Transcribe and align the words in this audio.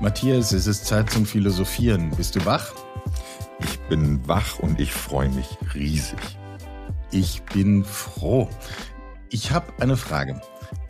Matthias, 0.00 0.52
es 0.52 0.66
ist 0.66 0.86
Zeit 0.86 1.10
zum 1.10 1.26
Philosophieren. 1.26 2.10
Bist 2.16 2.34
du 2.36 2.44
wach? 2.44 2.72
Ich 3.60 3.78
bin 3.88 4.26
wach 4.26 4.58
und 4.58 4.80
ich 4.80 4.92
freue 4.92 5.28
mich 5.28 5.46
riesig. 5.74 6.18
Ich 7.12 7.42
bin 7.54 7.84
froh. 7.84 8.48
Ich 9.30 9.52
habe 9.52 9.72
eine 9.80 9.96
Frage. 9.96 10.40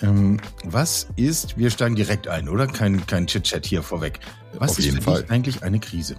Ähm, 0.00 0.40
was 0.64 1.08
ist, 1.16 1.58
wir 1.58 1.70
steigen 1.70 1.96
direkt 1.96 2.28
ein, 2.28 2.48
oder? 2.48 2.66
Kein, 2.66 3.06
kein 3.06 3.26
Chit-Chat 3.26 3.66
hier 3.66 3.82
vorweg. 3.82 4.20
Was 4.58 4.72
Auf 4.72 4.78
ist 4.78 4.84
jeden 4.86 4.96
für 4.98 5.02
Fall. 5.02 5.22
dich 5.22 5.30
eigentlich 5.30 5.62
eine 5.62 5.80
Krise? 5.80 6.16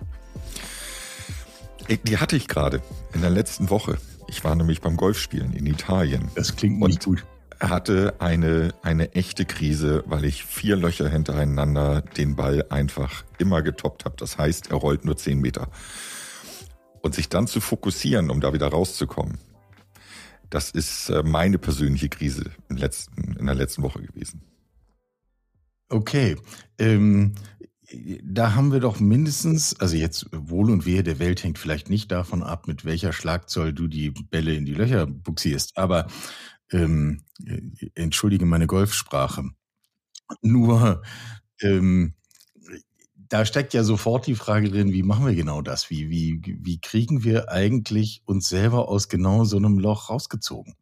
Ey, 1.88 1.98
Die 1.98 2.18
hatte 2.18 2.36
ich 2.36 2.48
gerade 2.48 2.82
in 3.14 3.22
der 3.22 3.30
letzten 3.30 3.70
Woche. 3.70 3.98
Ich 4.28 4.44
war 4.44 4.56
nämlich 4.56 4.82
beim 4.82 4.98
Golfspielen 4.98 5.54
in 5.54 5.66
Italien. 5.66 6.30
Das 6.36 6.56
klingt 6.56 6.80
nicht 6.80 7.04
gut. 7.04 7.26
Hatte 7.70 8.16
eine, 8.20 8.74
eine 8.82 9.14
echte 9.14 9.46
Krise, 9.46 10.04
weil 10.06 10.26
ich 10.26 10.44
vier 10.44 10.76
Löcher 10.76 11.08
hintereinander 11.08 12.02
den 12.02 12.36
Ball 12.36 12.66
einfach 12.70 13.24
immer 13.38 13.62
getoppt 13.62 14.06
habe. 14.06 14.16
Das 14.18 14.38
heißt, 14.38 14.72
er 14.72 14.78
rollt 14.78 15.06
nur 15.06 15.16
zehn 15.18 15.40
Meter. 15.40 15.70
Und 17.02 17.16
sich 17.16 17.30
dann 17.30 17.48
zu 17.48 17.62
fokussieren, 17.62 18.30
um 18.30 18.42
da 18.42 18.54
wieder 18.54 18.68
rauszukommen, 18.68 19.38
das 20.50 20.72
ist 20.72 21.10
äh, 21.10 21.24
meine 21.24 21.58
persönliche 21.58 22.10
Krise 22.10 22.52
im 22.70 22.78
letzten, 22.78 23.38
in 23.38 23.46
der 23.46 23.56
letzten 23.56 23.82
Woche 23.82 24.02
gewesen. 24.02 24.42
Okay. 25.90 26.36
Ähm, 26.78 27.34
da 28.24 28.56
haben 28.56 28.72
wir 28.72 28.80
doch 28.80 29.00
mindestens, 29.00 29.80
also 29.80 29.96
jetzt 29.96 30.28
Wohl 30.32 30.72
und 30.72 30.86
Wehe 30.86 31.04
der 31.04 31.20
Welt 31.20 31.44
hängt 31.44 31.60
vielleicht 31.60 31.90
nicht 31.90 32.12
davon 32.12 32.44
ab, 32.44 32.68
mit 32.68 32.86
welcher 32.86 33.14
Schlagzoll 33.14 33.74
du 33.74 33.88
die 33.88 34.10
Bälle 34.10 34.54
in 34.56 34.66
die 34.66 34.74
Löcher 34.74 35.06
buxierst, 35.06 35.78
aber 35.78 36.08
ähm, 36.74 37.24
äh, 37.46 37.62
entschuldige 37.96 38.46
meine 38.46 38.68
Golfsprache. 38.68 39.52
Nur 40.42 41.02
ähm, 41.62 42.16
da 43.34 43.46
steckt 43.46 43.74
ja 43.74 43.84
sofort 43.84 44.28
die 44.28 44.36
Frage 44.36 44.70
drin, 44.70 44.94
wie 44.94 45.02
machen 45.02 45.26
wir 45.26 45.34
genau 45.34 45.62
das? 45.62 45.90
Wie, 45.90 46.10
wie, 46.10 46.40
wie 46.62 46.80
kriegen 46.80 47.24
wir 47.24 47.50
eigentlich 47.50 48.22
uns 48.26 48.48
selber 48.48 48.88
aus 48.90 49.10
genau 49.10 49.44
so 49.44 49.58
einem 49.58 49.80
Loch 49.80 50.10
rausgezogen? 50.10 50.76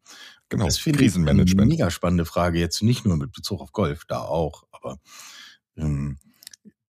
Genau, 0.49 0.65
Das 0.65 0.77
finde 0.77 1.05
ich 1.05 1.15
eine 1.15 1.45
mega 1.45 1.89
spannende 1.89 2.25
Frage. 2.25 2.59
Jetzt 2.59 2.83
nicht 2.83 3.05
nur 3.05 3.15
mit 3.15 3.31
Bezug 3.31 3.61
auf 3.61 3.71
Golf, 3.71 4.03
da 4.05 4.19
auch, 4.19 4.63
aber 4.71 4.99
ähm, 5.77 6.17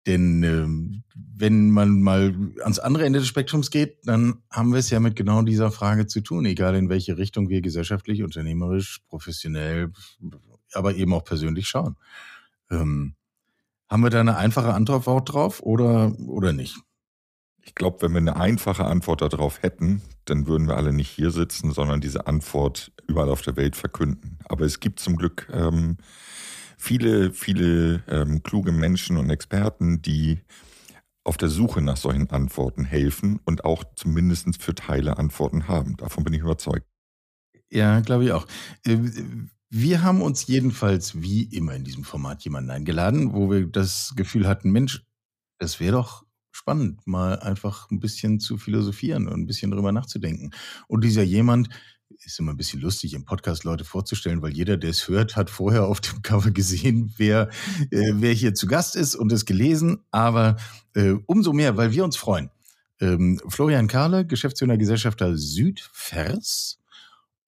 denn 0.07 0.43
ähm, 0.43 1.05
wenn 1.15 1.71
man 1.71 2.01
mal 2.03 2.35
ans 2.63 2.79
andere 2.79 3.05
Ende 3.05 3.21
des 3.21 3.29
Spektrums 3.29 3.71
geht, 3.71 3.99
dann 4.05 4.43
haben 4.51 4.73
wir 4.73 4.79
es 4.79 4.91
ja 4.91 5.01
mit 5.01 5.17
genau 5.17 5.43
dieser 5.43 5.71
Frage 5.71 6.07
zu 6.07 6.21
tun, 6.21 6.45
egal 6.45 6.75
in 6.75 6.89
welche 6.89 7.19
Richtung 7.19 7.49
wir 7.49 7.61
gesellschaftlich, 7.61 8.23
unternehmerisch, 8.23 9.01
professionell, 9.09 9.93
aber 10.73 10.95
eben 10.95 11.15
auch 11.15 11.25
persönlich 11.25 11.69
schauen. 11.69 11.97
Ähm, 12.71 13.15
haben 13.89 14.03
wir 14.03 14.11
da 14.11 14.21
eine 14.21 14.37
einfache 14.37 14.75
Antwort 14.75 15.33
drauf 15.33 15.63
oder, 15.63 16.19
oder 16.19 16.53
nicht? 16.53 16.79
Ich 17.65 17.75
glaube, 17.77 18.03
wenn 18.03 18.13
wir 18.13 18.19
eine 18.19 18.37
einfache 18.37 18.85
Antwort 18.85 19.23
darauf 19.23 19.63
hätten, 19.63 20.03
dann 20.25 20.47
würden 20.47 20.67
wir 20.67 20.77
alle 20.77 20.93
nicht 20.93 21.11
hier 21.11 21.31
sitzen, 21.31 21.73
sondern 21.73 22.01
diese 22.01 22.27
Antwort 22.27 22.91
überall 23.07 23.29
auf 23.29 23.43
der 23.43 23.57
Welt 23.57 23.77
verkünden. 23.77 24.39
Aber 24.47 24.65
es 24.65 24.81
gibt 24.81 24.99
zum 24.99 25.17
Glück 25.17 25.49
ähm, 25.53 25.99
viele, 26.83 27.33
viele 27.33 28.03
ähm, 28.09 28.43
kluge 28.43 28.73
Menschen 28.73 29.17
und 29.17 29.31
Experten, 29.31 30.03
die 30.03 30.41
auf 31.25 31.37
der 31.37 31.49
Suche 31.49 31.81
nach 31.81 31.97
solchen 31.97 32.29
Antworten 32.31 32.85
helfen 32.85 33.39
und 33.45 33.65
auch 33.65 33.85
zumindest 33.95 34.61
für 34.61 34.75
Teile 34.75 35.17
Antworten 35.17 35.69
haben. 35.69 35.97
Davon 35.97 36.25
bin 36.25 36.35
ich 36.35 36.41
überzeugt. 36.41 36.85
Ja, 37.71 38.01
glaube 38.01 38.25
ich 38.25 38.33
auch. 38.33 38.49
Äh, 38.85 38.99
Wir 39.71 40.03
haben 40.03 40.21
uns 40.23 40.49
jedenfalls 40.49 41.23
wie 41.23 41.45
immer 41.45 41.75
in 41.75 41.85
diesem 41.85 42.03
Format 42.03 42.43
jemanden 42.43 42.71
eingeladen, 42.71 43.33
wo 43.33 43.51
wir 43.51 43.67
das 43.67 44.15
Gefühl 44.17 44.49
hatten, 44.49 44.73
Mensch, 44.73 45.05
das 45.59 45.79
wäre 45.79 45.93
doch 45.93 46.27
spannend, 46.51 47.07
mal 47.07 47.39
einfach 47.39 47.91
ein 47.91 48.01
bisschen 48.01 48.41
zu 48.41 48.59
philosophieren 48.59 49.29
und 49.29 49.41
ein 49.41 49.47
bisschen 49.47 49.71
drüber 49.71 49.93
nachzudenken. 49.93 50.51
Und 50.89 51.05
dieser 51.05 51.23
jemand 51.23 51.69
ist 52.25 52.39
immer 52.39 52.53
ein 52.53 52.57
bisschen 52.57 52.81
lustig, 52.81 53.15
im 53.15 53.25
Podcast 53.25 53.65
Leute 53.65 53.85
vorzustellen, 53.85 54.43
weil 54.43 54.53
jeder, 54.53 54.77
der 54.77 54.91
es 54.91 55.09
hört, 55.09 55.37
hat 55.37 55.51
vorher 55.51 55.87
auf 55.87 56.01
dem 56.01 56.23
Cover 56.23 56.51
gesehen, 56.51 57.13
wer, 57.17 57.49
äh, 57.91 58.13
wer 58.15 58.33
hier 58.33 58.55
zu 58.55 58.67
Gast 58.67 58.97
ist 58.97 59.15
und 59.15 59.33
es 59.33 59.45
gelesen. 59.45 59.99
Aber 60.11 60.57
äh, 60.95 61.15
umso 61.27 61.53
mehr, 61.53 61.77
weil 61.77 61.93
wir 61.93 62.05
uns 62.05 62.17
freuen. 62.17 62.51
Ähm, 63.01 63.41
Florian 63.49 63.89
Kahle, 63.89 64.27
Geschäftsführer 64.27 64.77
Gesellschafter 64.77 65.37
Südvers 65.37 66.79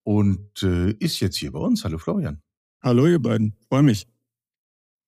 und 0.02 0.62
äh, 0.62 0.90
ist 0.92 1.20
jetzt 1.20 1.36
hier 1.36 1.52
bei 1.52 1.60
uns. 1.60 1.84
Hallo 1.84 1.98
Florian. 1.98 2.42
Hallo 2.82 3.06
ihr 3.06 3.20
beiden, 3.20 3.56
freue 3.68 3.82
mich. 3.82 4.06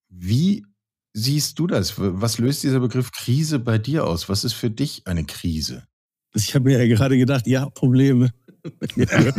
Wie 0.09 0.65
siehst 1.13 1.59
du 1.59 1.67
das? 1.67 1.93
Was 1.97 2.37
löst 2.37 2.63
dieser 2.63 2.79
Begriff 2.79 3.11
Krise 3.11 3.59
bei 3.59 3.77
dir 3.77 4.05
aus? 4.05 4.29
Was 4.29 4.43
ist 4.43 4.53
für 4.53 4.71
dich 4.71 5.05
eine 5.05 5.25
Krise? 5.25 5.85
Ich 6.33 6.55
habe 6.55 6.65
mir 6.65 6.83
ja 6.83 6.87
gerade 6.87 7.17
gedacht, 7.17 7.45
habt 7.47 7.75
Probleme. 7.75 8.31
Wenn 8.79 8.89
ihr, 8.95 9.35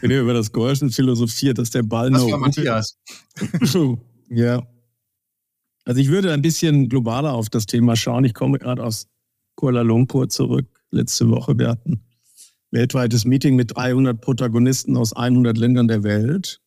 wenn 0.00 0.10
ihr 0.10 0.20
über 0.20 0.34
das 0.34 0.52
Golfen 0.52 0.90
philosophiert, 0.90 1.58
dass 1.58 1.70
der 1.70 1.82
Ball 1.82 2.10
Das 2.10 2.22
noch 2.22 2.30
war 2.30 2.38
Matthias. 2.38 2.98
ja. 4.28 4.66
Also 5.84 6.00
ich 6.00 6.08
würde 6.08 6.32
ein 6.32 6.42
bisschen 6.42 6.88
globaler 6.88 7.32
auf 7.32 7.48
das 7.48 7.66
Thema 7.66 7.96
schauen. 7.96 8.24
Ich 8.24 8.34
komme 8.34 8.58
gerade 8.58 8.82
aus 8.82 9.08
Kuala 9.56 9.82
Lumpur 9.82 10.28
zurück. 10.28 10.66
Letzte 10.90 11.28
Woche, 11.30 11.58
wir 11.58 11.68
hatten 11.68 12.02
weltweites 12.70 13.24
Meeting 13.24 13.56
mit 13.56 13.76
300 13.76 14.20
Protagonisten 14.20 14.96
aus 14.96 15.12
100 15.12 15.56
Ländern 15.56 15.88
der 15.88 16.02
Welt 16.02 16.60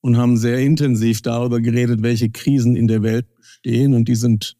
und 0.00 0.16
haben 0.16 0.36
sehr 0.36 0.58
intensiv 0.58 1.22
darüber 1.22 1.60
geredet, 1.60 2.02
welche 2.02 2.30
Krisen 2.30 2.76
in 2.76 2.88
der 2.88 3.02
Welt 3.02 3.26
bestehen. 3.36 3.94
Und 3.94 4.08
die 4.08 4.14
sind 4.14 4.56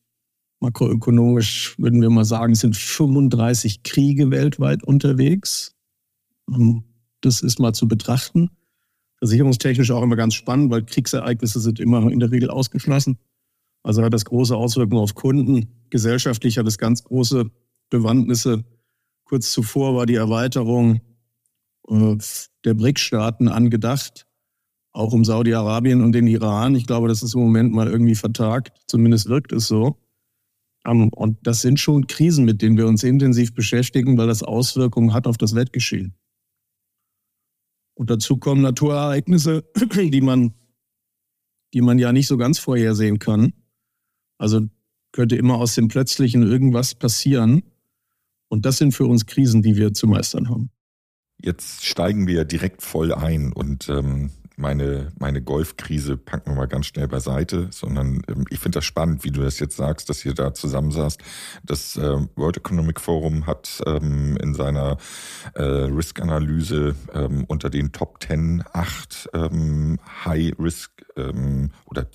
makroökonomisch, 0.60 1.78
würden 1.78 2.03
wir 2.03 2.10
mal 2.10 2.25
sagen, 2.25 2.53
es 2.53 2.60
sind 2.60 2.77
35 2.77 3.83
Kriege 3.83 4.31
weltweit 4.31 4.83
unterwegs. 4.83 5.75
Das 7.20 7.41
ist 7.41 7.59
mal 7.59 7.72
zu 7.72 7.88
betrachten. 7.88 8.50
Versicherungstechnisch 9.19 9.91
auch 9.91 10.03
immer 10.03 10.16
ganz 10.16 10.34
spannend, 10.34 10.70
weil 10.70 10.84
Kriegsereignisse 10.84 11.60
sind 11.60 11.81
immer 11.81 12.10
in 12.10 12.20
der 12.20 12.31
Regel 12.31 12.50
ausgeschlossen. 12.50 13.19
Also 13.82 14.03
hat 14.03 14.14
das 14.14 14.25
große 14.25 14.56
Auswirkungen 14.56 15.03
auf 15.03 15.14
Kunden. 15.14 15.69
Gesellschaftlich 15.91 16.59
hat 16.59 16.66
es 16.66 16.78
ganz 16.78 17.04
große 17.04 17.50
Bewandtnisse. 17.91 18.64
Kurz 19.25 19.53
zuvor 19.53 19.94
war 19.97 20.06
die 20.06 20.14
Erweiterung 20.14 21.00
äh, 21.88 22.16
der 22.65 22.75
BRIC-Staaten 22.75 23.48
angedacht, 23.48 24.26
auch 24.92 25.12
um 25.12 25.25
Saudi-Arabien 25.25 26.03
und 26.03 26.12
den 26.12 26.26
Iran. 26.26 26.75
Ich 26.75 26.86
glaube, 26.86 27.09
das 27.09 27.22
ist 27.22 27.34
im 27.34 27.41
Moment 27.41 27.72
mal 27.72 27.88
irgendwie 27.88 28.15
vertagt. 28.15 28.72
Zumindest 28.86 29.28
wirkt 29.28 29.53
es 29.53 29.66
so. 29.66 29.97
Ähm, 30.86 31.09
Und 31.10 31.38
das 31.42 31.60
sind 31.60 31.80
schon 31.80 32.06
Krisen, 32.06 32.44
mit 32.44 32.62
denen 32.62 32.76
wir 32.76 32.86
uns 32.86 33.03
intensiv 33.03 33.54
beschäftigen, 33.54 34.16
weil 34.16 34.26
das 34.26 34.42
Auswirkungen 34.42 35.12
hat 35.12 35.26
auf 35.26 35.36
das 35.36 35.54
Weltgeschehen. 35.54 36.15
Und 37.98 38.10
dazu 38.10 38.36
kommen 38.36 38.62
Naturereignisse, 38.62 39.64
die 39.97 40.20
man, 40.20 40.54
die 41.75 41.81
man 41.81 41.98
ja 41.98 42.12
nicht 42.12 42.28
so 42.28 42.36
ganz 42.36 42.60
vorhersehen 42.60 43.19
kann. 43.19 43.53
Also 44.38 44.69
könnte 45.10 45.34
immer 45.34 45.56
aus 45.56 45.75
dem 45.75 45.88
Plötzlichen 45.88 46.44
irgendwas 46.44 46.94
passieren. 46.94 47.64
Und 48.47 48.66
das 48.66 48.78
sind 48.78 48.92
für 48.92 49.06
uns 49.06 49.26
Krisen, 49.26 49.62
die 49.62 49.75
wir 49.75 49.94
zu 49.94 50.06
meistern 50.06 50.48
haben. 50.48 50.70
Jetzt 51.42 51.84
steigen 51.84 52.28
wir 52.28 52.44
direkt 52.44 52.82
voll 52.82 53.12
ein 53.12 53.53
und 53.53 53.88
ähm, 53.88 54.30
meine, 54.58 55.12
meine 55.19 55.41
Golfkrise 55.41 56.16
packen 56.16 56.50
wir 56.50 56.56
mal 56.56 56.69
ganz 56.69 56.86
schnell 56.86 57.08
beiseite, 57.08 57.69
sondern 57.70 58.22
ähm, 58.28 58.44
ich 58.50 58.58
finde 58.58 58.78
das 58.78 58.84
spannend, 58.84 59.24
wie 59.24 59.30
du 59.30 59.42
das 59.42 59.58
jetzt 59.58 59.76
sagst, 59.76 60.08
dass 60.08 60.24
ihr 60.24 60.34
da 60.34 60.52
zusammensaßt. 60.52 61.20
Das 61.64 61.96
äh, 61.96 62.19
World 62.36 62.56
Economic 62.56 63.00
Forum 63.00 63.47
hat 63.47 63.80
ähm, 63.86 64.36
in 64.36 64.54
seiner 64.54 64.98
äh, 65.54 65.62
Risk-Analyse 65.62 66.94
ähm, 67.14 67.44
unter 67.47 67.70
den 67.70 67.92
Top 67.92 68.22
10 68.22 68.64
acht 68.72 69.28
ähm, 69.32 69.98
High-Risk 70.24 70.91
ähm, 71.16 71.70
oder 71.86 72.06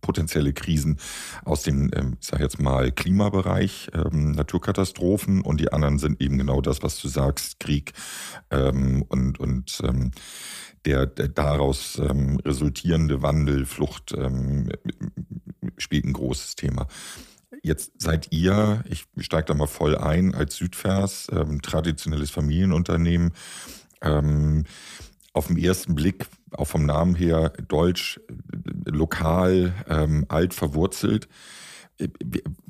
potenzielle 0.00 0.52
Krisen 0.52 0.98
aus 1.44 1.62
dem, 1.62 1.90
ähm, 1.94 2.16
ich 2.20 2.26
sag 2.26 2.40
jetzt 2.40 2.60
mal, 2.60 2.92
Klimabereich, 2.92 3.90
ähm, 3.94 4.32
Naturkatastrophen 4.32 5.42
und 5.42 5.60
die 5.60 5.72
anderen 5.72 5.98
sind 5.98 6.20
eben 6.20 6.38
genau 6.38 6.60
das, 6.60 6.82
was 6.82 7.00
du 7.00 7.08
sagst, 7.08 7.60
Krieg 7.60 7.92
ähm, 8.50 9.04
und, 9.08 9.38
und 9.38 9.80
ähm, 9.84 10.12
der, 10.86 11.06
der 11.06 11.28
daraus 11.28 11.98
ähm, 11.98 12.38
resultierende 12.44 13.20
Wandel, 13.22 13.66
Flucht 13.66 14.14
ähm, 14.16 14.68
spielt 15.76 16.04
ein 16.04 16.12
großes 16.12 16.54
Thema. 16.54 16.86
Jetzt 17.62 18.00
seid 18.00 18.28
ihr, 18.32 18.84
ich 18.88 19.06
steige 19.18 19.46
da 19.46 19.54
mal 19.54 19.66
voll 19.66 19.98
ein, 19.98 20.34
als 20.34 20.56
Südvers, 20.56 21.26
ähm, 21.32 21.60
traditionelles 21.60 22.30
Familienunternehmen, 22.30 23.32
ähm, 24.02 24.64
auf 25.32 25.48
den 25.48 25.58
ersten 25.58 25.94
Blick, 25.94 26.26
auch 26.52 26.66
vom 26.66 26.86
Namen 26.86 27.14
her, 27.14 27.52
deutsch, 27.68 28.20
lokal, 28.86 29.74
ähm, 29.88 30.24
alt 30.28 30.54
verwurzelt. 30.54 31.28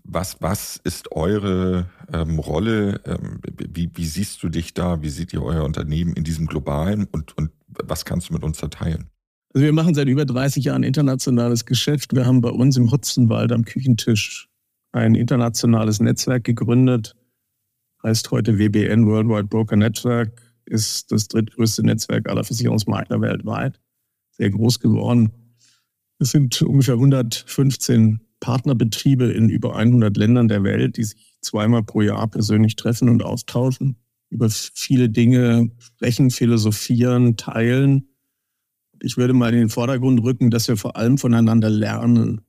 Was, 0.05 0.41
was 0.41 0.81
ist 0.83 1.13
eure 1.13 1.91
ähm, 2.13 2.39
Rolle? 2.39 3.01
Ähm, 3.05 3.41
wie, 3.57 3.91
wie 3.95 4.07
siehst 4.07 4.43
du 4.43 4.49
dich 4.49 4.73
da? 4.73 5.03
Wie 5.03 5.11
seht 5.11 5.33
ihr 5.33 5.43
euer 5.43 5.65
Unternehmen 5.65 6.15
in 6.15 6.25
diesem 6.25 6.47
globalen 6.47 7.07
und, 7.11 7.37
und 7.37 7.51
was 7.85 8.05
kannst 8.05 8.29
du 8.29 8.35
mit 8.35 8.43
uns 8.43 8.59
da 8.59 8.69
teilen? 8.69 9.11
Also 9.55 9.65
wir 9.65 9.73
machen 9.73 9.95
seit 9.95 10.09
über 10.09 10.25
30 10.25 10.65
Jahren 10.65 10.83
internationales 10.83 11.65
Geschäft. 11.65 12.15
Wir 12.15 12.27
haben 12.27 12.41
bei 12.41 12.51
uns 12.51 12.77
im 12.77 12.91
Hotzenwald 12.91 13.53
am 13.53 13.65
Küchentisch 13.65 14.49
ein 14.93 15.15
internationales 15.15 16.01
Netzwerk 16.01 16.45
gegründet, 16.45 17.17
heißt 18.03 18.31
heute 18.31 18.59
WBN, 18.59 19.07
Worldwide 19.07 19.45
Broker 19.49 19.77
Network, 19.77 20.43
ist 20.65 21.13
das 21.13 21.29
drittgrößte 21.29 21.85
Netzwerk 21.85 22.29
aller 22.29 22.45
Versicherungsmakler 22.45 23.21
weltweit. 23.21 23.81
Sehr 24.33 24.51
groß 24.51 24.81
geworden. 24.81 25.33
Es 26.19 26.31
sind 26.31 26.61
ungefähr 26.63 26.95
115 26.95 28.21
Partnerbetriebe 28.41 29.27
in 29.33 29.49
über 29.49 29.77
100 29.77 30.17
Ländern 30.17 30.49
der 30.49 30.63
Welt, 30.65 30.97
die 30.97 31.05
sich 31.05 31.37
zweimal 31.41 31.83
pro 31.83 32.03
Jahr 32.03 32.29
persönlich 32.29 32.77
treffen 32.77 33.09
und 33.09 33.23
austauschen, 33.23 33.97
über 34.31 34.49
viele 34.51 35.09
Dinge 35.09 35.71
sprechen, 35.79 36.31
philosophieren, 36.31 37.37
teilen. 37.37 38.09
Ich 39.01 39.17
würde 39.17 39.33
mal 39.33 39.53
in 39.53 39.61
den 39.61 39.69
Vordergrund 39.69 40.23
rücken, 40.23 40.51
dass 40.51 40.69
wir 40.69 40.77
vor 40.77 40.97
allem 40.97 41.19
voneinander 41.19 41.71
lernen. 41.71 42.41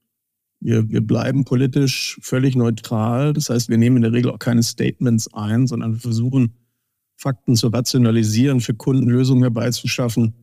Wir, 0.59 0.89
wir 0.89 1.01
bleiben 1.01 1.45
politisch 1.45 2.17
völlig 2.21 2.55
neutral. 2.55 3.33
Das 3.33 3.49
heißt, 3.49 3.69
wir 3.69 3.77
nehmen 3.77 3.97
in 3.97 4.01
der 4.03 4.13
Regel 4.13 4.31
auch 4.31 4.39
keine 4.39 4.63
Statements 4.63 5.31
ein, 5.33 5.67
sondern 5.67 5.93
wir 5.93 5.99
versuchen, 5.99 6.55
Fakten 7.15 7.55
zu 7.55 7.67
rationalisieren, 7.67 8.59
für 8.61 8.75
Kunden 8.75 9.09
Lösungen 9.09 9.41
herbeizuschaffen, 9.41 10.35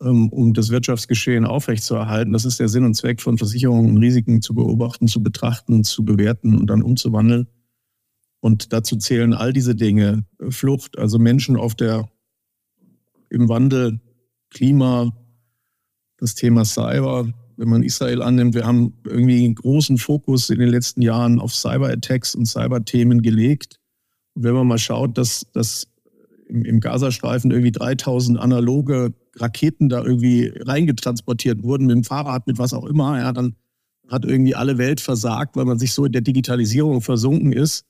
ähm, 0.00 0.28
um 0.28 0.52
das 0.54 0.70
Wirtschaftsgeschehen 0.70 1.44
aufrechtzuerhalten. 1.44 2.32
Das 2.32 2.44
ist 2.44 2.60
der 2.60 2.68
Sinn 2.68 2.84
und 2.84 2.94
Zweck 2.94 3.20
von 3.20 3.38
Versicherungen 3.38 3.96
Risiken 3.96 4.42
zu 4.42 4.54
beobachten, 4.54 5.08
zu 5.08 5.22
betrachten, 5.22 5.84
zu 5.84 6.04
bewerten 6.04 6.54
und 6.58 6.68
dann 6.68 6.82
umzuwandeln. 6.82 7.48
Und 8.42 8.72
dazu 8.72 8.96
zählen 8.96 9.34
all 9.34 9.52
diese 9.52 9.76
Dinge. 9.76 10.26
Flucht, 10.48 10.98
also 10.98 11.20
Menschen 11.20 11.56
auf 11.56 11.76
der, 11.76 12.08
im 13.30 13.48
Wandel, 13.48 14.00
Klima, 14.50 15.12
das 16.18 16.34
Thema 16.34 16.64
Cyber. 16.64 17.32
Wenn 17.56 17.68
man 17.68 17.84
Israel 17.84 18.20
annimmt, 18.20 18.54
wir 18.54 18.66
haben 18.66 18.94
irgendwie 19.06 19.44
einen 19.44 19.54
großen 19.54 19.96
Fokus 19.96 20.50
in 20.50 20.58
den 20.58 20.70
letzten 20.70 21.02
Jahren 21.02 21.38
auf 21.38 21.54
Cyber-Attacks 21.54 22.34
und 22.34 22.46
Cyber-Themen 22.46 23.22
gelegt. 23.22 23.78
Und 24.34 24.42
wenn 24.42 24.54
man 24.54 24.66
mal 24.66 24.78
schaut, 24.78 25.16
dass, 25.18 25.46
dass 25.52 25.86
im, 26.48 26.64
im 26.64 26.80
Gazastreifen 26.80 27.52
irgendwie 27.52 27.70
3000 27.70 28.40
analoge 28.40 29.14
Raketen 29.36 29.88
da 29.88 30.02
irgendwie 30.02 30.52
reingetransportiert 30.62 31.62
wurden, 31.62 31.86
mit 31.86 31.94
dem 31.94 32.04
Fahrrad, 32.04 32.48
mit 32.48 32.58
was 32.58 32.74
auch 32.74 32.86
immer, 32.86 33.20
ja, 33.20 33.32
dann 33.32 33.54
hat 34.08 34.24
irgendwie 34.24 34.56
alle 34.56 34.78
Welt 34.78 35.00
versagt, 35.00 35.54
weil 35.54 35.64
man 35.64 35.78
sich 35.78 35.92
so 35.92 36.04
in 36.06 36.12
der 36.12 36.22
Digitalisierung 36.22 37.02
versunken 37.02 37.52
ist 37.52 37.86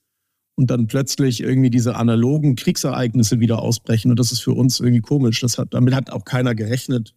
und 0.55 0.71
dann 0.71 0.87
plötzlich 0.87 1.43
irgendwie 1.43 1.71
diese 1.71 1.97
analogen 1.97 2.57
Kriegsereignisse 2.57 3.41
wieder 3.41 3.61
ausbrechen. 3.61 4.11
Und 4.11 4.19
das 4.19 4.33
ist 4.33 4.41
für 4.41 4.53
uns 4.53 4.81
irgendwie 4.81 5.01
komisch. 5.01 5.41
Das 5.41 5.59
hat, 5.59 5.73
damit 5.73 5.95
hat 5.95 6.11
auch 6.11 6.25
keiner 6.25 6.55
gerechnet. 6.55 7.15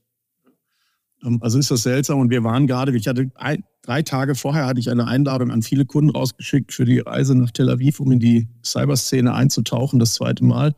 Ähm, 1.23 1.39
also 1.41 1.59
ist 1.59 1.71
das 1.71 1.83
seltsam. 1.83 2.19
Und 2.19 2.29
wir 2.29 2.43
waren 2.43 2.67
gerade, 2.67 2.95
ich 2.95 3.07
hatte 3.07 3.29
ein, 3.35 3.63
drei 3.81 4.01
Tage 4.01 4.35
vorher 4.35 4.65
hatte 4.65 4.79
ich 4.79 4.89
eine 4.89 5.07
Einladung 5.07 5.51
an 5.51 5.61
viele 5.61 5.85
Kunden 5.85 6.11
rausgeschickt 6.11 6.73
für 6.73 6.85
die 6.85 6.99
Reise 6.99 7.35
nach 7.35 7.51
Tel 7.51 7.69
Aviv, 7.69 7.99
um 7.99 8.11
in 8.11 8.19
die 8.19 8.47
Cyberszene 8.63 9.33
einzutauchen, 9.33 9.99
das 9.99 10.13
zweite 10.13 10.43
Mal. 10.43 10.73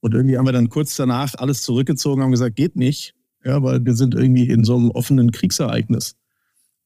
Und 0.00 0.14
irgendwie 0.14 0.38
haben 0.38 0.46
wir 0.46 0.52
dann 0.52 0.70
kurz 0.70 0.96
danach 0.96 1.34
alles 1.36 1.62
zurückgezogen, 1.62 2.22
haben 2.22 2.30
gesagt, 2.30 2.56
geht 2.56 2.76
nicht, 2.76 3.14
ja, 3.44 3.62
weil 3.62 3.84
wir 3.84 3.94
sind 3.94 4.14
irgendwie 4.14 4.48
in 4.48 4.64
so 4.64 4.76
einem 4.76 4.90
offenen 4.90 5.30
Kriegsereignis. 5.30 6.16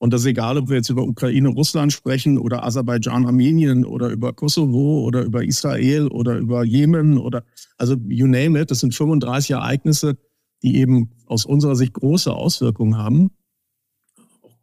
Und 0.05 0.13
das 0.13 0.21
ist 0.21 0.27
egal, 0.27 0.59
ob 0.59 0.69
wir 0.69 0.77
jetzt 0.77 0.91
über 0.91 1.03
Ukraine, 1.03 1.49
Russland 1.49 1.91
sprechen 1.91 2.37
oder 2.37 2.63
Aserbaidschan, 2.63 3.25
Armenien 3.25 3.87
oder 3.87 4.11
über 4.11 4.35
Kosovo 4.35 5.03
oder 5.03 5.23
über 5.23 5.43
Israel 5.43 6.09
oder 6.09 6.37
über 6.37 6.63
Jemen 6.63 7.17
oder 7.17 7.43
also 7.79 7.97
you 8.09 8.27
name 8.27 8.61
it. 8.61 8.71
Das 8.71 8.81
sind 8.81 8.95
35 8.95 9.53
Ereignisse, 9.53 10.19
die 10.63 10.77
eben 10.77 11.13
aus 11.25 11.47
unserer 11.47 11.75
Sicht 11.75 11.95
große 11.95 12.31
Auswirkungen 12.31 12.99
haben, 12.99 13.31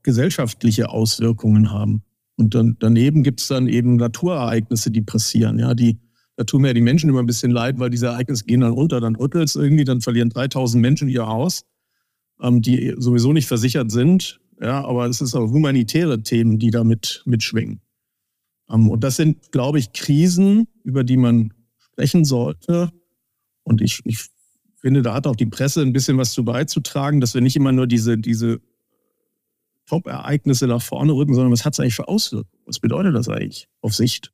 gesellschaftliche 0.03 0.91
Auswirkungen 0.91 1.71
haben. 1.71 2.03
Und 2.35 2.53
dann, 2.53 2.77
daneben 2.79 3.23
gibt 3.23 3.41
es 3.41 3.47
dann 3.47 3.67
eben 3.67 3.95
Naturereignisse, 3.95 4.91
die 4.91 5.01
passieren. 5.01 5.57
Ja, 5.57 5.73
die, 5.73 5.97
da 6.35 6.43
tun 6.43 6.61
mir 6.61 6.75
die 6.75 6.81
Menschen 6.81 7.09
immer 7.09 7.21
ein 7.21 7.25
bisschen 7.25 7.49
leid, 7.49 7.79
weil 7.79 7.89
diese 7.89 8.05
Ereignisse 8.05 8.45
gehen 8.45 8.61
dann 8.61 8.73
unter, 8.73 9.01
dann 9.01 9.15
rüttelt 9.15 9.47
es 9.47 9.55
irgendwie, 9.55 9.85
dann 9.85 10.01
verlieren 10.01 10.29
3000 10.29 10.79
Menschen 10.79 11.09
ihr 11.09 11.25
Haus, 11.25 11.65
ähm, 12.43 12.61
die 12.61 12.93
sowieso 12.99 13.33
nicht 13.33 13.47
versichert 13.47 13.89
sind. 13.89 14.39
Ja, 14.61 14.85
aber 14.85 15.07
es 15.07 15.21
ist 15.21 15.33
auch 15.33 15.49
humanitäre 15.49 16.21
Themen, 16.21 16.59
die 16.59 16.69
damit 16.69 17.23
mitschwingen. 17.25 17.81
Ähm, 18.69 18.89
und 18.89 19.03
das 19.03 19.15
sind, 19.15 19.51
glaube 19.51 19.79
ich, 19.79 19.91
Krisen, 19.91 20.67
über 20.83 21.03
die 21.03 21.17
man 21.17 21.53
sprechen 21.79 22.25
sollte. 22.25 22.91
Und 23.63 23.81
ich, 23.81 24.01
ich 24.05 24.29
finde, 24.75 25.01
da 25.01 25.15
hat 25.15 25.25
auch 25.25 25.35
die 25.35 25.47
Presse 25.47 25.81
ein 25.81 25.93
bisschen 25.93 26.17
was 26.17 26.33
zu 26.33 26.45
beizutragen, 26.45 27.21
dass 27.21 27.33
wir 27.33 27.41
nicht 27.41 27.55
immer 27.55 27.71
nur 27.71 27.87
diese, 27.87 28.17
diese 28.17 28.61
Top-Ereignisse 29.87 30.67
nach 30.67 30.81
vorne 30.81 31.13
rücken, 31.13 31.33
sondern 31.33 31.51
was 31.51 31.65
hat 31.65 31.73
es 31.73 31.79
eigentlich 31.79 31.95
für 31.95 32.07
Auswirkungen? 32.07 32.63
Was 32.65 32.79
bedeutet 32.79 33.15
das 33.15 33.29
eigentlich 33.29 33.67
auf 33.81 33.95
Sicht? 33.95 34.31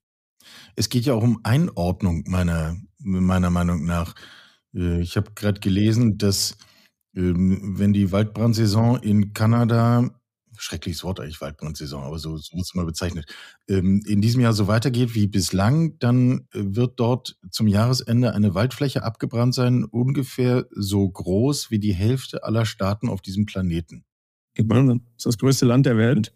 Es 0.76 0.90
geht 0.90 1.06
ja 1.06 1.14
auch 1.14 1.24
um 1.24 1.40
Einordnung 1.44 2.24
meiner, 2.28 2.78
meiner 3.00 3.50
Meinung 3.50 3.86
nach. 3.86 4.14
Äh, 4.74 5.02
ich 5.02 5.16
habe 5.16 5.32
gerade 5.36 5.62
gelesen, 5.62 6.18
dass 6.18 6.58
wenn 7.20 7.94
die 7.94 8.12
Waldbrandsaison 8.12 9.00
in 9.02 9.34
Kanada 9.34 10.10
schreckliches 10.60 11.04
Wort 11.04 11.20
eigentlich, 11.20 11.42
Waldbrandsaison, 11.42 12.04
aber 12.04 12.20
so, 12.20 12.38
so 12.38 12.54
wird 12.54 12.66
es 12.66 12.76
mal 12.76 12.86
bezeichnet, 12.86 13.26
ähm, 13.68 14.02
in 14.08 14.22
diesem 14.22 14.42
Jahr 14.42 14.54
so 14.54 14.68
weitergeht 14.68 15.16
wie 15.16 15.28
bislang, 15.28 15.98
dann 16.00 16.48
äh, 16.54 16.62
wird 16.64 17.00
dort 17.00 17.38
zum 17.52 17.68
Jahresende 17.68 18.34
eine 18.34 18.54
Waldfläche 18.54 19.04
abgebrannt 19.04 19.54
sein, 19.54 19.86
ungefähr 19.86 20.66
so 20.72 21.08
groß 21.08 21.72
wie 21.72 21.80
die 21.80 21.94
Hälfte 21.94 22.44
aller 22.44 22.66
Staaten 22.66 23.10
auf 23.10 23.22
diesem 23.22 23.46
Planeten. 23.46 24.06
Das 24.56 24.68
ist 25.18 25.26
das 25.26 25.38
größte 25.38 25.66
Land 25.66 25.86
der 25.86 25.98
Welt. 25.98 26.34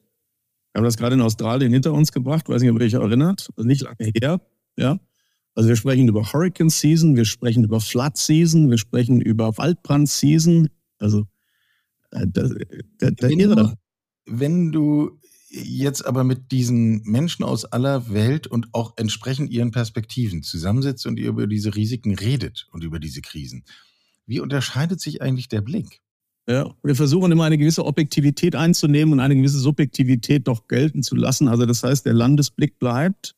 Wir 0.73 0.79
haben 0.79 0.85
das 0.85 0.97
gerade 0.97 1.15
in 1.15 1.21
Australien 1.21 1.73
hinter 1.73 1.93
uns 1.93 2.11
gebracht, 2.11 2.47
weiß 2.47 2.61
nicht, 2.61 2.71
ob 2.71 2.79
ihr 2.79 2.85
euch 2.85 2.93
erinnert, 2.93 3.49
also 3.55 3.67
nicht 3.67 3.81
lange 3.81 4.11
her. 4.21 4.41
Ja? 4.77 4.99
Also 5.53 5.69
wir 5.69 5.75
sprechen 5.75 6.07
über 6.07 6.31
Hurricane 6.31 6.69
Season, 6.69 7.15
wir 7.15 7.25
sprechen 7.25 7.63
über 7.63 7.79
Flood 7.79 8.17
Season, 8.17 8.69
wir 8.69 8.77
sprechen 8.77 9.21
über 9.21 9.57
Waldbrand 9.57 10.09
Season. 10.09 10.69
Also 10.97 11.27
äh, 12.11 12.25
da, 12.27 12.49
da, 12.99 13.11
da 13.11 13.27
irre 13.27 13.75
wenn 14.25 14.71
du 14.71 15.19
jetzt 15.49 16.05
aber 16.05 16.23
mit 16.23 16.51
diesen 16.51 17.01
Menschen 17.03 17.43
aus 17.43 17.65
aller 17.65 18.13
Welt 18.13 18.47
und 18.47 18.69
auch 18.73 18.93
entsprechend 18.95 19.51
ihren 19.51 19.71
Perspektiven 19.71 20.43
zusammensitzt 20.43 21.05
und 21.05 21.19
ihr 21.19 21.29
über 21.29 21.47
diese 21.47 21.75
Risiken 21.75 22.15
redet 22.15 22.67
und 22.71 22.83
über 22.83 22.99
diese 22.99 23.21
Krisen, 23.21 23.65
wie 24.25 24.39
unterscheidet 24.39 25.01
sich 25.01 25.21
eigentlich 25.21 25.49
der 25.49 25.61
Blick? 25.61 25.99
Ja, 26.47 26.73
wir 26.83 26.95
versuchen 26.95 27.31
immer 27.31 27.43
eine 27.43 27.57
gewisse 27.57 27.85
Objektivität 27.85 28.55
einzunehmen 28.55 29.13
und 29.13 29.19
eine 29.19 29.35
gewisse 29.35 29.59
Subjektivität 29.59 30.47
doch 30.47 30.67
gelten 30.67 31.03
zu 31.03 31.15
lassen. 31.15 31.47
Also 31.47 31.65
das 31.65 31.83
heißt, 31.83 32.05
der 32.05 32.13
Landesblick 32.13 32.79
bleibt 32.79 33.35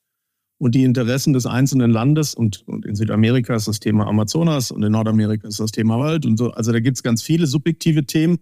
und 0.58 0.76
die 0.76 0.84
Interessen 0.84 1.34
des 1.34 1.46
einzelnen 1.46 1.92
Landes 1.92 2.34
und, 2.34 2.64
und 2.68 2.86
in 2.86 2.96
Südamerika 2.96 3.56
ist 3.56 3.68
das 3.68 3.80
Thema 3.80 4.08
Amazonas 4.08 4.72
und 4.72 4.84
in 4.84 4.92
Nordamerika 4.92 5.48
ist 5.48 5.60
das 5.60 5.72
Thema 5.72 6.00
Wald 6.00 6.26
und 6.26 6.38
so. 6.38 6.52
Also 6.52 6.72
da 6.72 6.80
gibt 6.80 6.98
es 6.98 7.04
ganz 7.04 7.22
viele 7.22 7.48
subjektive 7.48 8.06
Themen 8.06 8.40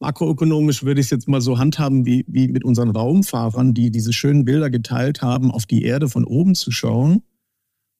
Makroökonomisch 0.00 0.84
würde 0.84 1.00
ich 1.00 1.06
es 1.06 1.10
jetzt 1.10 1.28
mal 1.28 1.40
so 1.40 1.58
handhaben 1.58 2.04
wie, 2.04 2.24
wie 2.28 2.48
mit 2.48 2.64
unseren 2.64 2.90
Raumfahrern, 2.90 3.74
die 3.74 3.90
diese 3.90 4.12
schönen 4.12 4.44
Bilder 4.44 4.68
geteilt 4.68 5.22
haben, 5.22 5.50
auf 5.50 5.66
die 5.66 5.82
Erde 5.82 6.08
von 6.08 6.24
oben 6.24 6.54
zu 6.54 6.70
schauen. 6.70 7.22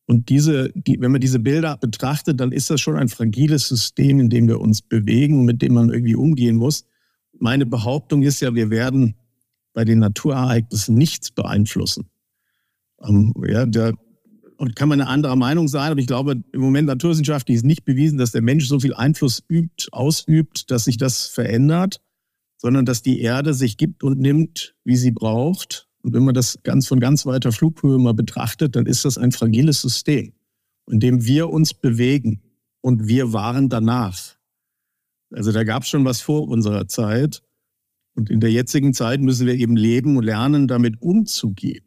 Und 0.06 0.28
diese, 0.28 0.70
die, 0.74 1.00
wenn 1.00 1.12
man 1.12 1.22
diese 1.22 1.38
Bilder 1.38 1.78
betrachtet, 1.78 2.40
dann 2.40 2.52
ist 2.52 2.68
das 2.68 2.80
schon 2.80 2.96
ein 2.96 3.08
fragiles 3.08 3.68
System, 3.68 4.20
in 4.20 4.28
dem 4.28 4.48
wir 4.48 4.60
uns 4.60 4.82
bewegen, 4.82 5.44
mit 5.44 5.62
dem 5.62 5.74
man 5.74 5.90
irgendwie 5.90 6.16
umgehen 6.16 6.56
muss. 6.56 6.84
Meine 7.38 7.64
Behauptung 7.64 8.22
ist 8.22 8.40
ja, 8.40 8.54
wir 8.54 8.68
werden 8.68 9.14
bei 9.72 9.84
den 9.84 10.00
Naturereignissen 10.00 10.94
nichts 10.96 11.30
beeinflussen. 11.30 12.10
Ähm, 13.06 13.32
ja, 13.46 13.66
und 14.56 14.76
kann 14.76 14.88
man 14.88 15.00
eine 15.00 15.10
andere 15.10 15.36
Meinung 15.36 15.68
sein, 15.68 15.90
aber 15.90 16.00
ich 16.00 16.06
glaube, 16.06 16.42
im 16.52 16.60
Moment 16.60 16.86
naturwissenschaftlich 16.86 17.56
ist 17.56 17.64
nicht 17.64 17.84
bewiesen, 17.84 18.18
dass 18.18 18.32
der 18.32 18.42
Mensch 18.42 18.66
so 18.66 18.80
viel 18.80 18.94
Einfluss 18.94 19.42
übt, 19.48 19.88
ausübt, 19.92 20.70
dass 20.70 20.84
sich 20.84 20.96
das 20.96 21.26
verändert, 21.26 22.00
sondern 22.56 22.86
dass 22.86 23.02
die 23.02 23.20
Erde 23.20 23.52
sich 23.52 23.76
gibt 23.76 24.04
und 24.04 24.18
nimmt, 24.18 24.74
wie 24.84 24.96
sie 24.96 25.10
braucht. 25.10 25.88
Und 26.02 26.14
wenn 26.14 26.24
man 26.24 26.34
das 26.34 26.58
ganz 26.62 26.86
von 26.86 27.00
ganz 27.00 27.26
weiter 27.26 27.52
Flughöhe 27.52 27.98
mal 27.98 28.14
betrachtet, 28.14 28.76
dann 28.76 28.86
ist 28.86 29.04
das 29.04 29.18
ein 29.18 29.32
fragiles 29.32 29.80
System, 29.80 30.32
in 30.90 31.00
dem 31.00 31.24
wir 31.24 31.50
uns 31.50 31.74
bewegen 31.74 32.42
und 32.80 33.08
wir 33.08 33.32
waren 33.32 33.68
danach. 33.68 34.36
Also 35.30 35.50
da 35.50 35.64
gab 35.64 35.82
es 35.82 35.88
schon 35.88 36.04
was 36.04 36.20
vor 36.20 36.48
unserer 36.48 36.86
Zeit. 36.86 37.42
Und 38.14 38.30
in 38.30 38.38
der 38.40 38.52
jetzigen 38.52 38.94
Zeit 38.94 39.20
müssen 39.20 39.46
wir 39.46 39.54
eben 39.54 39.76
leben 39.76 40.16
und 40.16 40.24
lernen, 40.24 40.68
damit 40.68 41.02
umzugehen. 41.02 41.83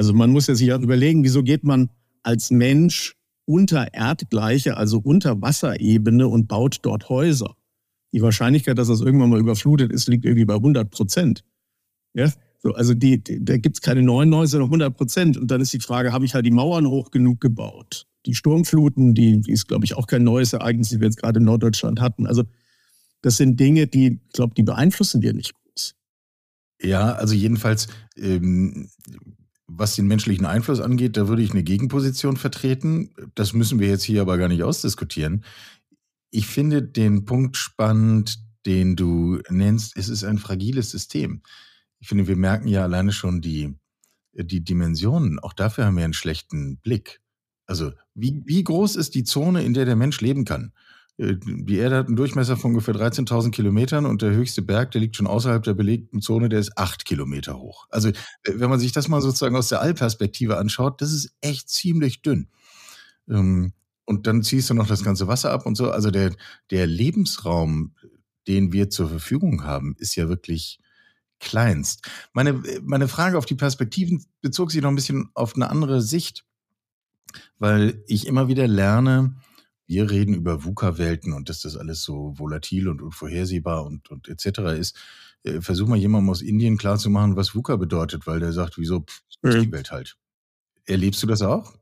Also 0.00 0.14
man 0.14 0.30
muss 0.30 0.46
ja 0.46 0.54
sich 0.54 0.72
auch 0.72 0.80
überlegen, 0.80 1.24
wieso 1.24 1.42
geht 1.42 1.62
man 1.62 1.90
als 2.22 2.50
Mensch 2.50 3.16
unter 3.44 3.92
Erdgleiche, 3.92 4.78
also 4.78 4.98
unter 4.98 5.42
Wasserebene 5.42 6.26
und 6.26 6.48
baut 6.48 6.78
dort 6.80 7.10
Häuser. 7.10 7.54
Die 8.14 8.22
Wahrscheinlichkeit, 8.22 8.78
dass 8.78 8.88
das 8.88 9.02
irgendwann 9.02 9.28
mal 9.28 9.38
überflutet 9.38 9.92
ist, 9.92 10.08
liegt 10.08 10.24
irgendwie 10.24 10.46
bei 10.46 10.54
100 10.54 10.90
Prozent. 10.90 11.44
Ja? 12.14 12.32
So, 12.60 12.72
also 12.72 12.94
die, 12.94 13.22
die, 13.22 13.44
da 13.44 13.58
gibt 13.58 13.76
es 13.76 13.82
keine 13.82 14.00
neuen 14.00 14.34
Häuser, 14.34 14.52
sondern 14.52 14.68
100 14.68 14.96
Prozent. 14.96 15.36
Und 15.36 15.50
dann 15.50 15.60
ist 15.60 15.74
die 15.74 15.80
Frage, 15.80 16.14
habe 16.14 16.24
ich 16.24 16.32
halt 16.32 16.46
die 16.46 16.50
Mauern 16.50 16.86
hoch 16.86 17.10
genug 17.10 17.38
gebaut? 17.38 18.06
Die 18.24 18.34
Sturmfluten, 18.34 19.12
die, 19.12 19.42
die 19.42 19.52
ist, 19.52 19.68
glaube 19.68 19.84
ich, 19.84 19.92
auch 19.98 20.06
kein 20.06 20.24
neues 20.24 20.54
Ereignis, 20.54 20.88
die 20.88 21.00
wir 21.00 21.08
jetzt 21.08 21.18
gerade 21.18 21.40
in 21.40 21.44
Norddeutschland 21.44 22.00
hatten. 22.00 22.26
Also 22.26 22.44
das 23.20 23.36
sind 23.36 23.60
Dinge, 23.60 23.86
die, 23.86 24.18
ich 24.24 24.32
glaube, 24.32 24.54
die 24.54 24.62
beeinflussen 24.62 25.20
wir 25.20 25.34
nicht 25.34 25.52
groß. 25.52 25.94
Ja, 26.82 27.12
also 27.12 27.34
jedenfalls, 27.34 27.88
ähm, 28.16 28.88
was 29.80 29.96
den 29.96 30.06
menschlichen 30.06 30.44
Einfluss 30.44 30.78
angeht, 30.78 31.16
da 31.16 31.26
würde 31.26 31.40
ich 31.42 31.52
eine 31.52 31.62
Gegenposition 31.62 32.36
vertreten. 32.36 33.14
Das 33.34 33.54
müssen 33.54 33.80
wir 33.80 33.88
jetzt 33.88 34.04
hier 34.04 34.20
aber 34.20 34.36
gar 34.36 34.48
nicht 34.48 34.62
ausdiskutieren. 34.62 35.42
Ich 36.30 36.46
finde 36.46 36.82
den 36.82 37.24
Punkt 37.24 37.56
spannend, 37.56 38.40
den 38.66 38.94
du 38.94 39.40
nennst, 39.48 39.96
es 39.96 40.10
ist 40.10 40.22
ein 40.22 40.36
fragiles 40.36 40.90
System. 40.90 41.42
Ich 41.98 42.08
finde, 42.08 42.28
wir 42.28 42.36
merken 42.36 42.68
ja 42.68 42.82
alleine 42.82 43.10
schon 43.10 43.40
die, 43.40 43.74
die 44.34 44.62
Dimensionen. 44.62 45.38
Auch 45.38 45.54
dafür 45.54 45.86
haben 45.86 45.96
wir 45.96 46.04
einen 46.04 46.12
schlechten 46.12 46.76
Blick. 46.76 47.22
Also, 47.64 47.92
wie, 48.14 48.42
wie 48.44 48.62
groß 48.62 48.96
ist 48.96 49.14
die 49.14 49.24
Zone, 49.24 49.64
in 49.64 49.72
der 49.72 49.86
der 49.86 49.96
Mensch 49.96 50.20
leben 50.20 50.44
kann? 50.44 50.72
Äh, 51.20 51.36
die 51.38 51.76
Erde 51.76 51.96
hat 51.96 52.06
einen 52.06 52.16
Durchmesser 52.16 52.56
von 52.56 52.70
ungefähr 52.70 52.94
13.000 52.94 53.50
Kilometern 53.50 54.06
und 54.06 54.22
der 54.22 54.30
höchste 54.30 54.62
Berg, 54.62 54.90
der 54.92 55.00
liegt 55.00 55.16
schon 55.16 55.26
außerhalb 55.26 55.62
der 55.62 55.74
belegten 55.74 56.22
Zone, 56.22 56.48
der 56.48 56.60
ist 56.60 56.76
acht 56.78 57.04
Kilometer 57.04 57.58
hoch. 57.58 57.86
Also, 57.90 58.08
äh, 58.08 58.14
wenn 58.44 58.70
man 58.70 58.80
sich 58.80 58.92
das 58.92 59.08
mal 59.08 59.20
sozusagen 59.20 59.56
aus 59.56 59.68
der 59.68 59.80
Allperspektive 59.80 60.56
anschaut, 60.56 61.00
das 61.00 61.12
ist 61.12 61.34
echt 61.40 61.68
ziemlich 61.68 62.22
dünn. 62.22 62.48
Ähm, 63.28 63.74
und 64.06 64.26
dann 64.26 64.42
ziehst 64.42 64.70
du 64.70 64.74
noch 64.74 64.88
das 64.88 65.04
ganze 65.04 65.28
Wasser 65.28 65.52
ab 65.52 65.66
und 65.66 65.76
so. 65.76 65.90
Also 65.90 66.10
der, 66.10 66.34
der 66.70 66.86
Lebensraum, 66.88 67.94
den 68.48 68.72
wir 68.72 68.90
zur 68.90 69.08
Verfügung 69.08 69.62
haben, 69.62 69.94
ist 69.98 70.16
ja 70.16 70.28
wirklich 70.28 70.80
kleinst. 71.38 72.08
Meine, 72.32 72.60
meine 72.82 73.06
Frage 73.06 73.38
auf 73.38 73.46
die 73.46 73.54
Perspektiven 73.54 74.24
bezog 74.40 74.72
sich 74.72 74.82
noch 74.82 74.88
ein 74.88 74.96
bisschen 74.96 75.30
auf 75.34 75.54
eine 75.54 75.70
andere 75.70 76.02
Sicht, 76.02 76.44
weil 77.58 78.02
ich 78.08 78.26
immer 78.26 78.48
wieder 78.48 78.66
lerne, 78.66 79.36
wir 79.90 80.08
reden 80.08 80.34
über 80.34 80.64
VUCA-Welten 80.64 81.32
und 81.32 81.48
dass 81.48 81.62
das 81.62 81.76
alles 81.76 82.04
so 82.04 82.38
volatil 82.38 82.86
und 82.86 83.02
unvorhersehbar 83.02 83.84
und, 83.84 84.08
und 84.08 84.28
etc. 84.28 84.60
ist. 84.78 84.96
Äh, 85.42 85.60
versuch 85.60 85.88
mal 85.88 85.98
jemandem 85.98 86.30
aus 86.30 86.42
Indien 86.42 86.78
klarzumachen, 86.78 87.34
was 87.34 87.56
VUCA 87.56 87.74
bedeutet, 87.74 88.24
weil 88.24 88.38
der 88.38 88.52
sagt, 88.52 88.78
wieso, 88.78 89.00
pff, 89.00 89.22
ist 89.42 89.64
die 89.64 89.72
Welt 89.72 89.90
halt. 89.90 90.16
Erlebst 90.84 91.20
du 91.24 91.26
das 91.26 91.42
auch? 91.42 91.74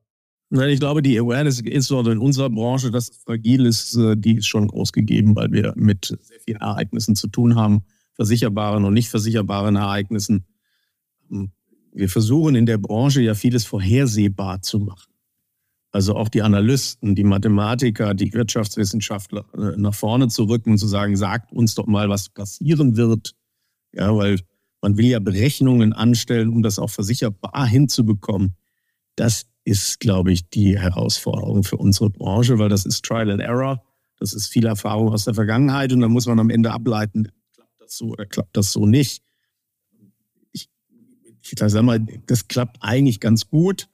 Nein, 0.49 0.71
ich 0.71 0.81
glaube, 0.81 1.03
die 1.03 1.21
Awareness, 1.21 1.61
insbesondere 1.61 2.15
in 2.15 2.21
unserer 2.21 2.49
Branche, 2.49 2.91
dass 2.91 3.11
es 3.11 3.17
fragil 3.19 3.67
ist, 3.67 3.95
äh, 3.99 4.17
die 4.17 4.39
ist 4.39 4.47
schon 4.47 4.69
groß 4.69 4.93
gegeben, 4.93 5.37
weil 5.37 5.53
wir 5.53 5.75
mit 5.77 6.07
sehr 6.07 6.41
vielen 6.41 6.61
Ereignissen 6.63 7.15
zu 7.15 7.29
tun 7.29 7.57
haben 7.57 7.85
versicherbaren 8.15 8.85
und 8.85 8.95
nicht 8.95 9.11
versicherbaren 9.11 9.77
Ereignissen. 9.77 10.47
Hm, 11.29 11.53
wir 11.93 12.09
versuchen 12.09 12.55
in 12.55 12.65
der 12.65 12.79
Branche 12.79 13.21
ja 13.21 13.35
vieles 13.35 13.67
vorhersehbar 13.67 14.63
zu 14.63 14.79
machen. 14.79 15.13
Also 15.91 16.15
auch 16.17 16.29
die 16.29 16.43
Analysten, 16.43 17.15
die 17.15 17.25
Mathematiker, 17.25 18.15
die 18.15 18.33
Wirtschaftswissenschaftler 18.33 19.47
äh, 19.55 19.77
nach 19.79 19.95
vorne 19.95 20.29
zu 20.29 20.45
rücken 20.45 20.73
und 20.73 20.79
zu 20.79 20.87
sagen, 20.87 21.17
sagt 21.17 21.53
uns 21.53 21.75
doch 21.75 21.87
mal, 21.87 22.09
was 22.09 22.29
passieren 22.29 22.97
wird. 22.97 23.35
Ja, 23.93 24.15
weil 24.15 24.39
man 24.83 24.97
will 24.99 25.07
ja 25.07 25.19
Berechnungen 25.19 25.93
anstellen, 25.93 26.51
um 26.51 26.63
das 26.63 26.79
auch 26.79 26.91
versicherbar 26.91 27.67
hinzubekommen. 27.67 28.55
Das 29.17 29.47
ist, 29.65 30.01
glaube 30.01 30.33
ich, 30.33 30.49
die 30.51 30.79
Herausforderung 30.79 31.65
für 31.65 31.77
unsere 31.77 32.11
Branche, 32.11 32.59
weil 32.59 32.69
das 32.69 32.85
ist 32.85 33.05
Trial 33.05 33.31
and 33.31 33.41
Error. 33.41 33.83
Das 34.19 34.33
ist 34.33 34.49
viel 34.49 34.67
Erfahrung 34.67 35.11
aus 35.11 35.25
der 35.25 35.35
Vergangenheit 35.35 35.93
und 35.93 36.01
dann 36.01 36.11
muss 36.11 36.27
man 36.27 36.39
am 36.39 36.51
Ende 36.51 36.73
ableiten, 36.73 37.29
das 37.79 37.97
so 37.97 38.09
oder 38.09 38.27
klappt 38.27 38.57
das 38.57 38.73
so 38.73 38.87
nicht? 38.87 39.23
Ich, 40.53 40.69
ich 41.43 41.55
sag 41.59 41.83
mal, 41.83 42.01
das 42.27 42.49
klappt 42.49 42.79
eigentlich 42.81 43.21
ganz 43.21 43.49
gut. 43.49 43.89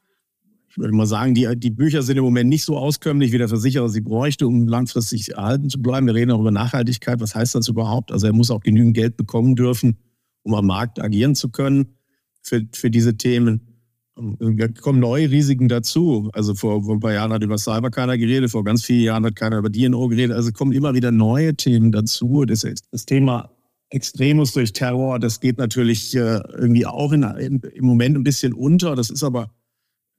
Würde 0.76 0.94
mal 0.94 1.06
sagen, 1.06 1.34
die, 1.34 1.48
die 1.56 1.70
Bücher 1.70 2.02
sind 2.02 2.16
im 2.16 2.24
Moment 2.24 2.48
nicht 2.48 2.64
so 2.64 2.76
auskömmlich, 2.76 3.32
wie 3.32 3.38
der 3.38 3.48
Versicherer 3.48 3.88
sie 3.88 4.00
bräuchte, 4.00 4.46
um 4.46 4.66
langfristig 4.66 5.32
erhalten 5.32 5.70
zu 5.70 5.80
bleiben. 5.80 6.06
Wir 6.06 6.14
reden 6.14 6.32
auch 6.32 6.40
über 6.40 6.50
Nachhaltigkeit. 6.50 7.20
Was 7.20 7.34
heißt 7.34 7.54
das 7.54 7.68
überhaupt? 7.68 8.10
Also 8.12 8.26
er 8.26 8.32
muss 8.32 8.50
auch 8.50 8.60
genügend 8.60 8.94
Geld 8.94 9.16
bekommen 9.16 9.56
dürfen, 9.56 9.98
um 10.42 10.54
am 10.54 10.66
Markt 10.66 11.00
agieren 11.00 11.34
zu 11.34 11.48
können 11.50 11.96
für, 12.42 12.62
für 12.72 12.90
diese 12.90 13.16
Themen. 13.16 13.74
Da 14.16 14.68
kommen 14.68 15.00
neue 15.00 15.30
Risiken 15.30 15.68
dazu. 15.68 16.30
Also 16.32 16.54
vor, 16.54 16.84
vor 16.84 16.94
ein 16.94 17.00
paar 17.00 17.12
Jahren 17.12 17.32
hat 17.32 17.42
über 17.42 17.58
Cyber 17.58 17.90
keiner 17.90 18.16
geredet, 18.16 18.50
vor 18.50 18.62
ganz 18.62 18.84
vielen 18.84 19.02
Jahren 19.02 19.24
hat 19.24 19.34
keiner 19.36 19.58
über 19.58 19.70
DNO 19.70 20.08
geredet. 20.08 20.36
Also 20.36 20.52
kommen 20.52 20.72
immer 20.72 20.94
wieder 20.94 21.10
neue 21.10 21.56
Themen 21.56 21.90
dazu. 21.90 22.44
Das, 22.44 22.64
das 22.90 23.06
Thema 23.06 23.50
Extremus 23.90 24.52
durch 24.52 24.72
Terror, 24.72 25.18
das 25.18 25.40
geht 25.40 25.58
natürlich 25.58 26.14
äh, 26.16 26.40
irgendwie 26.56 26.86
auch 26.86 27.12
in, 27.12 27.22
in, 27.22 27.60
im 27.60 27.84
Moment 27.84 28.16
ein 28.16 28.24
bisschen 28.24 28.52
unter. 28.52 28.94
Das 28.94 29.10
ist 29.10 29.22
aber 29.22 29.50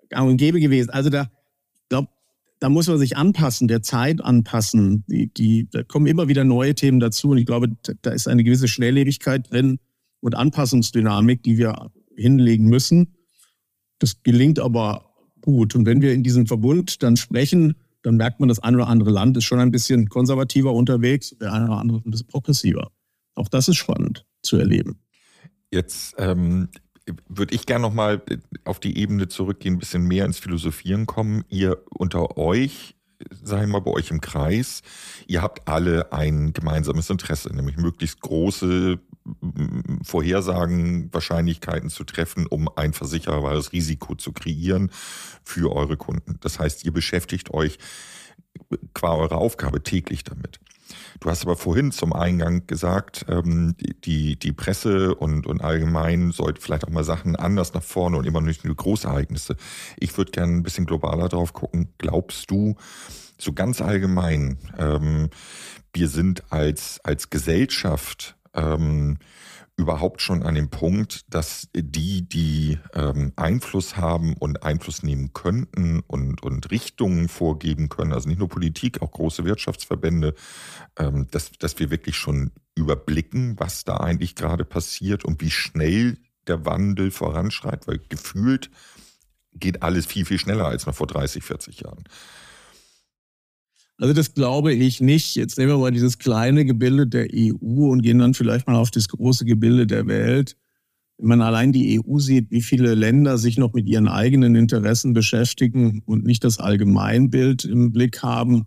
gang 0.09 0.29
und 0.29 0.37
gäbe 0.37 0.59
gewesen. 0.59 0.89
Also 0.89 1.09
da, 1.09 1.29
glaube, 1.89 2.09
da 2.59 2.69
muss 2.69 2.87
man 2.87 2.97
sich 2.97 3.17
anpassen, 3.17 3.67
der 3.67 3.81
Zeit 3.81 4.21
anpassen. 4.21 5.03
Die, 5.07 5.33
die, 5.33 5.67
da 5.69 5.83
kommen 5.83 6.07
immer 6.07 6.27
wieder 6.27 6.43
neue 6.43 6.75
Themen 6.75 6.99
dazu. 6.99 7.29
Und 7.29 7.37
ich 7.37 7.45
glaube, 7.45 7.69
da 8.01 8.11
ist 8.11 8.27
eine 8.27 8.43
gewisse 8.43 8.67
Schnelllebigkeit 8.67 9.51
drin 9.51 9.79
und 10.21 10.35
Anpassungsdynamik, 10.35 11.43
die 11.43 11.57
wir 11.57 11.91
hinlegen 12.15 12.65
müssen. 12.65 13.15
Das 13.99 14.23
gelingt 14.23 14.59
aber 14.59 15.13
gut. 15.41 15.75
Und 15.75 15.85
wenn 15.85 16.01
wir 16.01 16.13
in 16.13 16.23
diesem 16.23 16.47
Verbund 16.47 17.03
dann 17.03 17.17
sprechen, 17.17 17.75
dann 18.01 18.17
merkt 18.17 18.39
man, 18.39 18.49
das 18.49 18.59
ein 18.59 18.75
oder 18.75 18.87
andere 18.87 19.11
Land 19.11 19.35
ist 19.37 19.45
schon 19.45 19.59
ein 19.59 19.71
bisschen 19.71 20.09
konservativer 20.09 20.73
unterwegs, 20.73 21.35
der 21.39 21.53
eine 21.53 21.65
oder 21.65 21.77
andere 21.77 22.01
ein 22.05 22.11
bisschen 22.11 22.27
progressiver. 22.27 22.91
Auch 23.35 23.49
das 23.49 23.67
ist 23.67 23.77
spannend 23.77 24.25
zu 24.41 24.57
erleben. 24.57 24.99
Jetzt 25.71 26.15
ähm, 26.17 26.69
würde 27.27 27.53
ich 27.53 27.65
gerne 27.65 27.83
nochmal 27.83 28.21
auf 28.63 28.79
die 28.79 28.97
Ebene 28.97 29.27
zurückgehen, 29.27 29.75
ein 29.75 29.79
bisschen 29.79 30.07
mehr 30.07 30.25
ins 30.25 30.39
Philosophieren 30.39 31.05
kommen. 31.05 31.43
Ihr 31.49 31.83
unter 31.89 32.37
euch, 32.37 32.95
sagen 33.29 33.63
wir 33.63 33.73
mal 33.73 33.81
bei 33.81 33.91
euch 33.91 34.11
im 34.11 34.21
Kreis, 34.21 34.81
ihr 35.27 35.41
habt 35.41 35.67
alle 35.67 36.11
ein 36.11 36.53
gemeinsames 36.53 37.09
Interesse, 37.09 37.53
nämlich 37.55 37.77
möglichst 37.77 38.21
große 38.21 38.99
Vorhersagen, 40.03 41.11
Wahrscheinlichkeiten 41.13 41.89
zu 41.89 42.03
treffen, 42.03 42.45
um 42.45 42.69
ein 42.75 42.93
versicherbares 42.93 43.71
Risiko 43.71 44.15
zu 44.15 44.31
kreieren 44.31 44.91
für 45.43 45.71
eure 45.75 45.97
Kunden. 45.97 46.37
Das 46.41 46.59
heißt, 46.59 46.85
ihr 46.85 46.91
beschäftigt 46.91 47.51
euch 47.51 47.79
qua 48.93 49.15
eurer 49.15 49.37
Aufgabe 49.37 49.81
täglich 49.81 50.23
damit. 50.23 50.59
Du 51.19 51.29
hast 51.29 51.43
aber 51.43 51.55
vorhin 51.55 51.91
zum 51.91 52.13
Eingang 52.13 52.67
gesagt, 52.67 53.25
ähm, 53.29 53.75
die, 54.05 54.37
die 54.37 54.53
Presse 54.53 55.15
und, 55.15 55.47
und 55.47 55.61
allgemein 55.61 56.31
sollte 56.31 56.61
vielleicht 56.61 56.85
auch 56.85 56.91
mal 56.91 57.03
Sachen 57.03 57.35
anders 57.35 57.73
nach 57.73 57.83
vorne 57.83 58.17
und 58.17 58.25
immer 58.25 58.41
nicht 58.41 58.65
nur 58.65 58.75
Großereignisse. 58.75 59.55
Ich 59.97 60.17
würde 60.17 60.31
gerne 60.31 60.53
ein 60.53 60.63
bisschen 60.63 60.85
globaler 60.85 61.29
drauf 61.29 61.53
gucken. 61.53 61.89
Glaubst 61.97 62.51
du, 62.51 62.75
so 63.37 63.53
ganz 63.53 63.81
allgemein, 63.81 64.57
ähm, 64.77 65.29
wir 65.93 66.07
sind 66.07 66.51
als, 66.51 66.99
als 67.03 67.29
Gesellschaft 67.29 68.35
ähm, 68.53 69.17
überhaupt 69.77 70.21
schon 70.21 70.43
an 70.43 70.55
dem 70.55 70.69
Punkt, 70.69 71.25
dass 71.33 71.67
die, 71.75 72.27
die 72.27 72.79
ähm, 72.93 73.33
Einfluss 73.35 73.97
haben 73.97 74.33
und 74.33 74.63
Einfluss 74.63 75.03
nehmen 75.03 75.33
könnten 75.33 75.99
und, 76.07 76.41
und 76.43 76.71
Richtungen 76.71 77.27
vorgeben 77.27 77.89
können, 77.89 78.13
also 78.13 78.29
nicht 78.29 78.39
nur 78.39 78.47
Politik, 78.47 79.01
auch 79.01 79.11
große 79.11 79.43
Wirtschaftsverbände, 79.43 80.33
ähm, 80.97 81.27
dass, 81.31 81.51
dass 81.51 81.77
wir 81.77 81.91
wirklich 81.91 82.15
schon 82.15 82.51
überblicken, 82.75 83.55
was 83.59 83.83
da 83.83 83.97
eigentlich 83.97 84.35
gerade 84.35 84.63
passiert 84.63 85.25
und 85.25 85.41
wie 85.41 85.51
schnell 85.51 86.17
der 86.47 86.65
Wandel 86.65 87.11
voranschreitet, 87.11 87.87
weil 87.87 87.99
gefühlt 88.07 88.69
geht 89.53 89.83
alles 89.83 90.05
viel, 90.05 90.25
viel 90.25 90.39
schneller 90.39 90.67
als 90.67 90.85
noch 90.85 90.95
vor 90.95 91.07
30, 91.07 91.43
40 91.43 91.81
Jahren. 91.81 92.03
Also 93.97 94.13
das 94.13 94.33
glaube 94.33 94.73
ich 94.73 94.99
nicht. 94.99 95.35
Jetzt 95.35 95.57
nehmen 95.57 95.71
wir 95.71 95.77
mal 95.77 95.91
dieses 95.91 96.17
kleine 96.17 96.65
Gebilde 96.65 97.07
der 97.07 97.27
EU 97.33 97.89
und 97.91 98.01
gehen 98.01 98.19
dann 98.19 98.33
vielleicht 98.33 98.67
mal 98.67 98.75
auf 98.75 98.91
das 98.91 99.07
große 99.07 99.45
Gebilde 99.45 99.87
der 99.87 100.07
Welt. 100.07 100.57
Wenn 101.17 101.29
man 101.29 101.41
allein 101.41 101.71
die 101.71 102.01
EU 102.01 102.19
sieht, 102.19 102.51
wie 102.51 102.61
viele 102.61 102.93
Länder 102.93 103.37
sich 103.37 103.57
noch 103.57 103.71
mit 103.71 103.87
ihren 103.87 104.09
eigenen 104.09 104.55
Interessen 104.55 105.13
beschäftigen 105.13 106.01
und 106.05 106.25
nicht 106.25 106.43
das 106.43 106.59
Allgemeinbild 106.59 107.63
im 107.63 107.93
Blick 107.93 108.21
haben, 108.21 108.65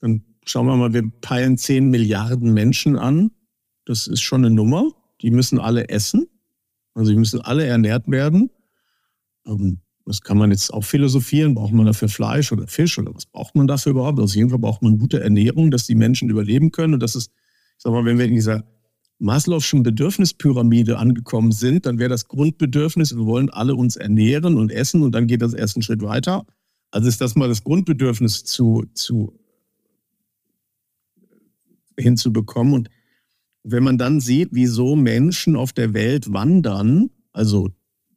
dann 0.00 0.24
schauen 0.44 0.66
wir 0.66 0.76
mal, 0.76 0.92
wir 0.92 1.08
peilen 1.20 1.56
10 1.56 1.88
Milliarden 1.88 2.52
Menschen 2.52 2.96
an. 2.96 3.30
Das 3.84 4.08
ist 4.08 4.20
schon 4.20 4.44
eine 4.44 4.52
Nummer. 4.52 4.90
Die 5.22 5.30
müssen 5.30 5.60
alle 5.60 5.88
essen. 5.88 6.26
Also 6.94 7.12
die 7.12 7.18
müssen 7.18 7.40
alle 7.40 7.66
ernährt 7.66 8.10
werden. 8.10 8.50
Das 10.10 10.22
kann 10.22 10.38
man 10.38 10.50
jetzt 10.50 10.74
auch 10.74 10.82
philosophieren. 10.82 11.54
Braucht 11.54 11.72
man 11.72 11.86
dafür 11.86 12.08
Fleisch 12.08 12.50
oder 12.50 12.66
Fisch 12.66 12.98
oder 12.98 13.14
was 13.14 13.26
braucht 13.26 13.54
man 13.54 13.68
dafür 13.68 13.90
überhaupt? 13.90 14.18
Also 14.18 14.32
auf 14.32 14.36
jeden 14.36 14.50
Fall 14.50 14.58
braucht 14.58 14.82
man 14.82 14.98
gute 14.98 15.20
Ernährung, 15.20 15.70
dass 15.70 15.86
die 15.86 15.94
Menschen 15.94 16.30
überleben 16.30 16.72
können. 16.72 16.94
Und 16.94 17.00
das 17.00 17.14
ist, 17.14 17.30
ich 17.76 17.84
sag 17.84 17.92
mal, 17.92 18.04
wenn 18.04 18.18
wir 18.18 18.24
in 18.24 18.34
dieser 18.34 18.64
Maslow'schen 19.20 19.84
Bedürfnispyramide 19.84 20.98
angekommen 20.98 21.52
sind, 21.52 21.86
dann 21.86 22.00
wäre 22.00 22.10
das 22.10 22.26
Grundbedürfnis, 22.26 23.14
wir 23.14 23.24
wollen 23.24 23.50
alle 23.50 23.76
uns 23.76 23.94
ernähren 23.94 24.56
und 24.56 24.72
essen 24.72 25.02
und 25.02 25.12
dann 25.12 25.28
geht 25.28 25.42
das 25.42 25.54
erst 25.54 25.76
einen 25.76 25.84
Schritt 25.84 26.02
weiter. 26.02 26.44
Also 26.90 27.06
ist 27.06 27.20
das 27.20 27.36
mal 27.36 27.48
das 27.48 27.62
Grundbedürfnis 27.62 28.42
zu, 28.42 28.86
zu 28.94 29.38
hinzubekommen. 31.96 32.74
Und 32.74 32.90
wenn 33.62 33.84
man 33.84 33.96
dann 33.96 34.18
sieht, 34.18 34.48
wieso 34.50 34.96
Menschen 34.96 35.54
auf 35.54 35.72
der 35.72 35.94
Welt 35.94 36.32
wandern, 36.32 37.10
also 37.32 37.68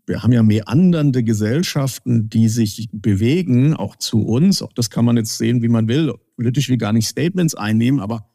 wir 0.05 0.21
haben 0.21 0.33
ja 0.33 0.43
meandernde 0.43 1.23
Gesellschaften, 1.23 2.29
die 2.29 2.49
sich 2.49 2.89
bewegen, 2.91 3.73
auch 3.73 3.95
zu 3.95 4.21
uns. 4.23 4.61
Auch 4.61 4.73
das 4.73 4.89
kann 4.89 5.05
man 5.05 5.15
jetzt 5.17 5.37
sehen, 5.37 5.61
wie 5.61 5.69
man 5.69 5.87
will. 5.87 6.13
Politisch 6.35 6.69
will 6.69 6.77
gar 6.77 6.91
nicht 6.93 7.07
Statements 7.07 7.55
einnehmen, 7.55 7.99
aber 7.99 8.27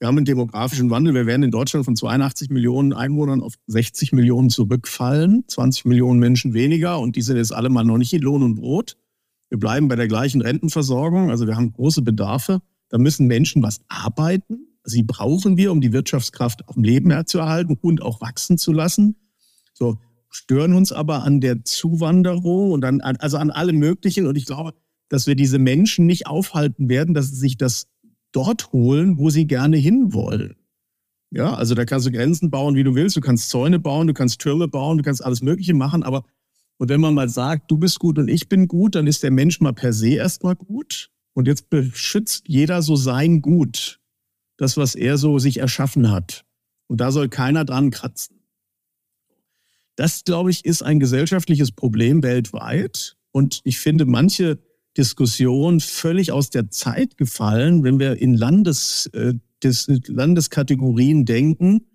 Wir 0.00 0.08
haben 0.08 0.16
einen 0.16 0.26
demografischen 0.26 0.90
Wandel. 0.90 1.14
Wir 1.14 1.24
werden 1.24 1.44
in 1.44 1.50
Deutschland 1.50 1.84
von 1.84 1.94
82 1.94 2.50
Millionen 2.50 2.92
Einwohnern 2.92 3.40
auf 3.40 3.54
60 3.68 4.12
Millionen 4.12 4.50
zurückfallen, 4.50 5.44
20 5.46 5.84
Millionen 5.84 6.18
Menschen 6.18 6.52
weniger 6.52 6.98
und 6.98 7.16
die 7.16 7.22
sind 7.22 7.36
jetzt 7.36 7.54
alle 7.54 7.70
mal 7.70 7.84
noch 7.84 7.96
nicht 7.96 8.12
in 8.12 8.20
Lohn 8.20 8.42
und 8.42 8.56
Brot. 8.56 8.96
Wir 9.50 9.58
bleiben 9.58 9.88
bei 9.88 9.96
der 9.96 10.08
gleichen 10.08 10.42
Rentenversorgung, 10.42 11.30
also 11.30 11.46
wir 11.46 11.56
haben 11.56 11.72
große 11.72 12.02
Bedarfe. 12.02 12.60
Da 12.88 12.98
müssen 12.98 13.28
Menschen 13.28 13.62
was 13.62 13.80
arbeiten. 13.88 14.66
Sie 14.82 15.04
brauchen 15.04 15.56
wir, 15.56 15.70
um 15.70 15.80
die 15.80 15.92
Wirtschaftskraft 15.92 16.68
am 16.68 16.82
Leben 16.82 17.26
zu 17.26 17.38
erhalten 17.38 17.78
und 17.80 18.02
auch 18.02 18.20
wachsen 18.20 18.58
zu 18.58 18.72
lassen. 18.72 19.16
So 19.72 19.98
stören 20.34 20.74
uns 20.74 20.92
aber 20.92 21.22
an 21.22 21.40
der 21.40 21.64
Zuwanderung 21.64 22.72
und 22.72 22.84
an, 22.84 23.00
also 23.00 23.36
an 23.36 23.50
allem 23.50 23.78
Möglichen. 23.78 24.26
Und 24.26 24.36
ich 24.36 24.46
glaube, 24.46 24.74
dass 25.08 25.26
wir 25.26 25.36
diese 25.36 25.58
Menschen 25.58 26.06
nicht 26.06 26.26
aufhalten 26.26 26.88
werden, 26.88 27.14
dass 27.14 27.28
sie 27.30 27.36
sich 27.36 27.56
das 27.56 27.86
dort 28.32 28.72
holen, 28.72 29.18
wo 29.18 29.30
sie 29.30 29.46
gerne 29.46 29.76
hinwollen. 29.76 30.56
Ja, 31.30 31.54
also 31.54 31.74
da 31.74 31.84
kannst 31.84 32.06
du 32.06 32.12
Grenzen 32.12 32.50
bauen, 32.50 32.74
wie 32.74 32.84
du 32.84 32.94
willst. 32.94 33.16
Du 33.16 33.20
kannst 33.20 33.50
Zäune 33.50 33.78
bauen, 33.78 34.06
du 34.06 34.14
kannst 34.14 34.40
Türme 34.40 34.68
bauen, 34.68 34.98
du 34.98 35.04
kannst 35.04 35.24
alles 35.24 35.42
Mögliche 35.42 35.74
machen. 35.74 36.02
Aber 36.02 36.24
und 36.78 36.88
wenn 36.88 37.00
man 37.00 37.14
mal 37.14 37.28
sagt, 37.28 37.70
du 37.70 37.78
bist 37.78 37.98
gut 38.00 38.18
und 38.18 38.28
ich 38.28 38.48
bin 38.48 38.66
gut, 38.66 38.96
dann 38.96 39.06
ist 39.06 39.22
der 39.22 39.30
Mensch 39.30 39.60
mal 39.60 39.72
per 39.72 39.92
se 39.92 40.10
erstmal 40.10 40.56
gut. 40.56 41.10
Und 41.32 41.46
jetzt 41.46 41.70
beschützt 41.70 42.48
jeder 42.48 42.82
so 42.82 42.96
sein 42.96 43.42
Gut, 43.42 44.00
das, 44.56 44.76
was 44.76 44.94
er 44.94 45.18
so 45.18 45.38
sich 45.38 45.58
erschaffen 45.58 46.10
hat. 46.10 46.44
Und 46.86 47.00
da 47.00 47.10
soll 47.10 47.28
keiner 47.28 47.64
dran 47.64 47.90
kratzen. 47.90 48.43
Das, 49.96 50.24
glaube 50.24 50.50
ich, 50.50 50.64
ist 50.64 50.82
ein 50.82 51.00
gesellschaftliches 51.00 51.72
Problem 51.72 52.22
weltweit. 52.22 53.16
Und 53.30 53.60
ich 53.64 53.78
finde 53.78 54.06
manche 54.06 54.58
Diskussion 54.96 55.80
völlig 55.80 56.32
aus 56.32 56.50
der 56.50 56.70
Zeit 56.70 57.16
gefallen, 57.16 57.82
wenn 57.82 57.98
wir 57.98 58.20
in 58.20 58.34
Landes, 58.34 59.06
äh, 59.12 59.34
des, 59.62 59.86
Landeskategorien 60.06 61.24
denken, 61.24 61.86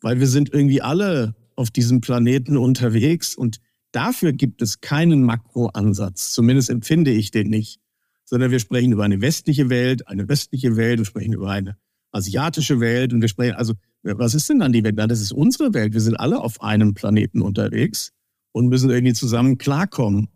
weil 0.00 0.20
wir 0.20 0.26
sind 0.26 0.52
irgendwie 0.52 0.82
alle 0.82 1.34
auf 1.56 1.70
diesem 1.70 2.00
Planeten 2.00 2.56
unterwegs. 2.56 3.34
Und 3.34 3.60
dafür 3.92 4.32
gibt 4.32 4.62
es 4.62 4.80
keinen 4.80 5.22
Makroansatz, 5.22 6.32
zumindest 6.32 6.70
empfinde 6.70 7.10
ich 7.10 7.30
den 7.30 7.48
nicht, 7.48 7.80
sondern 8.24 8.50
wir 8.50 8.58
sprechen 8.60 8.92
über 8.92 9.04
eine 9.04 9.20
westliche 9.20 9.70
Welt, 9.70 10.08
eine 10.08 10.28
westliche 10.28 10.76
Welt, 10.76 10.98
wir 10.98 11.06
sprechen 11.06 11.32
über 11.32 11.50
eine 11.50 11.76
asiatische 12.12 12.80
Welt 12.80 13.12
und 13.12 13.20
wir 13.20 13.28
sprechen, 13.28 13.54
also 13.54 13.74
was 14.04 14.34
ist 14.34 14.48
denn 14.48 14.60
dann 14.60 14.72
die 14.72 14.84
Welt? 14.84 14.98
Das 14.98 15.20
ist 15.20 15.32
unsere 15.32 15.74
Welt, 15.74 15.94
wir 15.94 16.00
sind 16.00 16.16
alle 16.16 16.40
auf 16.40 16.62
einem 16.62 16.94
Planeten 16.94 17.42
unterwegs 17.42 18.12
und 18.52 18.68
müssen 18.68 18.90
irgendwie 18.90 19.14
zusammen 19.14 19.58
klarkommen. 19.58 20.28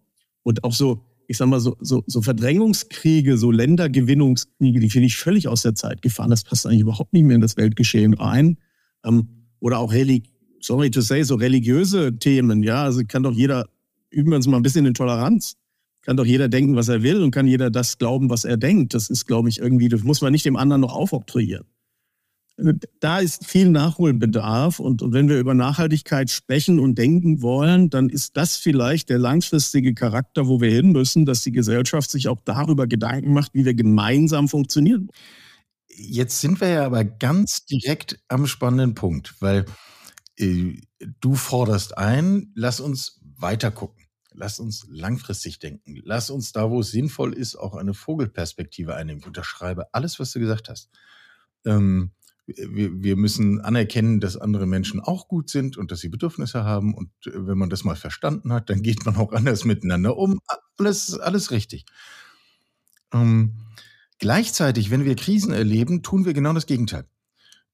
Und 0.43 0.65
auch 0.65 0.73
so 0.73 1.05
ich 1.31 1.37
sag 1.37 1.47
mal, 1.47 1.61
so, 1.61 1.77
so, 1.81 2.03
so 2.07 2.23
Verdrängungskriege, 2.23 3.37
so 3.37 3.51
Ländergewinnungskriege, 3.51 4.81
die 4.81 4.89
finde 4.89 5.07
ich 5.07 5.17
völlig 5.19 5.47
aus 5.47 5.61
der 5.61 5.75
Zeit 5.75 6.01
gefahren. 6.01 6.31
Das 6.31 6.43
passt 6.43 6.67
eigentlich 6.67 6.81
überhaupt 6.81 7.13
nicht 7.13 7.25
mehr 7.25 7.35
in 7.35 7.43
das 7.43 7.59
Weltgeschehen 7.59 8.15
rein. 8.15 8.57
Ähm, 9.05 9.29
oder 9.61 9.79
auch 9.79 9.93
Relig 9.93 10.25
sorry 10.61 10.91
to 10.91 11.03
say, 11.03 11.23
so 11.23 11.35
religiöse 11.35 12.19
Themen, 12.19 12.63
ja. 12.63 12.83
Also 12.83 13.03
kann 13.07 13.23
doch 13.23 13.33
jeder, 13.33 13.67
üben 14.11 14.31
wir 14.31 14.37
uns 14.37 14.47
mal 14.47 14.57
ein 14.57 14.63
bisschen 14.63 14.87
in 14.87 14.95
Toleranz. 14.95 15.55
Kann 16.03 16.17
doch 16.17 16.25
jeder 16.25 16.49
denken, 16.49 16.77
was 16.77 16.89
er 16.89 17.03
will 17.03 17.23
und 17.23 17.31
kann 17.31 17.47
jeder 17.47 17.71
das 17.71 17.99
glauben, 17.99 18.31
was 18.31 18.47
er 18.47 18.57
denkt. 18.57 18.95
Das 18.95 19.11
ist, 19.11 19.27
glaube 19.27 19.51
ich, 19.51 19.59
irgendwie, 19.59 19.91
das 19.91 20.03
muss 20.05 20.23
man 20.23 20.33
nicht 20.33 20.47
dem 20.47 20.57
anderen 20.57 20.81
noch 20.81 20.95
aufoktroyieren 20.95 21.67
da 23.01 23.19
ist 23.19 23.47
viel 23.47 23.71
Nachholbedarf. 23.71 24.81
Und, 24.81 25.03
und, 25.03 25.13
wenn 25.13 25.29
wir 25.29 25.39
über 25.39 25.55
Nachhaltigkeit 25.55 26.31
sprechen 26.31 26.81
und 26.81 26.97
denken 26.97 27.41
wollen, 27.41 27.89
dann 27.89 28.09
ist 28.09 28.37
das 28.37 28.57
vielleicht 28.57 29.11
der 29.11 29.19
langfristige 29.19 29.95
Charakter, 29.95 30.49
wo 30.49 30.61
wir 30.61 30.71
hin 30.71 30.91
müssen, 30.91 31.25
dass 31.25 31.43
die 31.43 31.53
Gesellschaft 31.53 32.11
sich 32.11 32.29
auch 32.29 32.41
darüber 32.45 32.87
Gedanken 32.87 33.33
macht, 33.33 33.55
wie 33.55 33.65
wir 33.65 33.75
gemeinsam 33.75 34.49
funktionieren. 34.49 35.09
Jetzt 35.89 36.41
sind 36.41 36.61
wir 36.61 36.69
ja 36.69 36.87
aber 36.87 37.05
ganz 37.05 37.65
direkt 37.65 38.19
am 38.29 38.47
spannenden 38.47 38.95
Punkt, 38.95 39.35
weil 39.41 39.65
äh, 40.37 40.75
du 41.21 41.35
forderst 41.35 41.97
ein, 41.97 42.53
lass 42.55 42.81
uns 42.81 43.21
weiter 43.23 43.71
gucken. 43.71 44.05
Lass 44.33 44.61
uns 44.61 44.87
langfristig 44.89 45.59
denken. 45.59 46.01
Lass 46.05 46.31
uns 46.31 46.53
da, 46.53 46.71
wo 46.71 46.81
es 46.81 46.93
sinnvoll 46.93 47.33
ist, 47.33 47.57
auch 47.57 47.75
eine 47.75 47.93
Vogelperspektive 47.93 48.95
einnehmen. 48.95 49.21
Ich 49.21 49.27
unterschreibe 49.27 49.93
alles, 49.93 50.21
was 50.21 50.31
du 50.31 50.39
gesagt 50.39 50.69
hast. 50.69 50.91
Ähm, 51.65 52.13
wir, 52.57 53.03
wir 53.03 53.17
müssen 53.17 53.61
anerkennen, 53.61 54.21
dass 54.21 54.37
andere 54.37 54.67
Menschen 54.67 55.01
auch 55.01 55.29
gut 55.29 55.51
sind 55.51 55.77
und 55.77 55.91
dass 55.91 56.01
sie 56.01 56.09
Bedürfnisse 56.09 56.65
haben. 56.65 56.95
Und 56.95 57.11
äh, 57.27 57.47
wenn 57.47 57.59
man 57.59 57.71
das 57.71 57.85
mal 57.85 57.97
verstanden 57.97 58.53
hat, 58.53 58.71
dann 58.71 58.83
geht 58.83 59.05
man 59.05 59.17
auch 59.17 59.33
anders 59.33 59.65
miteinander 59.65 60.17
um. 60.17 60.41
Alles, 60.79 61.19
alles 61.19 61.51
richtig. 61.51 61.85
Ähm, 63.13 63.55
gleichzeitig, 64.19 64.91
wenn 64.91 65.05
wir 65.05 65.15
Krisen 65.15 65.53
erleben, 65.53 66.03
tun 66.03 66.25
wir 66.25 66.33
genau 66.33 66.53
das 66.53 66.67
Gegenteil. 66.67 67.05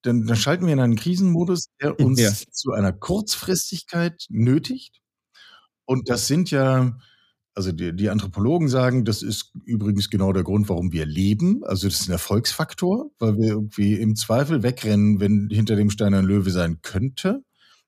Dann, 0.02 0.26
dann 0.26 0.36
schalten 0.36 0.66
wir 0.66 0.72
in 0.72 0.80
einen 0.80 0.96
Krisenmodus, 0.96 1.68
der 1.80 1.98
uns 1.98 2.20
ja. 2.20 2.30
zu 2.50 2.72
einer 2.72 2.92
Kurzfristigkeit 2.92 4.26
nötigt. 4.28 5.00
Und 5.86 6.10
das 6.10 6.26
sind 6.26 6.50
ja 6.50 6.98
also 7.54 7.70
die, 7.70 7.94
die 7.94 8.10
Anthropologen 8.10 8.68
sagen, 8.68 9.04
das 9.04 9.22
ist 9.22 9.52
übrigens 9.64 10.10
genau 10.10 10.32
der 10.32 10.42
Grund, 10.42 10.68
warum 10.68 10.92
wir 10.92 11.06
leben. 11.06 11.62
Also 11.64 11.86
das 11.86 12.00
ist 12.00 12.08
ein 12.08 12.12
Erfolgsfaktor, 12.12 13.10
weil 13.18 13.38
wir 13.38 13.48
irgendwie 13.50 13.94
im 13.94 14.16
Zweifel 14.16 14.64
wegrennen, 14.64 15.20
wenn 15.20 15.48
hinter 15.50 15.76
dem 15.76 15.90
Stein 15.90 16.14
ein 16.14 16.24
Löwe 16.24 16.50
sein 16.50 16.80
könnte. 16.82 17.44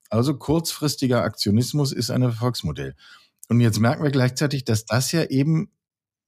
Also 0.09 0.37
kurzfristiger 0.37 1.23
Aktionismus 1.23 1.91
ist 1.93 2.11
ein 2.11 2.23
Erfolgsmodell. 2.23 2.95
Und 3.49 3.61
jetzt 3.61 3.81
merken 3.81 4.05
wir 4.05 4.13
gleichzeitig, 4.13 4.65
dass 4.65 4.85
das 4.85 5.11
ja 5.11 5.25
eben, 5.25 5.69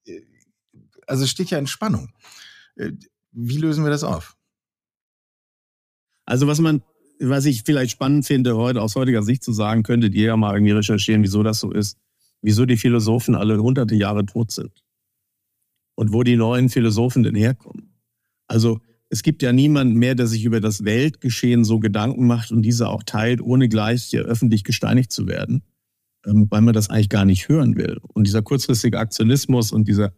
äh, 0.05 0.20
also 1.07 1.24
steht 1.27 1.51
ja 1.51 1.59
in 1.59 1.68
Spannung. 1.68 2.12
Äh, 2.74 2.92
wie 3.31 3.59
lösen 3.59 3.85
wir 3.85 3.90
das 3.90 4.03
auf? 4.03 4.37
Also 6.24 6.48
was 6.48 6.59
man, 6.59 6.83
was 7.20 7.44
ich 7.44 7.62
vielleicht 7.62 7.92
spannend 7.92 8.27
finde, 8.27 8.57
heute 8.57 8.83
aus 8.83 8.96
heutiger 8.96 9.22
Sicht 9.22 9.44
zu 9.44 9.53
sagen, 9.53 9.85
könntet 9.85 10.14
ihr 10.14 10.27
ja 10.27 10.37
mal 10.37 10.55
irgendwie 10.55 10.72
recherchieren, 10.72 11.22
wieso 11.22 11.44
das 11.44 11.61
so 11.61 11.70
ist 11.70 11.98
wieso 12.42 12.66
die 12.66 12.77
Philosophen 12.77 13.35
alle 13.35 13.61
hunderte 13.61 13.94
Jahre 13.94 14.24
tot 14.27 14.51
sind 14.51 14.85
und 15.94 16.12
wo 16.12 16.22
die 16.22 16.37
neuen 16.37 16.68
Philosophen 16.68 17.22
denn 17.22 17.35
herkommen. 17.35 17.94
Also 18.46 18.81
es 19.11 19.22
gibt 19.22 19.42
ja 19.42 19.53
niemanden 19.53 19.94
mehr, 19.94 20.14
der 20.14 20.27
sich 20.27 20.44
über 20.44 20.61
das 20.61 20.85
Weltgeschehen 20.85 21.64
so 21.64 21.79
Gedanken 21.79 22.27
macht 22.27 22.53
und 22.53 22.62
diese 22.62 22.88
auch 22.88 23.03
teilt, 23.03 23.40
ohne 23.40 23.68
gleich 23.68 24.14
öffentlich 24.16 24.64
gesteinigt 24.64 25.11
zu 25.11 25.27
werden, 25.27 25.62
ähm, 26.27 26.46
weil 26.51 26.61
man 26.61 26.74
das 26.74 26.90
eigentlich 26.90 27.09
gar 27.09 27.24
nicht 27.24 27.48
hören 27.48 27.77
will. 27.77 27.98
Und 28.14 28.27
dieser 28.27 28.42
kurzfristige 28.42 28.98
Aktionismus 28.98 29.72
und 29.72 29.88
dieser, 29.88 30.12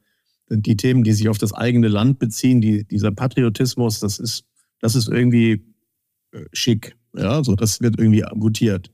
die 0.48 0.76
Themen, 0.76 1.04
die 1.04 1.12
sich 1.12 1.28
auf 1.28 1.38
das 1.38 1.52
eigene 1.52 1.88
Land 1.88 2.18
beziehen, 2.18 2.60
die, 2.60 2.84
dieser 2.84 3.12
Patriotismus, 3.12 4.00
das 4.00 4.18
ist, 4.18 4.44
das 4.80 4.96
ist 4.96 5.08
irgendwie 5.08 5.64
äh, 6.32 6.44
schick. 6.52 6.96
Ja, 7.16 7.42
so, 7.44 7.54
das 7.54 7.80
wird 7.80 7.98
irgendwie 7.98 8.24
gutiert. 8.38 8.90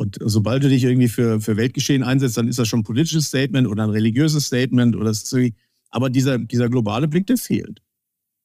Und 0.00 0.16
sobald 0.20 0.62
du 0.62 0.68
dich 0.68 0.84
irgendwie 0.84 1.08
für, 1.08 1.40
für 1.40 1.56
Weltgeschehen 1.56 2.04
einsetzt, 2.04 2.36
dann 2.36 2.46
ist 2.46 2.60
das 2.60 2.68
schon 2.68 2.80
ein 2.80 2.84
politisches 2.84 3.26
Statement 3.26 3.66
oder 3.66 3.82
ein 3.82 3.90
religiöses 3.90 4.46
Statement 4.46 4.94
oder. 4.94 5.12
Aber 5.90 6.08
dieser, 6.08 6.38
dieser 6.38 6.68
globale 6.68 7.08
Blick, 7.08 7.26
der 7.26 7.36
fehlt. 7.36 7.82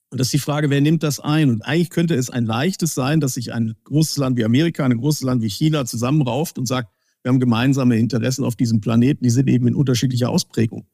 Und 0.09 0.19
das 0.19 0.27
ist 0.27 0.33
die 0.33 0.39
Frage, 0.39 0.71
wer 0.71 0.81
nimmt 0.81 1.03
das 1.03 1.19
ein? 1.19 1.51
Und 1.51 1.61
eigentlich 1.61 1.91
könnte 1.91 2.15
es 2.15 2.31
ein 2.31 2.45
leichtes 2.45 2.95
sein, 2.95 3.19
dass 3.19 3.35
sich 3.35 3.53
ein 3.53 3.75
großes 3.83 4.17
Land 4.17 4.35
wie 4.37 4.45
Amerika, 4.45 4.83
ein 4.83 4.97
großes 4.97 5.21
Land 5.21 5.43
wie 5.43 5.49
China 5.49 5.85
zusammenrauft 5.85 6.57
und 6.57 6.65
sagt, 6.65 6.91
wir 7.21 7.29
haben 7.29 7.39
gemeinsame 7.39 7.99
Interessen 7.99 8.43
auf 8.45 8.55
diesem 8.55 8.81
Planeten, 8.81 9.23
die 9.23 9.29
sind 9.29 9.47
eben 9.47 9.67
in 9.67 9.75
unterschiedlicher 9.75 10.29
Ausprägung. 10.29 10.87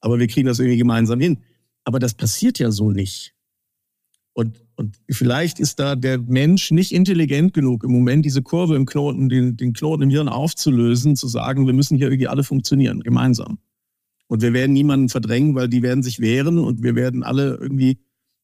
Aber 0.00 0.20
wir 0.20 0.28
kriegen 0.28 0.46
das 0.46 0.60
irgendwie 0.60 0.78
gemeinsam 0.78 1.18
hin. 1.18 1.38
Aber 1.82 1.98
das 1.98 2.14
passiert 2.14 2.60
ja 2.60 2.70
so 2.70 2.92
nicht. 2.92 3.34
Und, 4.34 4.65
und 4.76 4.96
vielleicht 5.10 5.58
ist 5.58 5.80
da 5.80 5.96
der 5.96 6.18
Mensch 6.18 6.70
nicht 6.70 6.92
intelligent 6.92 7.54
genug, 7.54 7.82
im 7.82 7.92
Moment 7.92 8.26
diese 8.26 8.42
Kurve 8.42 8.76
im 8.76 8.84
Knoten, 8.84 9.30
den, 9.30 9.56
den 9.56 9.72
Knoten 9.72 10.02
im 10.02 10.10
Hirn 10.10 10.28
aufzulösen, 10.28 11.16
zu 11.16 11.28
sagen, 11.28 11.66
wir 11.66 11.72
müssen 11.72 11.96
hier 11.96 12.08
irgendwie 12.08 12.28
alle 12.28 12.44
funktionieren, 12.44 13.00
gemeinsam. 13.00 13.58
Und 14.28 14.42
wir 14.42 14.52
werden 14.52 14.72
niemanden 14.72 15.08
verdrängen, 15.08 15.54
weil 15.54 15.68
die 15.68 15.82
werden 15.82 16.02
sich 16.02 16.20
wehren 16.20 16.58
und 16.58 16.82
wir 16.82 16.94
werden 16.94 17.22
alle 17.22 17.56
irgendwie 17.60 17.98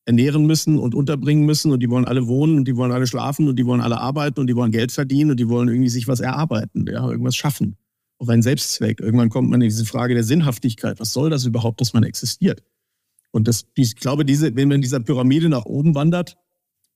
ernähren 0.06 0.46
müssen 0.46 0.78
und 0.78 0.94
unterbringen 0.94 1.44
müssen 1.44 1.70
und 1.70 1.80
die 1.80 1.90
wollen 1.90 2.06
alle 2.06 2.26
wohnen 2.26 2.56
und 2.56 2.66
die 2.66 2.76
wollen 2.76 2.92
alle 2.92 3.06
schlafen 3.06 3.46
und 3.48 3.56
die 3.56 3.66
wollen 3.66 3.80
alle 3.80 4.00
arbeiten 4.00 4.40
und 4.40 4.46
die 4.46 4.56
wollen 4.56 4.72
Geld 4.72 4.90
verdienen 4.90 5.32
und 5.32 5.38
die 5.38 5.48
wollen 5.48 5.68
irgendwie 5.68 5.90
sich 5.90 6.08
was 6.08 6.20
erarbeiten, 6.20 6.86
ja, 6.88 7.08
irgendwas 7.08 7.36
schaffen. 7.36 7.76
Auf 8.18 8.28
einen 8.28 8.42
Selbstzweck. 8.42 9.00
Irgendwann 9.00 9.28
kommt 9.28 9.50
man 9.50 9.60
in 9.60 9.68
diese 9.68 9.84
Frage 9.84 10.14
der 10.14 10.24
Sinnhaftigkeit. 10.24 10.98
Was 10.98 11.12
soll 11.12 11.28
das 11.28 11.44
überhaupt, 11.44 11.80
dass 11.80 11.92
man 11.92 12.04
existiert? 12.04 12.62
Und 13.32 13.48
das, 13.48 13.66
ich 13.74 13.96
glaube, 13.96 14.24
diese, 14.24 14.54
wenn 14.54 14.68
man 14.68 14.76
in 14.76 14.82
dieser 14.82 15.00
Pyramide 15.00 15.48
nach 15.48 15.64
oben 15.64 15.94
wandert, 15.94 16.36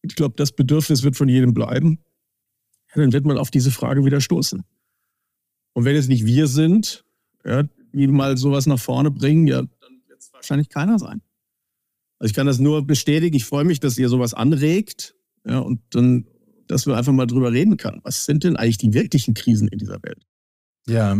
ich 0.03 0.15
glaube, 0.15 0.35
das 0.37 0.53
Bedürfnis 0.53 1.03
wird 1.03 1.17
von 1.17 1.29
jedem 1.29 1.53
bleiben, 1.55 1.99
dann 2.95 3.13
wird 3.13 3.25
man 3.25 3.39
auf 3.39 3.51
diese 3.51 3.71
Frage 3.71 4.05
wieder 4.05 4.21
stoßen. 4.21 4.63
Und 5.73 5.85
wenn 5.85 5.97
es 5.97 6.09
nicht 6.09 6.25
wir 6.25 6.47
sind, 6.47 7.05
ja, 7.45 7.65
die 7.93 8.07
mal 8.07 8.37
sowas 8.37 8.67
nach 8.67 8.79
vorne 8.79 9.11
bringen, 9.11 9.47
ja, 9.47 9.63
dann 9.63 10.03
wird 10.07 10.21
es 10.21 10.33
wahrscheinlich 10.33 10.69
keiner 10.69 10.99
sein. 10.99 11.21
Also 12.19 12.31
ich 12.31 12.35
kann 12.35 12.47
das 12.47 12.59
nur 12.59 12.87
bestätigen. 12.87 13.37
Ich 13.37 13.45
freue 13.45 13.65
mich, 13.65 13.81
dass 13.81 13.99
ihr 13.99 14.09
sowas 14.09 14.33
anregt, 14.33 15.15
ja, 15.45 15.59
und 15.59 15.81
dann, 15.91 16.27
dass 16.67 16.87
wir 16.87 16.97
einfach 16.97 17.13
mal 17.13 17.27
drüber 17.27 17.53
reden 17.53 17.77
können. 17.77 18.01
Was 18.05 18.25
sind 18.25 18.45
denn 18.45 18.57
eigentlich 18.57 18.79
die 18.79 18.95
wirklichen 18.95 19.35
Krisen 19.35 19.69
in 19.69 19.79
dieser 19.79 20.03
Welt? 20.03 20.27
Ja, 20.89 21.17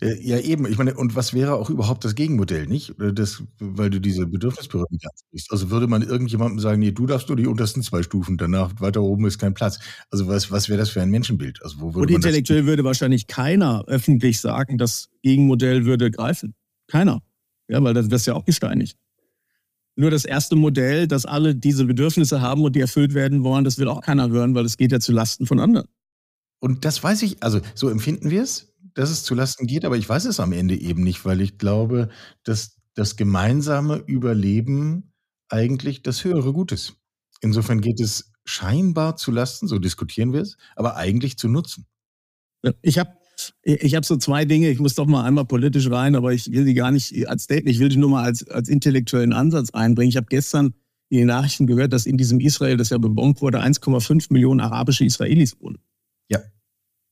äh, 0.00 0.14
ja 0.22 0.38
eben. 0.38 0.66
Ich 0.66 0.78
meine, 0.78 0.94
und 0.94 1.16
was 1.16 1.34
wäre 1.34 1.54
auch 1.56 1.68
überhaupt 1.68 2.04
das 2.04 2.14
Gegenmodell, 2.14 2.66
nicht? 2.68 2.90
Äh, 3.00 3.12
das 3.12 3.42
weil 3.58 3.90
du 3.90 4.00
diese 4.00 4.24
Bedürfnispyramide 4.26 5.08
ansprichst. 5.10 5.50
Also, 5.50 5.70
würde 5.70 5.88
man 5.88 6.02
irgendjemandem 6.02 6.60
sagen: 6.60 6.78
„Ne, 6.80 6.92
du 6.92 7.06
darfst 7.06 7.28
nur 7.28 7.36
die 7.36 7.48
untersten 7.48 7.82
2 7.82 8.02
Stufen, 8.04 8.36
danach 8.38 8.80
weiter 8.80 9.02
oben 9.02 9.26
ist 9.26 9.38
kein 9.38 9.54
Platz.“ 9.54 9.80
Also, 10.10 10.28
was 10.28 10.52
was 10.52 10.68
wäre 10.68 10.78
das 10.78 10.90
für 10.90 11.02
ein 11.02 11.10
Menschenbild? 11.10 11.60
Also, 11.64 11.80
wo 11.80 11.94
würde 11.94 12.06
Und 12.06 12.12
man 12.12 12.20
das 12.20 12.26
intellektuell 12.28 12.66
würde 12.66 12.84
wahrscheinlich 12.84 13.26
keiner 13.26 13.84
öffentlich 13.88 14.40
sagen, 14.40 14.78
das 14.78 15.08
Gegenmodell 15.22 15.84
würde 15.86 16.10
greifen. 16.10 16.54
Keiner. 16.86 17.20
Ja, 17.68 17.82
weil 17.82 17.94
das 17.94 18.10
wirst 18.10 18.26
ja 18.28 18.34
auch 18.34 18.44
gesteinigt. 18.44 18.96
Nur 19.96 20.10
das 20.10 20.24
erste 20.24 20.56
Modell, 20.56 21.06
dass 21.08 21.26
alle 21.26 21.54
diese 21.54 21.84
Bedürfnisse 21.84 22.40
haben 22.40 22.62
und 22.64 22.76
die 22.76 22.80
erfüllt 22.80 23.14
werden 23.14 23.44
wollen, 23.44 23.64
das 23.64 23.78
will 23.78 23.88
auch 23.88 24.00
keiner 24.02 24.28
hören, 24.30 24.54
weil 24.54 24.64
es 24.64 24.76
geht 24.76 24.92
ja 24.92 25.00
zu 25.00 25.12
Lasten 25.12 25.46
von 25.46 25.58
anderen. 25.60 25.88
Und 26.60 26.84
das 26.84 27.02
weiß 27.04 27.22
ich 27.22 27.42
also, 27.42 27.60
so 27.74 27.90
empfinden 27.90 28.30
wir's, 28.30 28.69
dass 28.94 29.10
es 29.10 29.22
zu 29.22 29.34
Lasten 29.34 29.66
geht, 29.66 29.84
aber 29.84 29.96
ich 29.96 30.08
weiß 30.08 30.24
es 30.24 30.40
am 30.40 30.52
Ende 30.52 30.78
eben 30.78 31.02
nicht, 31.02 31.24
weil 31.24 31.40
ich 31.40 31.58
glaube, 31.58 32.08
dass 32.44 32.76
das 32.94 33.16
gemeinsame 33.16 33.96
Überleben 33.96 35.12
eigentlich 35.48 36.02
das 36.02 36.24
höhere 36.24 36.52
Gut 36.52 36.72
ist. 36.72 36.94
Insofern 37.40 37.80
geht 37.80 38.00
es 38.00 38.32
scheinbar 38.44 39.16
zu 39.16 39.30
Lasten, 39.30 39.68
so 39.68 39.78
diskutieren 39.78 40.32
wir 40.32 40.40
es, 40.40 40.56
aber 40.76 40.96
eigentlich 40.96 41.38
zu 41.38 41.48
Nutzen. 41.48 41.86
Ich 42.82 42.98
habe 42.98 43.10
ich 43.62 43.94
habe 43.94 44.04
so 44.04 44.16
zwei 44.16 44.44
Dinge, 44.44 44.68
ich 44.68 44.80
muss 44.80 44.94
doch 44.94 45.06
mal 45.06 45.24
einmal 45.24 45.46
politisch 45.46 45.90
rein, 45.90 46.14
aber 46.14 46.34
ich 46.34 46.52
will 46.52 46.66
die 46.66 46.74
gar 46.74 46.90
nicht 46.90 47.26
als 47.26 47.44
Statement, 47.44 47.74
ich 47.74 47.80
will 47.80 47.88
die 47.88 47.96
nur 47.96 48.10
mal 48.10 48.24
als, 48.24 48.46
als 48.48 48.68
intellektuellen 48.68 49.32
Ansatz 49.32 49.70
einbringen. 49.70 50.10
Ich 50.10 50.18
habe 50.18 50.26
gestern 50.28 50.74
in 51.08 51.18
den 51.18 51.26
Nachrichten 51.28 51.66
gehört, 51.66 51.92
dass 51.92 52.06
in 52.06 52.18
diesem 52.18 52.40
Israel, 52.40 52.76
das 52.76 52.90
ja 52.90 52.98
bebombt 52.98 53.40
wurde, 53.40 53.60
1,5 53.60 54.26
Millionen 54.30 54.60
arabische 54.60 55.04
Israelis 55.04 55.60
wohnen. 55.60 55.78
Ja. 56.28 56.40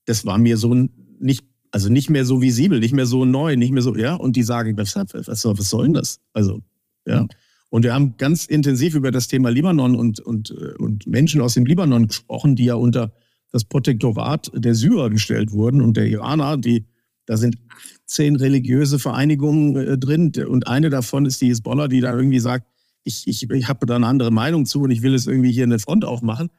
Das 0.05 0.25
war 0.25 0.39
mir 0.39 0.57
so 0.57 0.75
nicht, 1.19 1.45
also 1.71 1.89
nicht 1.91 2.11
mehr 2.11 2.25
so 2.25 2.41
visibel, 2.41 2.81
nicht 2.81 2.95
mehr 2.95 3.07
so 3.07 3.25
neu, 3.25 3.57
nicht 3.57 3.73
mehr 3.73 3.83
so, 3.83 3.97
ja, 3.97 4.15
und 4.15 4.37
die 4.37 4.43
sagen, 4.43 4.77
was, 4.77 4.97
was, 4.97 5.45
was 5.45 5.71
soll 5.71 5.85
denn 5.85 5.95
das? 5.95 6.21
Also, 6.33 6.61
ja. 7.07 7.27
Und 7.71 7.83
wir 7.83 7.93
haben 7.93 8.17
ganz 8.17 8.47
intensiv 8.47 8.95
über 8.95 9.11
das 9.11 9.29
Thema 9.29 9.51
Libanon 9.51 9.95
und, 9.95 10.21
und, 10.21 10.51
und 10.51 11.07
Menschen 11.07 11.41
aus 11.43 11.55
dem 11.55 11.67
Libanon 11.67 12.09
gesprochen, 12.09 12.57
die 12.57 12.65
ja 12.65 12.75
unter 12.75 13.13
das 13.53 13.65
Protektorat 13.65 14.51
der 14.55 14.75
Syrer 14.75 15.11
gestellt 15.11 15.53
wurden 15.53 15.83
und 15.83 15.97
der 15.97 16.07
Iraner, 16.07 16.57
die, 16.57 16.87
da 17.27 17.37
sind 17.37 17.59
18 18.07 18.37
religiöse 18.37 18.99
Vereinigungen 18.99 19.77
äh, 19.77 19.99
drin 19.99 20.33
und 20.49 20.67
eine 20.67 20.89
davon 20.91 21.27
ist 21.27 21.41
die 21.41 21.51
Hezbollah, 21.51 21.89
die 21.89 22.01
da 22.01 22.15
irgendwie 22.15 22.41
sagt, 22.41 22.67
ich, 23.05 23.27
ich, 23.27 23.49
ich 23.51 23.69
habe 23.69 23.87
da 23.87 23.97
eine 23.97 24.07
andere 24.07 24.31
Meinung 24.31 24.67
zu 24.67 24.83
und 24.83 24.91
ich 24.91 25.03
will 25.03 25.15
es 25.15 25.27
irgendwie 25.27 25.53
hier 25.53 25.65
eine 25.65 25.79
Front 25.79 26.05
aufmachen. 26.05 26.51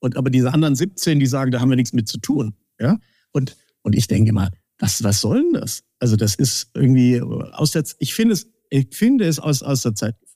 Und 0.00 0.16
aber 0.16 0.30
diese 0.30 0.52
anderen 0.52 0.74
17, 0.74 1.18
die 1.18 1.26
sagen, 1.26 1.50
da 1.50 1.60
haben 1.60 1.70
wir 1.70 1.76
nichts 1.76 1.94
mit 1.94 2.08
zu 2.08 2.18
tun. 2.18 2.54
Ja? 2.78 2.98
Und, 3.32 3.56
und 3.84 3.94
ich 3.94 4.08
denke 4.08 4.32
mal, 4.32 4.50
was, 4.78 5.04
was 5.04 5.20
soll 5.20 5.42
denn 5.42 5.60
das? 5.60 5.84
Also 6.00 6.16
das 6.16 6.34
ist 6.34 6.70
irgendwie 6.74 7.20
aus 7.20 7.70
der, 7.70 7.84
ich 8.00 8.12
finde 8.12 8.34
es, 8.34 8.50
ich 8.70 8.88
finde 8.90 9.26
es 9.26 9.38
aus, 9.38 9.62
aus 9.62 9.82
der 9.82 9.94
Zeit 9.94 10.18
gefallen. 10.18 10.34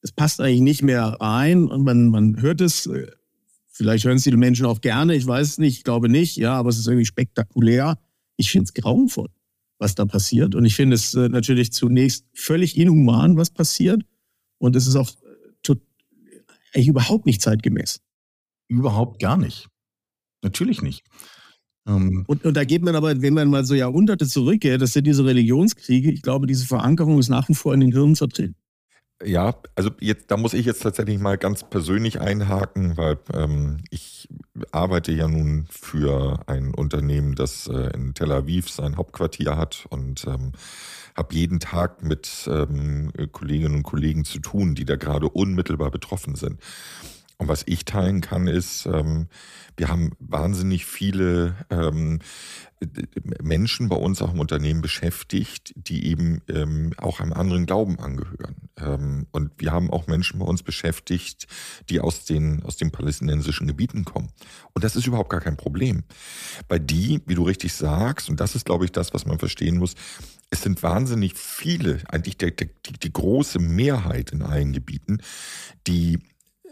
Es 0.00 0.10
passt 0.10 0.40
eigentlich 0.40 0.60
nicht 0.60 0.82
mehr 0.82 1.04
rein 1.20 1.68
und 1.68 1.84
man, 1.84 2.08
man 2.08 2.42
hört 2.42 2.60
es 2.60 2.86
äh, 2.86 3.06
Vielleicht 3.74 4.04
hören 4.04 4.18
es 4.18 4.24
die 4.24 4.36
Menschen 4.36 4.66
auch 4.66 4.82
gerne, 4.82 5.14
ich 5.16 5.26
weiß 5.26 5.48
es 5.48 5.58
nicht, 5.58 5.78
ich 5.78 5.84
glaube 5.84 6.10
nicht, 6.10 6.36
ja, 6.36 6.52
aber 6.52 6.68
es 6.68 6.78
ist 6.78 6.86
irgendwie 6.86 7.06
spektakulär. 7.06 7.98
Ich 8.36 8.50
finde 8.50 8.64
es 8.64 8.74
grauenvoll, 8.74 9.30
was 9.78 9.94
da 9.94 10.04
passiert. 10.04 10.54
Und 10.54 10.66
ich 10.66 10.76
finde 10.76 10.94
es 10.94 11.14
äh, 11.14 11.30
natürlich 11.30 11.72
zunächst 11.72 12.26
völlig 12.34 12.76
inhuman, 12.76 13.38
was 13.38 13.48
passiert. 13.48 14.02
Und 14.58 14.76
es 14.76 14.86
ist 14.86 14.96
auch 14.96 15.10
äh, 15.66 15.74
eigentlich 16.74 16.88
überhaupt 16.88 17.24
nicht 17.24 17.40
zeitgemäß. 17.40 18.02
Überhaupt 18.68 19.20
gar 19.20 19.38
nicht. 19.38 19.68
Natürlich 20.42 20.82
nicht. 20.82 21.02
Ähm 21.86 22.24
und, 22.26 22.44
und, 22.44 22.56
da 22.56 22.64
geht 22.64 22.82
man 22.82 22.94
aber, 22.94 23.20
wenn 23.22 23.34
man 23.34 23.48
mal 23.48 23.64
so 23.64 23.74
Jahrhunderte 23.74 24.26
zurückgeht, 24.26 24.80
das 24.80 24.92
sind 24.92 25.06
diese 25.06 25.24
Religionskriege, 25.24 26.10
ich 26.10 26.22
glaube, 26.22 26.46
diese 26.46 26.66
Verankerung 26.66 27.18
ist 27.18 27.28
nach 27.28 27.48
wie 27.48 27.54
vor 27.54 27.74
in 27.74 27.80
den 27.80 27.92
Hirnen 27.92 28.16
vertreten. 28.16 28.54
Ja, 29.24 29.54
also 29.76 29.90
jetzt, 30.00 30.30
da 30.30 30.36
muss 30.36 30.54
ich 30.54 30.66
jetzt 30.66 30.82
tatsächlich 30.82 31.18
mal 31.20 31.38
ganz 31.38 31.62
persönlich 31.62 32.20
einhaken, 32.20 32.96
weil 32.96 33.18
ähm, 33.32 33.78
ich 33.90 34.28
arbeite 34.72 35.12
ja 35.12 35.28
nun 35.28 35.66
für 35.70 36.40
ein 36.46 36.74
Unternehmen, 36.74 37.34
das 37.34 37.68
äh, 37.68 37.90
in 37.94 38.14
Tel 38.14 38.32
Aviv 38.32 38.68
sein 38.68 38.96
Hauptquartier 38.96 39.56
hat 39.56 39.86
und 39.90 40.26
ähm, 40.26 40.52
habe 41.16 41.34
jeden 41.34 41.60
Tag 41.60 42.02
mit 42.02 42.48
ähm, 42.50 43.12
Kolleginnen 43.30 43.76
und 43.76 43.82
Kollegen 43.82 44.24
zu 44.24 44.40
tun, 44.40 44.74
die 44.74 44.84
da 44.84 44.96
gerade 44.96 45.28
unmittelbar 45.28 45.90
betroffen 45.90 46.34
sind. 46.34 46.58
Und 47.38 47.48
was 47.48 47.62
ich 47.66 47.84
teilen 47.84 48.20
kann, 48.20 48.46
ist, 48.46 48.86
ähm, 48.86 49.28
wir 49.76 49.88
haben 49.88 50.12
wahnsinnig 50.20 50.86
viele 50.86 51.56
ähm, 51.70 52.20
Menschen 53.42 53.88
bei 53.88 53.96
uns 53.96 54.20
auch 54.22 54.32
im 54.32 54.40
Unternehmen 54.40 54.82
beschäftigt, 54.82 55.72
die 55.76 56.06
eben 56.06 56.42
ähm, 56.48 56.92
auch 56.96 57.20
einem 57.20 57.32
anderen 57.32 57.66
Glauben 57.66 57.98
angehören. 57.98 58.56
Ähm, 58.76 59.26
und 59.32 59.52
wir 59.58 59.72
haben 59.72 59.90
auch 59.90 60.06
Menschen 60.06 60.38
bei 60.38 60.44
uns 60.44 60.62
beschäftigt, 60.62 61.46
die 61.88 62.00
aus 62.00 62.24
den, 62.24 62.62
aus 62.64 62.76
den 62.76 62.90
palästinensischen 62.90 63.66
Gebieten 63.66 64.04
kommen. 64.04 64.30
Und 64.72 64.84
das 64.84 64.96
ist 64.96 65.06
überhaupt 65.06 65.30
gar 65.30 65.40
kein 65.40 65.56
Problem. 65.56 66.04
Bei 66.68 66.78
die, 66.78 67.22
wie 67.26 67.34
du 67.34 67.44
richtig 67.44 67.72
sagst, 67.74 68.28
und 68.28 68.40
das 68.40 68.54
ist, 68.54 68.64
glaube 68.64 68.84
ich, 68.84 68.92
das, 68.92 69.14
was 69.14 69.26
man 69.26 69.38
verstehen 69.38 69.78
muss, 69.78 69.94
es 70.50 70.62
sind 70.62 70.82
wahnsinnig 70.82 71.36
viele, 71.36 72.00
eigentlich 72.08 72.36
der, 72.36 72.50
die, 72.50 72.68
die 73.02 73.12
große 73.12 73.58
Mehrheit 73.58 74.32
in 74.32 74.42
allen 74.42 74.72
Gebieten, 74.72 75.18
die 75.86 76.18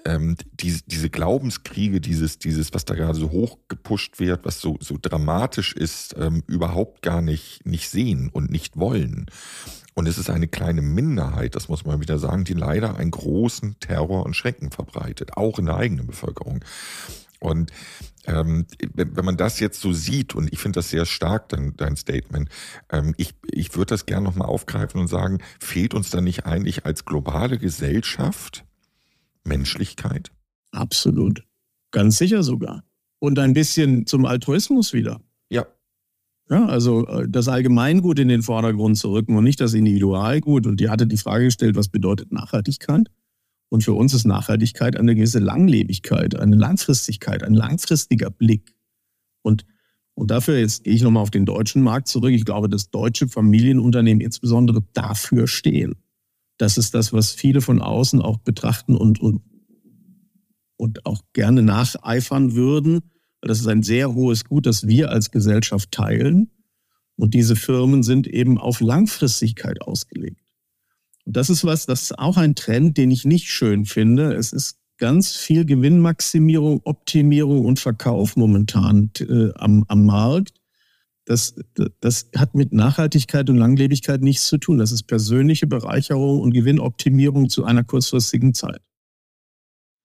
ähm, 0.04 0.36
die, 0.52 0.78
diese 0.86 1.10
Glaubenskriege, 1.10 2.00
dieses, 2.00 2.38
dieses, 2.38 2.72
was 2.74 2.84
da 2.84 2.94
gerade 2.94 3.18
so 3.18 3.30
hochgepusht 3.30 4.18
wird, 4.20 4.44
was 4.44 4.60
so, 4.60 4.76
so 4.80 4.96
dramatisch 5.00 5.74
ist, 5.74 6.14
ähm, 6.18 6.42
überhaupt 6.46 7.02
gar 7.02 7.22
nicht, 7.22 7.66
nicht 7.66 7.88
sehen 7.88 8.30
und 8.32 8.50
nicht 8.50 8.76
wollen. 8.76 9.26
Und 9.94 10.06
es 10.06 10.18
ist 10.18 10.30
eine 10.30 10.48
kleine 10.48 10.82
Minderheit, 10.82 11.54
das 11.54 11.68
muss 11.68 11.84
man 11.84 12.00
wieder 12.00 12.18
sagen, 12.18 12.44
die 12.44 12.54
leider 12.54 12.96
einen 12.96 13.10
großen 13.10 13.76
Terror 13.80 14.24
und 14.24 14.34
Schrecken 14.34 14.70
verbreitet, 14.70 15.36
auch 15.36 15.58
in 15.58 15.66
der 15.66 15.76
eigenen 15.76 16.06
Bevölkerung. 16.06 16.64
Und 17.40 17.72
ähm, 18.26 18.66
wenn 18.94 19.24
man 19.24 19.36
das 19.36 19.60
jetzt 19.60 19.80
so 19.80 19.92
sieht, 19.92 20.34
und 20.34 20.52
ich 20.52 20.58
finde 20.58 20.78
das 20.78 20.90
sehr 20.90 21.06
stark, 21.06 21.48
dein, 21.48 21.74
dein 21.76 21.96
Statement, 21.96 22.50
ähm, 22.90 23.14
ich, 23.16 23.34
ich 23.50 23.74
würde 23.74 23.90
das 23.94 24.06
gerne 24.06 24.24
nochmal 24.24 24.48
aufgreifen 24.48 25.00
und 25.00 25.08
sagen, 25.08 25.38
fehlt 25.58 25.94
uns 25.94 26.10
da 26.10 26.20
nicht 26.20 26.44
eigentlich 26.44 26.84
als 26.84 27.06
globale 27.06 27.58
Gesellschaft 27.58 28.64
Menschlichkeit? 29.44 30.30
Absolut. 30.72 31.44
Ganz 31.90 32.18
sicher 32.18 32.42
sogar. 32.42 32.84
Und 33.18 33.38
ein 33.38 33.52
bisschen 33.52 34.06
zum 34.06 34.24
Altruismus 34.24 34.92
wieder. 34.92 35.20
Ja. 35.50 35.66
Ja, 36.48 36.66
also 36.66 37.06
äh, 37.06 37.28
das 37.28 37.48
Allgemeingut 37.48 38.18
in 38.18 38.28
den 38.28 38.42
Vordergrund 38.42 38.96
zu 38.98 39.12
rücken 39.12 39.36
und 39.36 39.44
nicht 39.44 39.60
das 39.60 39.74
Individualgut. 39.74 40.66
Und 40.66 40.80
die 40.80 40.88
hatte 40.88 41.06
die 41.06 41.16
Frage 41.16 41.44
gestellt, 41.44 41.76
was 41.76 41.88
bedeutet 41.88 42.32
Nachhaltigkeit? 42.32 43.10
Und 43.68 43.84
für 43.84 43.92
uns 43.92 44.12
ist 44.14 44.24
Nachhaltigkeit 44.24 44.96
eine 44.96 45.14
gewisse 45.14 45.38
Langlebigkeit, 45.38 46.34
eine 46.34 46.56
Langfristigkeit, 46.56 47.44
ein 47.44 47.54
langfristiger 47.54 48.28
Blick. 48.30 48.74
Und, 49.42 49.64
und 50.14 50.32
dafür, 50.32 50.58
jetzt 50.58 50.82
gehe 50.84 50.92
ich 50.92 51.02
nochmal 51.02 51.22
auf 51.22 51.30
den 51.30 51.46
deutschen 51.46 51.82
Markt 51.82 52.08
zurück, 52.08 52.32
ich 52.32 52.44
glaube, 52.44 52.68
dass 52.68 52.90
deutsche 52.90 53.28
Familienunternehmen 53.28 54.20
insbesondere 54.20 54.82
dafür 54.92 55.46
stehen. 55.46 55.99
Das 56.60 56.76
ist 56.76 56.92
das, 56.92 57.14
was 57.14 57.32
viele 57.32 57.62
von 57.62 57.80
außen 57.80 58.20
auch 58.20 58.36
betrachten 58.36 58.94
und, 58.94 59.18
und, 59.18 59.40
und 60.76 61.06
auch 61.06 61.22
gerne 61.32 61.62
nacheifern 61.62 62.54
würden. 62.54 63.00
Das 63.40 63.60
ist 63.60 63.66
ein 63.66 63.82
sehr 63.82 64.14
hohes 64.14 64.44
Gut, 64.44 64.66
das 64.66 64.86
wir 64.86 65.10
als 65.10 65.30
Gesellschaft 65.30 65.90
teilen. 65.90 66.50
Und 67.16 67.32
diese 67.32 67.56
Firmen 67.56 68.02
sind 68.02 68.26
eben 68.26 68.58
auf 68.58 68.82
Langfristigkeit 68.82 69.80
ausgelegt. 69.80 70.42
Und 71.24 71.34
das 71.38 71.48
ist 71.48 71.64
was, 71.64 71.86
das 71.86 72.02
ist 72.02 72.18
auch 72.18 72.36
ein 72.36 72.54
Trend, 72.54 72.98
den 72.98 73.10
ich 73.10 73.24
nicht 73.24 73.48
schön 73.48 73.86
finde. 73.86 74.34
Es 74.34 74.52
ist 74.52 74.76
ganz 74.98 75.34
viel 75.34 75.64
Gewinnmaximierung, 75.64 76.82
Optimierung 76.84 77.64
und 77.64 77.80
Verkauf 77.80 78.36
momentan 78.36 79.10
äh, 79.18 79.48
am, 79.54 79.86
am 79.88 80.04
Markt 80.04 80.59
das, 81.30 81.54
das 82.00 82.28
hat 82.36 82.56
mit 82.56 82.72
Nachhaltigkeit 82.72 83.48
und 83.50 83.56
Langlebigkeit 83.56 84.20
nichts 84.20 84.48
zu 84.48 84.58
tun. 84.58 84.78
Das 84.78 84.90
ist 84.90 85.04
persönliche 85.04 85.68
Bereicherung 85.68 86.40
und 86.40 86.52
Gewinnoptimierung 86.52 87.48
zu 87.48 87.64
einer 87.64 87.84
kurzfristigen 87.84 88.52
Zeit. 88.52 88.82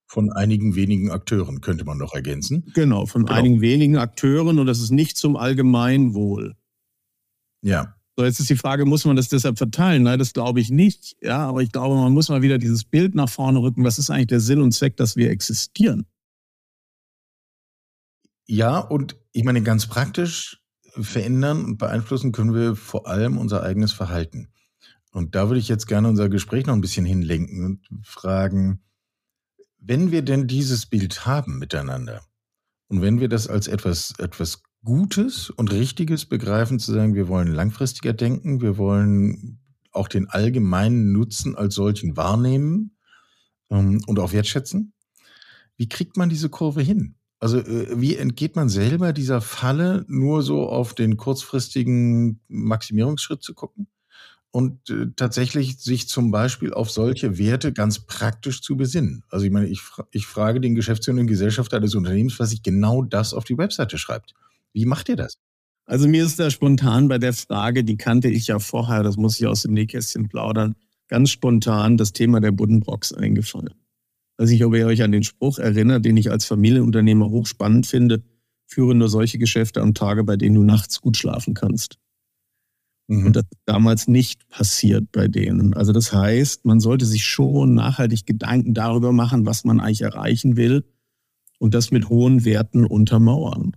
Von 0.08 0.32
einigen 0.32 0.76
wenigen 0.76 1.10
Akteuren 1.10 1.62
könnte 1.62 1.84
man 1.84 1.98
noch 1.98 2.14
ergänzen. 2.14 2.72
Genau, 2.76 3.08
von 3.08 3.26
genau. 3.26 3.40
einigen 3.40 3.60
wenigen 3.60 3.98
Akteuren 3.98 4.60
und 4.60 4.68
das 4.68 4.80
ist 4.80 4.92
nicht 4.92 5.18
zum 5.18 5.36
Allgemeinwohl. 5.36 6.56
Ja. 7.64 7.96
So, 8.16 8.24
jetzt 8.24 8.40
ist 8.40 8.52
die 8.52 8.56
Frage, 8.56 8.86
muss 8.86 9.04
man 9.04 9.16
das 9.16 9.28
deshalb 9.28 9.58
verteilen? 9.58 10.04
Nein, 10.04 10.20
das 10.20 10.32
glaube 10.32 10.60
ich 10.60 10.70
nicht. 10.70 11.18
Ja, 11.24 11.40
aber 11.40 11.64
ich 11.64 11.72
glaube, 11.72 11.96
man 11.96 12.14
muss 12.14 12.30
mal 12.30 12.44
wieder 12.44 12.60
dieses 12.60 12.84
Bild 12.84 13.16
nach 13.16 13.30
vorne 13.30 13.60
rücken. 13.60 13.84
Was 13.84 13.98
ist 13.98 14.12
eigentlich 14.12 14.28
der 14.28 14.42
Sinn 14.42 14.62
und 14.62 14.74
Zweck, 14.74 14.96
dass 14.96 15.16
wir 15.16 15.32
existieren? 15.32 16.06
Ja, 18.46 18.78
und 18.78 19.18
ich 19.32 19.44
meine, 19.44 19.64
ganz 19.64 19.88
praktisch 19.88 20.62
verändern 21.00 21.66
und 21.66 21.78
beeinflussen 21.78 22.32
können 22.32 22.54
wir 22.54 22.76
vor 22.76 23.08
allem 23.08 23.38
unser 23.38 23.64
eigenes 23.64 23.92
Verhalten. 23.92 24.50
Und 25.12 25.36
da 25.36 25.48
würde 25.48 25.60
ich 25.60 25.68
jetzt 25.68 25.88
gerne 25.88 26.10
unser 26.10 26.30
Gespräch 26.30 26.66
noch 26.66 26.74
ein 26.74 26.82
bisschen 26.82 27.06
hinlenken 27.06 27.66
und 27.66 28.06
fragen, 28.06 28.82
wenn 29.80 30.12
wir 30.12 30.24
denn 30.24 30.48
dieses 30.48 30.88
Bild 30.88 31.26
haben 31.26 31.60
miteinander 31.60 32.22
und 32.88 33.02
wenn 33.02 33.20
wir 33.20 33.30
das 33.30 33.48
als 33.48 33.68
etwas, 33.68 34.14
etwas 34.18 34.64
Gutes 34.84 35.50
und 35.50 35.72
Richtiges 35.72 36.26
begreifen, 36.26 36.80
zu 36.80 36.92
sagen, 36.92 37.16
wir 37.16 37.28
wollen 37.28 37.48
langfristiger 37.48 38.14
denken, 38.14 38.62
wir 38.62 38.78
wollen 38.78 39.60
auch 39.92 40.08
den 40.08 40.28
allgemeinen 40.30 41.12
Nutzen 41.12 41.56
als 41.56 41.76
solchen 41.76 42.18
wahrnehmen 42.18 42.98
ähm, 43.70 44.02
und 44.06 44.20
auch 44.20 44.34
wertschätzen. 44.34 44.94
Wie 45.78 45.90
kriegt 45.90 46.18
man 46.18 46.30
diese 46.30 46.50
Kurve 46.50 46.82
hin? 46.82 47.16
Also 47.46 47.60
äh, 47.60 48.02
wie 48.02 48.16
entgeht 48.16 48.56
man 48.56 48.70
selber 48.70 49.14
dieser 49.14 49.40
Falle, 49.40 50.04
nur 50.08 50.42
so 50.42 50.68
auf 50.68 50.96
den 50.96 51.16
kurzfristigen 51.16 52.40
Maximierungsschritt 52.48 53.44
zu 53.44 53.54
gucken? 53.54 53.88
und 54.50 54.90
äh, 54.90 55.08
tatsächlich 55.18 55.80
sich 55.80 56.08
zum 56.08 56.32
Beispiel 56.32 56.74
auf 56.74 56.90
solche 56.90 57.38
Werte 57.38 57.74
ganz 57.74 58.00
praktisch 58.00 58.62
zu 58.62 58.78
besinnen. 58.78 59.26
Also 59.30 59.46
ich 59.46 59.52
meine, 59.52 59.68
ich, 59.68 59.82
ich 60.12 60.26
frage 60.26 60.62
den 60.62 60.76
geschäftsführenden 60.76 61.28
Gesellschafter 61.28 61.82
des 61.82 61.94
Unternehmens, 61.94 62.40
was 62.40 62.52
sich 62.52 62.64
genau 62.64 63.02
das 63.02 63.34
auf 63.34 63.44
die 63.44 63.58
Webseite 63.58 63.98
schreibt. 63.98 64.34
Wie 64.72 64.86
macht 64.86 65.10
ihr 65.10 65.18
das? 65.18 65.40
Also 65.86 66.08
mir 66.08 66.24
ist 66.24 66.40
da 66.40 66.50
spontan 66.50 67.10
bei 67.10 67.18
der 67.18 67.34
Frage, 67.34 67.84
die 67.84 67.98
kannte 67.98 68.30
ich 68.30 68.48
ja 68.48 68.60
vorher, 68.60 69.04
das 69.04 69.18
muss 69.18 69.38
ich 69.38 69.46
aus 69.46 69.64
dem 69.64 69.74
Nähkästchen 69.74 70.30
plaudern, 70.30 70.76
ganz 71.10 71.32
spontan 71.32 71.98
das 71.98 72.14
Thema 72.14 72.40
der 72.40 72.52
Buddenbrocks 72.52 73.12
eingefallen. 73.12 73.74
Also 74.38 74.54
ich, 74.54 74.64
ob 74.66 74.76
ihr 74.76 74.88
euch 74.88 75.02
an 75.02 75.12
den 75.12 75.24
Spruch 75.24 75.60
erinnert, 75.60 76.06
den 76.06 76.18
ich 76.18 76.32
als 76.32 76.46
Familienunternehmer 76.46 77.30
hochspannend 77.30 77.86
finde, 77.86 78.24
führe 78.68 78.96
nur 78.96 79.10
solche 79.10 79.38
Geschäfte 79.38 79.82
am 79.82 79.94
Tage, 79.94 80.24
bei 80.24 80.36
denen 80.36 80.56
du 80.56 80.64
nachts 80.64 81.02
gut 81.02 81.18
schlafen 81.18 81.54
kannst. 81.54 81.98
Mhm. 83.08 83.28
Und 83.28 83.36
das 83.36 83.44
ist 83.44 83.62
damals 83.66 84.08
nicht 84.08 84.48
passiert 84.50 85.12
bei 85.12 85.28
denen. 85.28 85.74
Also 85.74 85.94
das 85.94 86.12
heißt, 86.12 86.66
man 86.66 86.80
sollte 86.80 87.06
sich 87.06 87.26
schon 87.26 87.74
nachhaltig 87.74 88.26
Gedanken 88.26 88.74
darüber 88.74 89.12
machen, 89.12 89.46
was 89.46 89.64
man 89.64 89.80
eigentlich 89.80 90.02
erreichen 90.02 90.58
will 90.58 90.84
und 91.60 91.74
das 91.74 91.92
mit 91.92 92.10
hohen 92.10 92.46
Werten 92.46 92.86
untermauern. 92.86 93.76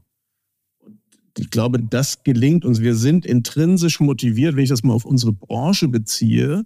Und 0.81 1.39
ich 1.39 1.51
glaube, 1.51 1.81
das 1.81 2.25
gelingt 2.25 2.65
uns. 2.65 2.81
Wir 2.81 2.97
sind 2.97 3.25
intrinsisch 3.25 4.01
motiviert, 4.01 4.57
wenn 4.57 4.65
ich 4.65 4.71
das 4.71 4.83
mal 4.83 4.95
auf 4.95 5.05
unsere 5.05 5.33
Branche 5.33 5.89
beziehe, 5.89 6.65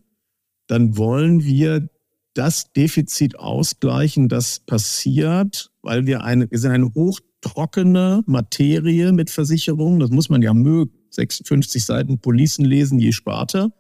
dann 0.66 0.96
wollen 0.96 1.44
wir 1.44 1.90
das 2.34 2.72
Defizit 2.72 3.38
ausgleichen, 3.38 4.28
das 4.28 4.60
passiert, 4.60 5.70
weil 5.82 6.06
wir 6.06 6.24
eine, 6.24 6.50
wir 6.50 6.58
sind 6.58 6.70
eine 6.70 6.92
hochtrockene 6.94 8.22
Materie 8.26 9.12
mit 9.12 9.30
Versicherungen. 9.30 10.00
Das 10.00 10.10
muss 10.10 10.28
man 10.28 10.42
ja 10.42 10.54
mögen. 10.54 10.92
56 11.10 11.84
Seiten 11.84 12.20
Policen 12.20 12.64
lesen 12.64 12.98
je 12.98 13.12
Sparte, 13.12 13.70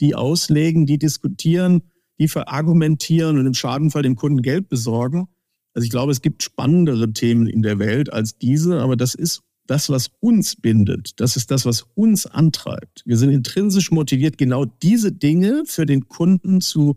die 0.00 0.14
auslegen, 0.14 0.86
die 0.86 0.98
diskutieren, 0.98 1.82
die 2.18 2.28
verargumentieren 2.28 3.38
und 3.38 3.46
im 3.46 3.54
Schadenfall 3.54 4.02
dem 4.02 4.16
Kunden 4.16 4.42
Geld 4.42 4.68
besorgen. 4.68 5.28
Also 5.74 5.84
ich 5.84 5.90
glaube, 5.90 6.12
es 6.12 6.22
gibt 6.22 6.42
spannendere 6.42 7.12
Themen 7.12 7.46
in 7.46 7.62
der 7.62 7.78
Welt 7.78 8.12
als 8.12 8.38
diese, 8.38 8.80
aber 8.80 8.96
das 8.96 9.14
ist 9.14 9.42
das, 9.66 9.88
was 9.88 10.10
uns 10.18 10.56
bindet. 10.56 11.20
Das 11.20 11.36
ist 11.36 11.50
das, 11.50 11.64
was 11.64 11.86
uns 11.94 12.26
antreibt. 12.26 13.02
Wir 13.06 13.16
sind 13.16 13.30
intrinsisch 13.30 13.90
motiviert, 13.90 14.36
genau 14.36 14.64
diese 14.64 15.12
Dinge 15.12 15.62
für 15.66 15.86
den 15.86 16.08
Kunden 16.08 16.60
zu, 16.60 16.96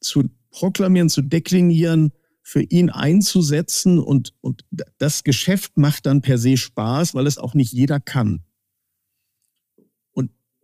zu 0.00 0.24
proklamieren, 0.50 1.08
zu 1.08 1.22
deklinieren, 1.22 2.12
für 2.42 2.62
ihn 2.62 2.90
einzusetzen 2.90 3.98
und, 3.98 4.32
und 4.40 4.64
das 4.98 5.24
Geschäft 5.24 5.76
macht 5.76 6.06
dann 6.06 6.22
per 6.22 6.38
se 6.38 6.56
Spaß, 6.56 7.14
weil 7.14 7.26
es 7.26 7.38
auch 7.38 7.54
nicht 7.54 7.72
jeder 7.72 7.98
kann. 7.98 8.46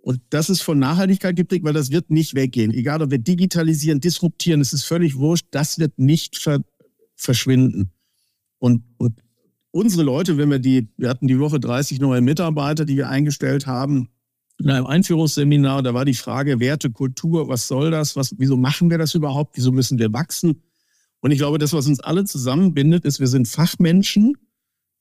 Und 0.03 0.21
das 0.31 0.51
ist 0.51 0.62
von 0.62 0.81
Nachhaltigkeit 0.81 1.37
geprägt, 1.37 1.64
weil 1.64 1.73
das 1.73 1.92
wird 1.92 2.11
nicht 2.11 2.35
weggehen. 2.35 2.73
Egal, 2.73 3.03
ob 3.03 3.12
wir 3.12 3.18
digitalisieren, 3.18 4.01
disruptieren, 4.01 4.61
es 4.61 4.73
ist 4.73 4.83
völlig 4.83 5.16
wurscht, 5.16 5.47
das 5.53 5.79
wird 5.79 5.97
nicht 5.99 6.37
ver 6.37 6.62
verschwinden. 7.14 7.92
Und, 8.59 8.83
und 8.97 9.23
unsere 9.71 10.03
Leute, 10.03 10.38
wenn 10.38 10.51
wir 10.51 10.59
die, 10.59 10.88
wir 10.97 11.09
hatten 11.09 11.29
die 11.29 11.38
Woche 11.38 11.61
30 11.61 12.01
neue 12.01 12.21
Mitarbeiter, 12.21 12.85
die 12.85 12.97
wir 12.97 13.09
eingestellt 13.09 13.68
haben, 13.68 14.09
in 14.62 14.70
einem 14.70 14.87
Einführungsseminar, 14.87 15.83
da 15.83 15.92
war 15.92 16.05
die 16.05 16.14
Frage 16.14 16.61
Werte, 16.61 16.90
Kultur, 16.90 17.48
was 17.48 17.66
soll 17.66 17.90
das? 17.90 18.14
Was, 18.14 18.35
wieso 18.38 18.57
machen 18.57 18.90
wir 18.90 18.98
das 18.98 19.14
überhaupt? 19.14 19.57
Wieso 19.57 19.72
müssen 19.72 19.98
wir 19.98 20.12
wachsen? 20.12 20.62
Und 21.20 21.31
ich 21.33 21.38
glaube, 21.38 21.59
das, 21.59 21.72
was 21.72 21.87
uns 21.87 22.01
alle 22.01 22.25
zusammenbindet, 22.25 23.05
ist, 23.05 23.18
wir 23.18 23.27
sind 23.27 23.48
Fachmenschen 23.48 24.37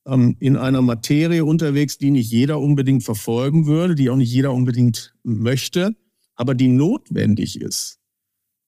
ähm, 0.06 0.36
in 0.40 0.56
einer 0.56 0.82
Materie 0.82 1.44
unterwegs, 1.44 1.98
die 1.98 2.10
nicht 2.10 2.30
jeder 2.30 2.60
unbedingt 2.60 3.04
verfolgen 3.04 3.66
würde, 3.66 3.94
die 3.94 4.10
auch 4.10 4.16
nicht 4.16 4.32
jeder 4.32 4.52
unbedingt 4.52 5.14
möchte, 5.22 5.94
aber 6.34 6.54
die 6.54 6.68
notwendig 6.68 7.60
ist. 7.60 7.98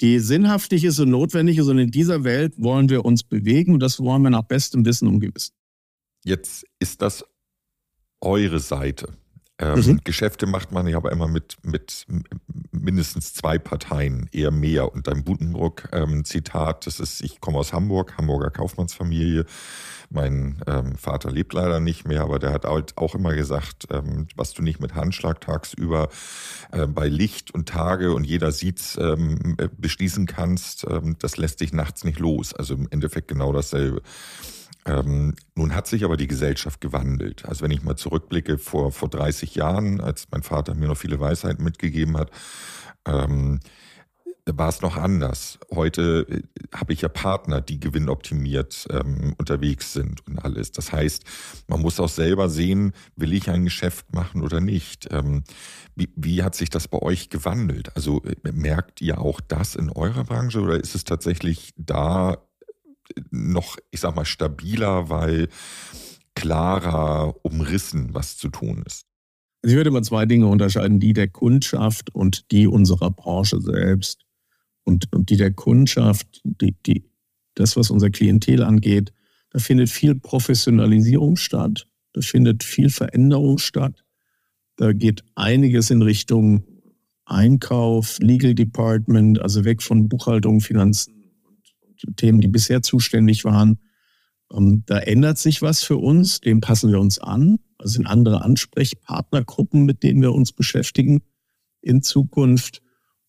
Die 0.00 0.18
sinnhaftig 0.20 0.84
ist 0.84 0.98
und 1.00 1.10
notwendig 1.10 1.58
ist. 1.58 1.68
Und 1.68 1.78
in 1.78 1.90
dieser 1.90 2.24
Welt 2.24 2.54
wollen 2.56 2.88
wir 2.88 3.04
uns 3.04 3.22
bewegen 3.24 3.74
und 3.74 3.80
das 3.80 3.98
wollen 4.00 4.22
wir 4.22 4.30
nach 4.30 4.42
bestem 4.42 4.84
Wissen 4.84 5.08
und 5.08 5.20
Gewissen. 5.20 5.54
Jetzt 6.24 6.64
ist 6.78 7.02
das 7.02 7.24
eure 8.20 8.60
Seite. 8.60 9.16
Ähm, 9.58 9.78
mhm. 9.78 10.00
Geschäfte 10.02 10.46
macht 10.46 10.72
man 10.72 10.88
ja 10.88 10.96
aber 10.96 11.12
immer 11.12 11.28
mit, 11.28 11.56
mit 11.62 12.06
mindestens 12.72 13.34
zwei 13.34 13.56
Parteien, 13.58 14.28
eher 14.32 14.50
mehr. 14.50 14.92
Und 14.92 15.06
dein 15.06 15.22
Butenbrock 15.22 15.90
ähm, 15.92 16.24
Zitat, 16.24 16.86
das 16.86 16.98
ist, 16.98 17.22
ich 17.22 17.40
komme 17.40 17.58
aus 17.58 17.72
Hamburg, 17.72 18.16
Hamburger 18.18 18.50
Kaufmannsfamilie. 18.50 19.46
Mein 20.10 20.60
ähm, 20.66 20.96
Vater 20.96 21.30
lebt 21.30 21.52
leider 21.52 21.78
nicht 21.78 22.06
mehr, 22.06 22.22
aber 22.22 22.40
der 22.40 22.52
hat 22.52 22.64
halt 22.64 22.98
auch 22.98 23.14
immer 23.14 23.34
gesagt, 23.34 23.86
ähm, 23.90 24.26
was 24.34 24.54
du 24.54 24.62
nicht 24.62 24.80
mit 24.80 24.96
Handschlag 24.96 25.40
tagsüber 25.40 26.08
äh, 26.72 26.88
bei 26.88 27.06
Licht 27.06 27.54
und 27.54 27.68
Tage 27.68 28.12
und 28.12 28.24
jeder 28.24 28.50
sieht's 28.50 28.96
ähm, 29.00 29.54
äh, 29.58 29.68
beschließen 29.76 30.26
kannst, 30.26 30.84
ähm, 30.88 31.16
das 31.20 31.36
lässt 31.36 31.60
dich 31.60 31.72
nachts 31.72 32.02
nicht 32.02 32.18
los. 32.18 32.54
Also 32.54 32.74
im 32.74 32.88
Endeffekt 32.90 33.28
genau 33.28 33.52
dasselbe. 33.52 34.02
Ähm, 34.86 35.34
nun 35.54 35.74
hat 35.74 35.86
sich 35.86 36.04
aber 36.04 36.16
die 36.16 36.26
Gesellschaft 36.26 36.80
gewandelt. 36.80 37.46
Also 37.46 37.62
wenn 37.62 37.70
ich 37.70 37.82
mal 37.82 37.96
zurückblicke 37.96 38.58
vor, 38.58 38.92
vor 38.92 39.08
30 39.08 39.54
Jahren, 39.54 40.00
als 40.00 40.26
mein 40.30 40.42
Vater 40.42 40.74
mir 40.74 40.88
noch 40.88 40.96
viele 40.96 41.20
Weisheiten 41.20 41.64
mitgegeben 41.64 42.16
hat, 42.16 42.30
ähm, 43.06 43.60
war 44.46 44.68
es 44.68 44.82
noch 44.82 44.96
anders. 44.96 45.58
Heute 45.72 46.26
äh, 46.28 46.42
habe 46.74 46.92
ich 46.92 47.00
ja 47.00 47.08
Partner, 47.08 47.60
die 47.60 47.80
gewinnoptimiert 47.80 48.86
ähm, 48.90 49.34
unterwegs 49.38 49.92
sind 49.92 50.26
und 50.26 50.38
alles. 50.38 50.70
Das 50.72 50.92
heißt, 50.92 51.24
man 51.66 51.80
muss 51.80 51.98
auch 51.98 52.08
selber 52.08 52.50
sehen, 52.50 52.92
will 53.16 53.32
ich 53.32 53.48
ein 53.48 53.64
Geschäft 53.64 54.12
machen 54.12 54.42
oder 54.42 54.60
nicht. 54.60 55.08
Ähm, 55.10 55.44
wie, 55.96 56.10
wie 56.14 56.42
hat 56.42 56.54
sich 56.54 56.68
das 56.68 56.88
bei 56.88 57.00
euch 57.00 57.30
gewandelt? 57.30 57.96
Also 57.96 58.22
äh, 58.24 58.52
merkt 58.52 59.00
ihr 59.00 59.18
auch 59.20 59.40
das 59.40 59.76
in 59.76 59.88
eurer 59.88 60.24
Branche 60.24 60.60
oder 60.60 60.76
ist 60.78 60.94
es 60.94 61.04
tatsächlich 61.04 61.72
da 61.76 62.36
noch, 63.30 63.76
ich 63.90 64.00
sag 64.00 64.14
mal, 64.14 64.24
stabiler, 64.24 65.08
weil 65.08 65.48
klarer 66.34 67.34
umrissen, 67.42 68.12
was 68.12 68.36
zu 68.36 68.48
tun 68.48 68.82
ist? 68.86 69.06
Also 69.62 69.74
ich 69.74 69.76
würde 69.76 69.90
mal 69.90 70.02
zwei 70.02 70.26
Dinge 70.26 70.46
unterscheiden, 70.46 71.00
die 71.00 71.12
der 71.12 71.28
Kundschaft 71.28 72.14
und 72.14 72.50
die 72.50 72.66
unserer 72.66 73.10
Branche 73.10 73.60
selbst. 73.60 74.22
Und, 74.84 75.10
und 75.14 75.30
die 75.30 75.38
der 75.38 75.52
Kundschaft, 75.52 76.42
die, 76.44 76.76
die, 76.84 77.04
das, 77.54 77.76
was 77.76 77.90
unser 77.90 78.10
Klientel 78.10 78.62
angeht, 78.62 79.12
da 79.50 79.58
findet 79.58 79.88
viel 79.88 80.14
Professionalisierung 80.14 81.36
statt, 81.36 81.86
da 82.12 82.20
findet 82.20 82.62
viel 82.62 82.90
Veränderung 82.90 83.56
statt. 83.58 84.04
Da 84.76 84.92
geht 84.92 85.24
einiges 85.36 85.90
in 85.90 86.02
Richtung 86.02 86.64
Einkauf, 87.24 88.18
Legal 88.18 88.54
Department, 88.54 89.40
also 89.40 89.64
weg 89.64 89.82
von 89.82 90.08
Buchhaltung, 90.08 90.60
Finanzen 90.60 91.23
Themen, 92.16 92.40
die 92.40 92.48
bisher 92.48 92.82
zuständig 92.82 93.44
waren. 93.44 93.78
Ähm, 94.52 94.82
da 94.86 94.98
ändert 94.98 95.38
sich 95.38 95.62
was 95.62 95.82
für 95.82 95.96
uns, 95.96 96.40
dem 96.40 96.60
passen 96.60 96.90
wir 96.90 97.00
uns 97.00 97.18
an. 97.18 97.58
Das 97.78 97.92
sind 97.92 98.06
andere 98.06 98.42
Ansprechpartnergruppen, 98.42 99.84
mit 99.84 100.02
denen 100.02 100.22
wir 100.22 100.32
uns 100.32 100.52
beschäftigen 100.52 101.22
in 101.80 102.02
Zukunft. 102.02 102.82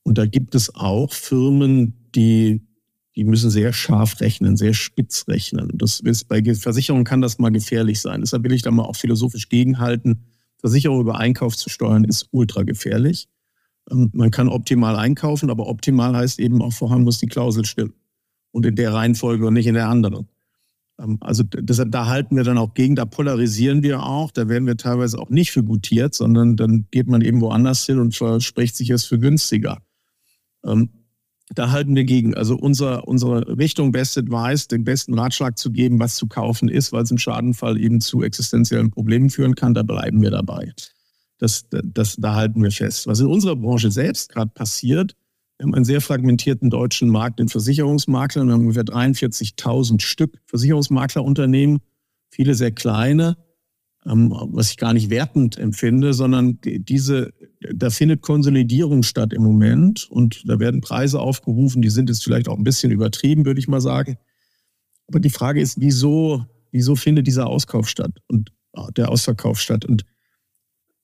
Und 0.03 0.17
da 0.17 0.25
gibt 0.25 0.55
es 0.55 0.73
auch 0.75 1.13
Firmen, 1.13 2.09
die, 2.15 2.67
die 3.15 3.23
müssen 3.23 3.49
sehr 3.49 3.73
scharf 3.73 4.21
rechnen, 4.21 4.55
sehr 4.55 4.73
spitz 4.73 5.27
rechnen. 5.27 5.71
Das 5.73 5.99
ist, 5.99 6.27
bei 6.27 6.43
Versicherungen 6.55 7.05
kann 7.05 7.21
das 7.21 7.39
mal 7.39 7.49
gefährlich 7.51 8.01
sein. 8.01 8.21
Deshalb 8.21 8.43
will 8.43 8.53
ich 8.53 8.61
da 8.61 8.71
mal 8.71 8.83
auch 8.83 8.95
philosophisch 8.95 9.49
gegenhalten. 9.49 10.25
Versicherung 10.59 11.01
über 11.01 11.17
Einkauf 11.17 11.57
zu 11.57 11.69
steuern 11.69 12.03
ist 12.03 12.27
ultra 12.31 12.63
gefährlich. 12.63 13.27
Ähm, 13.89 14.11
man 14.13 14.31
kann 14.31 14.47
optimal 14.47 14.95
einkaufen, 14.95 15.49
aber 15.49 15.67
optimal 15.67 16.15
heißt 16.15 16.39
eben 16.39 16.61
auch 16.61 16.73
vorher 16.73 16.99
muss 16.99 17.17
die 17.17 17.27
Klausel 17.27 17.65
stimmen 17.65 17.93
und 18.55 18.65
in 18.65 18.75
der 18.75 18.93
Reihenfolge 18.93 19.45
und 19.45 19.53
nicht 19.53 19.67
in 19.67 19.73
der 19.73 19.89
anderen. 19.89 20.29
Ähm, 20.97 21.17
also 21.19 21.43
deshalb, 21.43 21.91
da 21.91 22.05
halten 22.05 22.37
wir 22.37 22.45
dann 22.45 22.57
auch 22.57 22.73
gegen, 22.73 22.95
da 22.95 23.03
polarisieren 23.03 23.83
wir 23.83 24.03
auch, 24.03 24.31
da 24.31 24.47
werden 24.47 24.65
wir 24.65 24.77
teilweise 24.77 25.19
auch 25.19 25.29
nicht 25.29 25.51
für 25.51 25.61
gutiert, 25.61 26.13
sondern 26.13 26.55
dann 26.55 26.87
geht 26.89 27.07
man 27.07 27.19
eben 27.19 27.41
woanders 27.41 27.85
hin 27.85 27.99
und 27.99 28.15
verspricht 28.15 28.77
sich 28.77 28.91
es 28.91 29.03
für 29.03 29.19
günstiger. 29.19 29.79
Ähm, 30.63 30.89
da 31.49 31.71
halten 31.71 31.97
wir 31.97 32.05
gegen. 32.05 32.33
Also 32.33 32.55
unser, 32.55 33.05
unsere 33.09 33.57
Richtung 33.57 33.91
Best 33.91 34.17
Advice, 34.17 34.69
den 34.69 34.85
besten 34.85 35.19
Ratschlag 35.19 35.57
zu 35.57 35.69
geben, 35.71 35.99
was 35.99 36.15
zu 36.15 36.27
kaufen 36.27 36.69
ist, 36.69 36.93
weil 36.93 37.03
es 37.03 37.11
im 37.11 37.17
Schadenfall 37.17 37.77
eben 37.77 37.99
zu 37.99 38.23
existenziellen 38.23 38.89
Problemen 38.89 39.29
führen 39.29 39.55
kann, 39.55 39.73
da 39.73 39.83
bleiben 39.83 40.21
wir 40.21 40.31
dabei. 40.31 40.71
Das, 41.39 41.65
das, 41.69 42.15
da 42.15 42.35
halten 42.35 42.63
wir 42.63 42.71
fest. 42.71 43.05
Was 43.05 43.19
in 43.19 43.27
unserer 43.27 43.57
Branche 43.57 43.91
selbst 43.91 44.29
gerade 44.29 44.51
passiert, 44.51 45.13
wir 45.57 45.63
haben 45.63 45.73
einen 45.73 45.85
sehr 45.85 46.01
fragmentierten 46.01 46.69
deutschen 46.69 47.09
Markt 47.09 47.39
in 47.39 47.47
Versicherungsmaklern. 47.47 48.47
Wir 48.47 48.53
haben 48.53 48.61
ungefähr 48.61 48.83
43.000 48.83 50.01
Stück 50.01 50.37
Versicherungsmaklerunternehmen, 50.47 51.79
viele 52.29 52.55
sehr 52.55 52.71
kleine. 52.71 53.37
ähm, 54.05 54.33
was 54.51 54.71
ich 54.71 54.77
gar 54.77 54.93
nicht 54.93 55.09
wertend 55.09 55.57
empfinde, 55.57 56.13
sondern 56.13 56.59
diese, 56.63 57.33
da 57.73 57.89
findet 57.89 58.21
Konsolidierung 58.21 59.03
statt 59.03 59.33
im 59.33 59.43
Moment 59.43 60.07
und 60.11 60.43
da 60.47 60.59
werden 60.59 60.81
Preise 60.81 61.19
aufgerufen, 61.19 61.81
die 61.81 61.89
sind 61.89 62.09
jetzt 62.09 62.23
vielleicht 62.23 62.49
auch 62.49 62.57
ein 62.57 62.63
bisschen 62.63 62.91
übertrieben, 62.91 63.45
würde 63.45 63.59
ich 63.59 63.67
mal 63.67 63.81
sagen. 63.81 64.17
Aber 65.07 65.19
die 65.19 65.29
Frage 65.29 65.61
ist, 65.61 65.79
wieso, 65.79 66.45
wieso 66.71 66.95
findet 66.95 67.27
dieser 67.27 67.47
Auskauf 67.47 67.87
statt 67.87 68.11
und 68.27 68.51
ah, 68.73 68.91
der 68.91 69.09
Ausverkauf 69.09 69.59
statt? 69.61 69.85
Und 69.85 70.05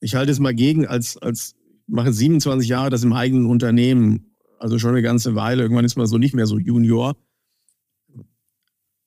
ich 0.00 0.14
halte 0.14 0.30
es 0.30 0.40
mal 0.40 0.54
gegen, 0.54 0.86
als, 0.86 1.16
als 1.16 1.54
mache 1.86 2.12
27 2.12 2.68
Jahre 2.68 2.90
das 2.90 3.02
im 3.02 3.12
eigenen 3.12 3.46
Unternehmen, 3.46 4.31
also 4.62 4.78
schon 4.78 4.90
eine 4.90 5.02
ganze 5.02 5.34
Weile. 5.34 5.62
Irgendwann 5.62 5.84
ist 5.84 5.96
man 5.96 6.06
so 6.06 6.18
nicht 6.18 6.34
mehr 6.34 6.46
so 6.46 6.56
Junior. 6.56 7.16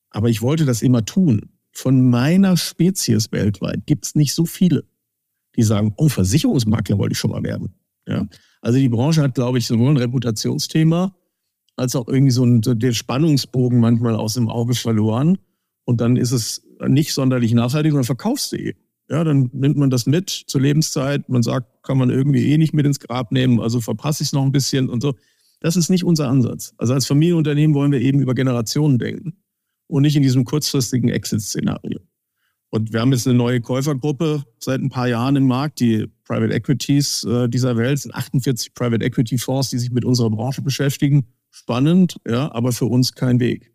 Aber 0.10 0.30
ich 0.30 0.42
wollte 0.42 0.66
das 0.66 0.82
immer 0.82 1.06
tun. 1.06 1.50
Von 1.72 2.10
meiner 2.10 2.58
Spezies 2.58 3.32
weltweit 3.32 3.86
gibt 3.86 4.06
es 4.06 4.16
nicht 4.16 4.34
so 4.34 4.46
viele, 4.46 4.84
die 5.56 5.64
sagen, 5.64 5.94
oh, 5.96 6.10
Versicherungsmakler 6.10 6.98
wollte 6.98 7.14
ich 7.14 7.20
schon 7.20 7.32
mal 7.32 7.44
werden. 7.44 7.74
Ja? 8.06 8.28
Also 8.60 8.80
die 8.80 8.90
Branche 8.90 9.22
hat, 9.22 9.36
glaube 9.36 9.58
ich, 9.58 9.66
sowohl 9.66 9.92
ein 9.92 9.98
Reputationsthema 9.98 11.16
als 11.78 11.96
auch 11.96 12.08
irgendwie 12.10 12.32
so 12.32 12.44
ein, 12.46 12.62
der 12.62 12.92
Spannungsbogen 12.92 13.80
manchmal 13.80 14.16
aus 14.16 14.34
dem 14.34 14.50
Auge 14.50 14.76
verloren. 14.76 15.38
Und 15.86 16.02
dann 16.02 16.18
ist 16.18 16.32
es 16.32 16.66
nicht 16.86 17.14
sonderlich 17.14 17.54
nachhaltig 17.54 17.94
dann 17.94 18.04
verkaufst 18.04 18.52
du 18.52 18.58
eh. 18.58 18.76
Ja, 19.10 19.24
dann 19.24 19.52
nimmt 19.54 19.78
man 19.78 19.90
das 19.90 20.06
mit 20.06 20.30
zur 20.30 20.60
Lebenszeit. 20.60 21.30
Man 21.30 21.44
sagt, 21.44 21.84
kann 21.84 21.98
man 21.98 22.10
irgendwie 22.10 22.52
eh 22.52 22.58
nicht 22.58 22.74
mit 22.74 22.86
ins 22.86 23.00
Grab 23.00 23.32
nehmen, 23.32 23.62
also 23.62 23.80
verpasse 23.80 24.24
ich 24.24 24.30
es 24.30 24.34
noch 24.34 24.44
ein 24.44 24.52
bisschen 24.52 24.90
und 24.90 25.02
so. 25.02 25.14
Das 25.66 25.76
ist 25.76 25.90
nicht 25.90 26.04
unser 26.04 26.30
Ansatz. 26.30 26.76
Also 26.78 26.94
als 26.94 27.08
Familienunternehmen 27.08 27.74
wollen 27.74 27.92
wir 27.92 28.00
eben 28.00 28.20
über 28.20 28.36
Generationen 28.36 29.00
denken 29.00 29.34
und 29.88 30.04
nicht 30.04 30.16
in 30.16 30.22
diesem 30.22 30.46
kurzfristigen 30.46 31.10
Exit-Szenario. 31.10 32.02
Und 32.70 32.94
wir 32.94 33.02
haben 33.02 33.12
jetzt 33.12 33.26
eine 33.28 33.36
neue 33.36 33.62
Käufergruppe 33.62 34.44
seit 34.60 34.80
ein 34.80 34.92
paar 34.92 35.08
Jahren 35.08 35.36
im 35.38 35.48
Markt, 35.48 35.80
die 35.80 36.06
Private 36.24 36.54
Equities 36.54 37.24
äh, 37.24 37.50
dieser 37.50 37.78
Welt, 37.78 37.98
sind 37.98 38.14
48 38.14 38.76
Private 38.76 39.04
Equity 39.04 39.40
Fonds, 39.40 39.72
die 39.72 39.80
sich 39.80 39.90
mit 39.90 40.06
unserer 40.06 40.30
Branche 40.30 40.62
beschäftigen. 40.62 41.26
Spannend, 41.50 42.18
ja, 42.28 42.52
aber 42.54 42.72
für 42.72 42.86
uns 42.86 43.14
kein 43.14 43.40
Weg. 43.40 43.74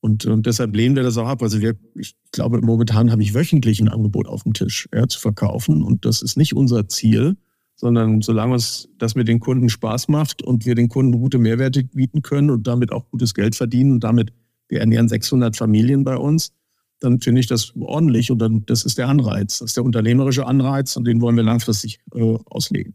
Und, 0.00 0.24
und 0.24 0.46
deshalb 0.46 0.74
lehnen 0.74 0.96
wir 0.96 1.02
das 1.02 1.18
auch 1.18 1.28
ab. 1.28 1.42
Also 1.42 1.60
wir, 1.60 1.76
ich 1.96 2.16
glaube, 2.30 2.62
momentan 2.62 3.10
habe 3.10 3.22
ich 3.22 3.34
wöchentlich 3.34 3.78
ein 3.80 3.90
Angebot 3.90 4.26
auf 4.26 4.44
dem 4.44 4.54
Tisch 4.54 4.88
ja, 4.94 5.06
zu 5.06 5.20
verkaufen. 5.20 5.82
Und 5.82 6.06
das 6.06 6.22
ist 6.22 6.38
nicht 6.38 6.54
unser 6.54 6.88
Ziel, 6.88 7.36
sondern 7.82 8.22
solange 8.22 8.54
es 8.54 8.88
das 8.96 9.16
mit 9.16 9.26
den 9.26 9.40
Kunden 9.40 9.68
Spaß 9.68 10.06
macht 10.06 10.40
und 10.40 10.64
wir 10.64 10.76
den 10.76 10.88
Kunden 10.88 11.18
gute 11.18 11.38
Mehrwerte 11.38 11.82
bieten 11.82 12.22
können 12.22 12.48
und 12.48 12.68
damit 12.68 12.92
auch 12.92 13.10
gutes 13.10 13.34
Geld 13.34 13.56
verdienen 13.56 13.90
und 13.90 14.04
damit, 14.04 14.32
wir 14.68 14.78
ernähren 14.78 15.08
600 15.08 15.56
Familien 15.56 16.04
bei 16.04 16.16
uns, 16.16 16.52
dann 17.00 17.20
finde 17.20 17.40
ich 17.40 17.48
das 17.48 17.72
ordentlich 17.74 18.30
und 18.30 18.38
dann, 18.38 18.64
das 18.66 18.84
ist 18.84 18.98
der 18.98 19.08
Anreiz. 19.08 19.58
Das 19.58 19.70
ist 19.70 19.76
der 19.76 19.82
unternehmerische 19.82 20.46
Anreiz 20.46 20.94
und 20.94 21.06
den 21.06 21.20
wollen 21.20 21.34
wir 21.34 21.42
langfristig 21.42 21.98
äh, 22.14 22.38
auslegen. 22.46 22.94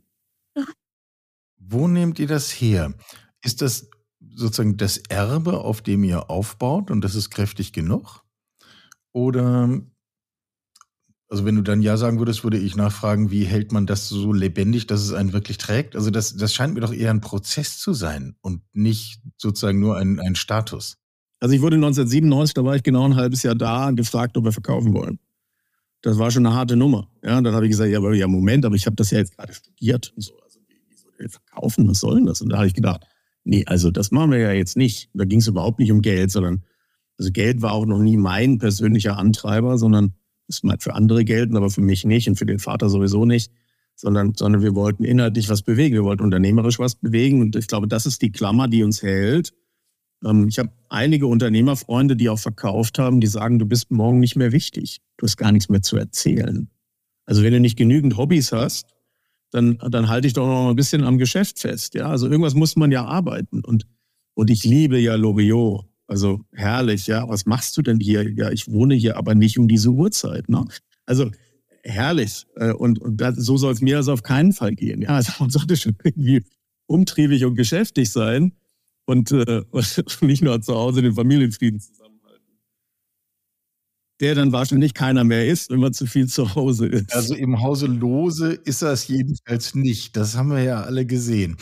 Wo 1.60 1.89
nehmt 1.89 2.17
ihr 2.17 2.28
das 2.28 2.50
her? 2.50 2.93
Ist 3.43 3.62
das 3.62 3.89
sozusagen 4.36 4.78
das 4.78 5.00
Erbe, 5.10 5.60
auf 5.60 5.82
dem 5.82 6.06
ihr 6.06 6.30
aufbaut 6.30 6.91
und 6.91 7.04
das 7.04 7.13
ist 7.13 7.30
kräftig 7.30 7.73
genug? 7.73 8.23
Oder, 9.12 9.82
also 11.30 11.46
wenn 11.46 11.56
du 11.56 11.62
dann 11.62 11.82
Ja 11.82 11.98
sagen 11.98 12.20
würdest, 12.20 12.44
würde 12.44 12.58
ich 12.58 12.76
nachfragen, 12.76 13.32
wie 13.32 13.44
hält 13.44 13.72
man 13.72 13.86
das 13.86 14.08
so 14.08 14.32
lebendig, 14.32 14.88
dass 14.88 15.02
es 15.02 15.13
einen 15.13 15.34
wirklich 15.34 15.58
trägt? 15.58 15.96
Also 15.96 16.10
das, 16.10 16.36
das 16.36 16.54
scheint 16.54 16.74
mir 16.74 16.82
doch 16.82 16.94
eher 16.94 17.12
ein 17.12 17.22
Prozess 17.22 17.80
zu 17.80 17.94
sein 17.94 18.36
und 18.42 18.62
nicht 18.74 19.22
sozusagen 19.38 19.80
nur 19.80 19.98
ein, 19.98 20.20
ein 20.20 20.36
Status. 20.36 20.98
Also 21.40 21.54
ich 21.54 21.62
wurde 21.62 21.76
1997, 21.76 22.54
da 22.54 22.63
war 22.63 22.76
ich 22.76 22.84
genau 22.84 23.06
ein 23.06 23.16
halbes 23.16 23.44
Jahr 23.44 23.56
da, 23.56 23.92
gefragt, 23.92 24.38
ob 24.38 24.46
wir 24.46 24.52
verkaufen 24.52 24.94
wollen. 24.94 25.20
Das 26.02 26.18
war 26.18 26.32
schon 26.32 26.46
eine 26.46 26.56
harte 26.56 26.76
Nummer. 26.76 27.10
Ja, 27.24 27.42
dann 27.42 27.54
habe 27.54 27.66
ich 27.66 27.72
gesagt, 27.72 27.92
ja, 27.92 27.98
aber 27.98 28.13
ja, 28.13 28.28
Moment, 28.28 28.66
aber 28.66 28.76
ich 28.76 28.86
habe 28.86 28.96
das 28.96 29.12
ja 29.12 29.18
jetzt 29.18 29.36
gerade 29.36 29.54
studiert 29.54 30.13
und 30.16 30.22
so. 30.22 30.40
Also 30.44 30.60
wie, 30.68 30.96
soll 30.96 31.12
ich 31.20 31.32
verkaufen? 31.32 31.88
Was 31.88 32.00
soll 32.00 32.16
denn 32.16 32.26
das? 32.26 32.42
Und 32.42 32.50
da 32.50 32.58
habe 32.58 32.68
ich 32.68 32.74
gedacht, 32.74 33.06
Nee, 33.48 33.63
also 33.66 33.92
das 33.92 34.12
machen 34.12 34.32
wir 34.32 34.40
ja 34.40 34.52
jetzt 34.52 34.76
nicht. 34.76 35.10
Da 35.13 35.24
ging 35.24 35.40
es 35.40 35.48
überhaupt 35.48 35.80
nicht 35.80 35.94
um 35.94 36.02
Geld, 36.02 36.32
sondern 36.32 36.66
also 37.18 37.32
Geld 37.32 37.62
war 37.62 37.72
auch 37.72 37.86
noch 37.86 38.00
nie 38.00 38.18
mein 38.18 38.58
persönlicher 38.58 39.18
Antreiber, 39.18 39.78
sondern 39.78 40.16
das 40.47 40.63
mag 40.63 40.81
für 40.81 40.93
andere 40.93 41.25
gelten, 41.25 41.57
aber 41.57 41.69
für 41.69 41.81
mich 41.81 42.05
nicht 42.05 42.27
und 42.27 42.38
für 42.38 42.45
den 42.45 42.60
Vater 42.60 42.89
sowieso 42.89 43.25
nicht, 43.25 43.51
sondern, 43.95 44.33
sondern 44.36 44.62
wir 44.62 44.75
wollten 44.75 45.03
inhaltlich 45.03 45.49
was 45.49 45.62
bewegen, 45.62 45.95
wir 45.95 46.03
wollten 46.03 46.23
unternehmerisch 46.23 46.79
was 46.79 46.95
bewegen 46.95 47.41
und 47.41 47.55
ich 47.55 47.67
glaube, 47.67 47.88
das 47.88 48.05
ist 48.05 48.21
die 48.21 48.31
Klammer, 48.31 48.67
die 48.67 48.83
uns 48.83 49.01
hält. 49.01 49.53
Ähm, 50.23 50.47
ich 50.47 50.60
habe 50.60 50.71
einige 50.89 51.27
Unternehmerfreunde, 51.27 52.15
die 52.15 52.29
auch 52.29 52.39
verkauft 52.39 52.99
haben, 52.99 53.19
die 53.19 53.27
sagen, 53.27 53.60
du 53.60 53.65
bist 53.65 53.91
morgen 53.91 54.19
nicht 54.19 54.36
mehr 54.36 54.51
wichtig, 54.51 54.99
du 55.17 55.25
hast 55.25 55.38
gar 55.38 55.51
nichts 55.51 55.69
mehr 55.69 55.81
zu 55.81 55.97
erzählen. 55.97 56.69
Also 57.25 57.43
wenn 57.43 57.53
du 57.53 57.60
nicht 57.60 57.77
genügend 57.77 58.17
Hobbys 58.17 58.51
hast, 58.51 58.88
dann, 59.51 59.77
dann 59.89 60.07
halte 60.07 60.27
ich 60.27 60.33
doch 60.33 60.47
noch 60.47 60.69
ein 60.69 60.75
bisschen 60.75 61.03
am 61.03 61.17
Geschäft 61.17 61.60
fest. 61.60 61.93
Ja, 61.93 62.07
also 62.07 62.27
irgendwas 62.27 62.53
muss 62.53 62.75
man 62.75 62.91
ja 62.91 63.05
arbeiten. 63.05 63.62
Und, 63.62 63.88
und 64.33 64.49
ich 64.49 64.63
liebe 64.63 64.97
ja 64.99 65.15
Loriot. 65.15 65.87
Also 66.08 66.41
herrlich, 66.54 67.08
ja. 67.08 67.28
Was 67.28 67.46
machst 67.46 67.78
du 67.78 67.82
denn 67.82 68.00
hier? 68.00 68.30
Ja, 68.34 68.52
ich 68.52 68.72
wohne 68.72 68.96
hier 68.96 69.17
aber 69.17 69.36
nicht 69.36 69.60
um 69.60 69.67
diese 69.67 69.89
Uhrzeit. 69.89 70.50
Ne? 70.50 70.65
Also 71.06 71.32
herrlich. 71.84 72.46
Äh, 72.56 72.72
und, 72.72 73.00
und 73.00 73.17
das, 73.17 73.36
so 73.36 73.58
soll 73.58 73.74
es 73.74 73.82
mir 73.82 73.98
also 73.98 74.13
auf 74.13 74.24
keinen 74.24 74.54
Fall 74.54 74.74
gehen. 74.74 75.02
Ja, 75.02 75.10
also 75.10 75.34
man 75.39 75.50
sollte 75.50 75.76
schon 75.76 75.96
irgendwie 76.04 76.43
umtriebig 76.86 77.46
und 77.46 77.56
geschäftig 77.56 78.12
sein 78.12 78.54
und, 79.06 79.32
äh, 79.32 79.63
und 79.72 80.22
nicht 80.22 80.41
nur 80.41 80.62
zu 80.62 80.76
Hause 80.76 81.02
den 81.02 81.13
Familienfrieden 81.13 81.80
zusammen 81.80 82.08
der 84.20 84.36
dann 84.36 84.52
wahrscheinlich 84.52 84.93
keiner 84.93 85.24
mehr 85.24 85.48
ist, 85.48 85.70
wenn 85.70 85.80
man 85.80 85.93
zu 85.93 86.06
viel 86.06 86.28
zu 86.28 86.56
Hause 86.56 86.88
ist. 86.88 87.13
Also 87.13 87.36
im 87.36 87.62
Hause 87.62 87.88
Lose 87.88 88.54
ist 88.54 88.82
das 88.82 89.08
jedenfalls 89.08 89.76
nicht. 89.76 90.15
Das 90.15 90.36
haben 90.36 90.50
wir 90.50 90.63
ja 90.63 90.82
alle 90.82 91.06
gesehen. 91.06 91.58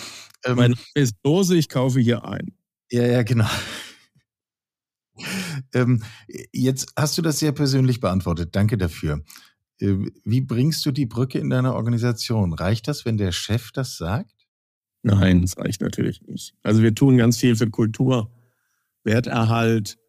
Ähm, 0.46 0.56
mein 0.56 0.72
Name 0.72 0.84
ist 0.94 1.16
Lose, 1.24 1.58
ich 1.58 1.70
kaufe 1.70 2.00
hier 2.00 2.26
ein. 2.26 2.54
Ja, 2.92 3.06
ja, 3.06 3.24
genau. 3.24 3.50
Ähm, 5.76 6.02
jetzt 6.52 6.94
hast 6.96 7.18
du 7.18 7.22
das 7.22 7.38
sehr 7.38 7.52
persönlich 7.52 8.00
beantwortet. 8.00 8.56
Danke 8.56 8.78
dafür. 8.78 9.24
Äh, 9.80 9.96
wie 10.24 10.42
bringst 10.42 10.86
du 10.86 10.92
die 10.92 11.06
Brücke 11.06 11.38
in 11.38 11.50
deiner 11.50 11.76
Organisation? 11.76 12.54
Reicht 12.54 12.88
das, 12.88 13.06
wenn 13.06 13.18
der 13.18 13.32
Chef 13.32 13.72
das 13.72 13.98
sagt? 13.98 14.48
Nein, 15.04 15.42
das 15.42 15.58
reicht 15.58 15.82
natürlich 15.82 16.22
nicht. 16.24 16.56
Also 16.64 16.82
wir 16.82 16.96
tun 16.96 17.18
ganz 17.18 17.38
viel 17.38 17.56
für 17.56 17.70
Kultur, 17.70 18.32
Werterhalt, 19.04 20.00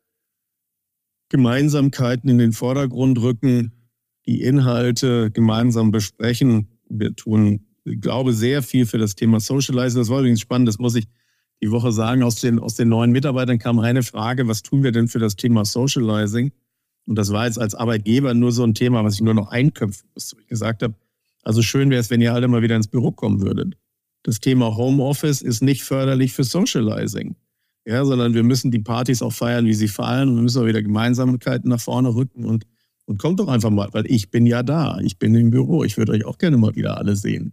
Gemeinsamkeiten 1.29 2.31
in 2.31 2.39
den 2.39 2.53
Vordergrund 2.53 3.21
rücken, 3.21 3.73
die 4.27 4.43
Inhalte 4.43 5.31
gemeinsam 5.33 5.91
besprechen. 5.91 6.79
Wir 6.89 7.15
tun, 7.15 7.67
ich 7.85 8.01
glaube, 8.01 8.33
sehr 8.33 8.63
viel 8.63 8.87
für 8.87 8.99
das 8.99 9.17
Thema 9.17 9.41
Socializing. 9.41 10.01
Das 10.01 10.09
war 10.09 10.21
übrigens 10.21 10.41
spannend, 10.41 10.69
das 10.69 10.79
muss 10.79 10.95
ich 10.95 11.09
die 11.63 11.71
Woche 11.71 11.93
sagen. 11.93 12.23
Aus 12.23 12.37
den, 12.37 12.59
aus 12.59 12.75
den 12.75 12.89
neuen 12.89 13.13
Mitarbeitern 13.13 13.59
kam 13.59 13.79
eine 13.79 14.03
Frage, 14.03 14.49
was 14.49 14.63
tun 14.63 14.83
wir 14.83 14.93
denn 14.93 15.09
für 15.09 15.19
das 15.19 15.37
Thema 15.37 15.65
Socializing? 15.65 16.53
Und 17.07 17.17
das 17.17 17.33
war 17.33 17.47
jetzt 17.47 17.59
als 17.59 17.75
Arbeitgeber 17.75 18.35
nur 18.35 18.53
so 18.53 18.65
ein 18.65 18.75
Thema, 18.75 19.05
was 19.05 19.15
ich 19.15 19.21
nur 19.21 19.35
noch 19.35 19.49
einköpfen 19.49 20.09
muss. 20.15 20.35
Ich 20.41 20.49
gesagt 20.49 20.83
habe, 20.83 20.95
also 21.43 21.63
schön 21.63 21.91
wäre 21.91 22.01
es, 22.01 22.11
wenn 22.11 22.21
ihr 22.21 22.35
alle 22.35 22.49
mal 22.49 22.63
wieder 22.63 22.77
ins 22.77 22.89
Büro 22.89 23.13
kommen 23.13 23.41
würdet. 23.41 23.77
Das 24.25 24.41
Thema 24.41 24.77
Homeoffice 24.77 25.41
ist 25.41 25.63
nicht 25.63 25.85
förderlich 25.85 26.33
für 26.33 26.43
Socializing 26.43 27.37
ja, 27.87 28.05
sondern 28.05 28.35
wir 28.35 28.43
müssen 28.43 28.71
die 28.71 28.81
Partys 28.81 29.23
auch 29.23 29.33
feiern, 29.33 29.65
wie 29.65 29.75
sie 29.75 29.89
fallen 29.89 30.29
und 30.29 30.37
wir 30.37 30.43
müssen 30.43 30.63
auch 30.63 30.67
wieder 30.67 30.83
Gemeinsamkeiten 30.83 31.71
nach 31.71 31.81
vorne 31.81 32.15
rücken 32.15 32.45
und, 32.45 32.67
und 33.05 33.19
kommt 33.19 33.39
doch 33.39 33.47
einfach 33.47 33.71
mal, 33.71 33.89
weil 33.93 34.07
ich 34.11 34.31
bin 34.31 34.45
ja 34.45 34.65
da, 34.65 34.99
ich 34.99 35.19
bin 35.19 35.35
im 35.37 35.51
Büro, 35.51 35.85
ich 35.85 35.97
würde 35.97 36.13
euch 36.13 36.25
auch 36.25 36.37
gerne 36.37 36.57
mal 36.57 36.75
wieder 36.75 36.99
alle 36.99 37.15
sehen. 37.15 37.53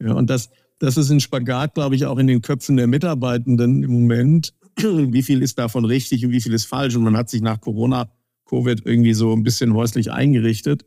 Ja, 0.00 0.12
und 0.12 0.30
das, 0.30 0.50
das 0.78 0.96
ist 0.96 1.10
ein 1.10 1.20
Spagat, 1.20 1.74
glaube 1.74 1.96
ich, 1.96 2.06
auch 2.06 2.18
in 2.18 2.26
den 2.26 2.40
Köpfen 2.40 2.76
der 2.76 2.86
Mitarbeitenden 2.86 3.82
im 3.82 3.92
Moment. 3.92 4.54
Wie 4.76 5.22
viel 5.22 5.42
ist 5.42 5.58
davon 5.58 5.84
richtig 5.84 6.24
und 6.24 6.30
wie 6.30 6.40
viel 6.40 6.52
ist 6.52 6.66
falsch? 6.66 6.94
Und 6.94 7.02
man 7.02 7.16
hat 7.16 7.28
sich 7.28 7.42
nach 7.42 7.60
Corona, 7.60 8.12
Covid 8.44 8.86
irgendwie 8.86 9.14
so 9.14 9.32
ein 9.34 9.42
bisschen 9.42 9.74
häuslich 9.74 10.12
eingerichtet. 10.12 10.86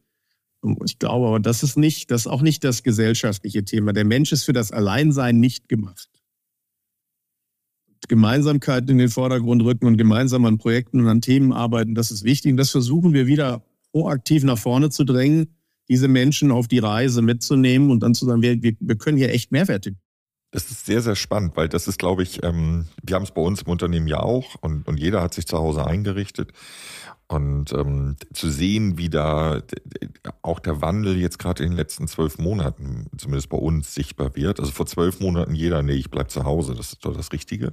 Ich 0.86 1.00
glaube 1.00 1.28
aber, 1.28 1.40
das 1.40 1.64
ist 1.64 1.78
nicht, 1.78 2.10
das 2.12 2.22
ist 2.22 2.28
auch 2.28 2.42
nicht 2.42 2.64
das 2.64 2.84
gesellschaftliche 2.84 3.66
Thema. 3.66 3.94
Der 3.94 4.06
Mensch 4.06 4.32
ist 4.32 4.44
für 4.44 4.54
das 4.54 4.72
Alleinsein 4.72 5.40
nicht 5.40 5.68
gemacht. 5.68 6.10
Gemeinsamkeiten 8.08 8.90
in 8.90 8.98
den 8.98 9.10
Vordergrund 9.10 9.64
rücken 9.64 9.88
und 9.88 9.98
gemeinsam 9.98 10.46
an 10.46 10.58
Projekten 10.58 11.02
und 11.02 11.08
an 11.08 11.22
Themen 11.22 11.54
arbeiten, 11.54 11.96
das 11.96 12.12
ist 12.12 12.24
wichtig. 12.24 12.52
Und 12.52 12.58
das 12.58 12.72
versuchen 12.72 13.14
wir 13.14 13.28
wieder 13.28 13.64
proaktiv 13.92 14.44
nach 14.44 14.58
vorne 14.58 14.90
zu 14.90 15.04
drängen, 15.04 15.56
diese 15.92 16.08
Menschen 16.08 16.52
auf 16.52 16.68
die 16.68 16.80
Reise 16.80 17.22
mitzunehmen 17.22 17.92
und 17.92 18.02
dann 18.02 18.16
zu 18.16 18.26
sagen, 18.26 18.42
wir, 18.42 18.58
wir 18.62 18.96
können 18.96 19.18
hier 19.18 19.30
echt 19.32 19.52
Mehrwerte 19.52 19.96
das 20.52 20.70
ist 20.70 20.86
sehr, 20.86 21.02
sehr 21.02 21.16
spannend, 21.16 21.56
weil 21.56 21.70
das 21.70 21.88
ist, 21.88 21.98
glaube 21.98 22.24
ich, 22.24 22.44
ähm, 22.44 22.86
wir 23.02 23.16
haben 23.16 23.24
es 23.24 23.32
bei 23.32 23.42
uns 23.42 23.62
im 23.62 23.70
Unternehmen 23.70 24.08
ja 24.08 24.20
auch 24.20 24.56
und, 24.60 24.86
und 24.88 25.00
jeder 25.00 25.22
hat 25.22 25.34
sich 25.34 25.48
zu 25.48 25.58
Hause 25.58 25.86
eingerichtet. 25.86 26.52
Und 27.28 27.72
ähm, 27.72 28.18
zu 28.34 28.50
sehen, 28.50 28.98
wie 28.98 29.10
da 29.10 29.62
auch 30.42 30.60
der 30.60 30.82
Wandel 30.82 31.18
jetzt 31.18 31.40
gerade 31.40 31.64
in 31.64 31.70
den 31.70 31.78
letzten 31.78 32.10
zwölf 32.10 32.38
Monaten, 32.38 33.06
zumindest 33.18 33.48
bei 33.48 33.58
uns, 33.58 33.94
sichtbar 33.94 34.36
wird. 34.36 34.60
Also 34.60 34.74
vor 34.74 34.86
zwölf 34.86 35.22
Monaten 35.22 35.56
jeder, 35.56 35.82
nee, 35.82 35.94
ich 35.94 36.12
bleib 36.12 36.30
zu 36.30 36.44
Hause, 36.44 36.76
das 36.76 36.92
ist 36.92 37.06
doch 37.06 37.16
das 37.16 37.32
Richtige. 37.32 37.72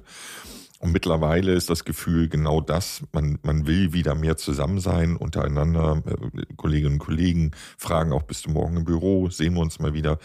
Und 0.79 0.93
mittlerweile 0.93 1.53
ist 1.53 1.69
das 1.69 1.83
Gefühl 1.83 2.29
genau 2.29 2.61
das. 2.61 3.03
Man, 3.11 3.37
man 3.43 3.67
will 3.67 3.91
wieder 3.91 4.15
mehr 4.15 4.37
zusammen 4.37 4.79
sein 4.79 5.17
untereinander. 5.17 6.01
Äh, 6.05 6.55
Kolleginnen 6.55 6.93
und 6.93 6.99
Kollegen 6.99 7.51
fragen 7.77 8.13
auch, 8.13 8.23
bist 8.23 8.45
du 8.45 8.51
morgen 8.51 8.77
im 8.77 8.85
Büro? 8.85 9.29
Sehen 9.29 9.55
wir 9.55 9.61
uns 9.61 9.79
mal 9.79 9.93
wieder. 9.93 10.19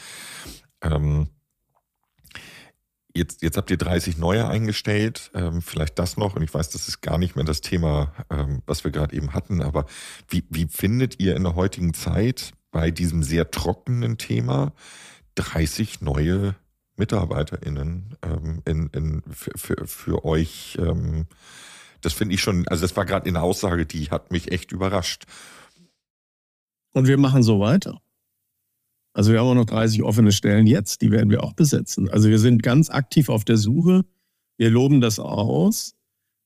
Ähm, 0.81 1.27
jetzt, 3.17 3.43
jetzt 3.43 3.57
habt 3.57 3.71
ihr 3.73 3.79
30 3.79 4.17
neue 4.17 4.47
eingestellt. 4.47 5.33
Ähm, 5.35 5.61
vielleicht 5.61 5.99
das 5.99 6.17
noch. 6.17 6.37
Und 6.37 6.43
ich 6.43 6.55
weiß, 6.55 6.71
das 6.71 6.87
ist 6.87 7.01
gar 7.01 7.19
nicht 7.19 7.35
mehr 7.35 7.45
das 7.45 7.61
Thema, 7.61 8.13
ähm, 8.31 8.63
was 8.65 8.85
wir 8.85 8.93
gerade 8.93 9.17
eben 9.17 9.35
hatten. 9.35 9.61
Aber 9.61 9.87
wie, 10.29 10.45
wie 10.51 10.69
findet 10.69 11.19
ihr 11.19 11.35
in 11.35 11.43
der 11.43 11.57
heutigen 11.57 11.95
Zeit 11.95 12.53
bei 12.71 12.93
diesem 12.93 13.25
sehr 13.25 13.51
trockenen 13.51 14.19
Thema 14.19 14.73
30 15.35 16.01
neue 16.01 16.55
MitarbeiterInnen 16.97 18.17
ähm, 18.23 18.63
in, 18.65 18.89
in, 18.89 19.23
für, 19.31 19.53
für, 19.57 19.87
für 19.87 20.25
euch. 20.25 20.77
Ähm, 20.81 21.27
das 22.01 22.13
finde 22.13 22.35
ich 22.35 22.41
schon, 22.41 22.69
also 22.69 22.83
das 22.83 22.97
war 22.97 23.07
gerade 23.07 23.27
eine 23.27 23.43
Aussage, 23.43 23.87
die 23.87 24.11
hat 24.11 24.31
mich 24.31 24.53
echt 24.53 24.73
überrascht. 24.73 25.25
Und 26.93 27.09
wir 27.09 27.19
machen 27.19 27.43
so 27.43 27.61
weiter. 27.61 28.01
Also 29.15 29.33
wir 29.33 29.41
haben 29.41 29.47
auch 29.47 29.55
noch 29.55 29.65
30 29.65 30.03
offene 30.03 30.33
Stellen 30.33 30.67
jetzt, 30.67 31.01
die 31.01 31.11
werden 31.11 31.31
wir 31.31 31.45
auch 31.45 31.53
besetzen. 31.53 32.11
Also 32.11 32.29
wir 32.29 32.39
sind 32.39 32.63
ganz 32.63 32.91
aktiv 32.91 33.29
auf 33.29 33.45
der 33.45 33.57
Suche. 33.57 34.05
Wir 34.59 34.71
loben 34.71 35.01
das 35.01 35.19
aus. 35.19 35.95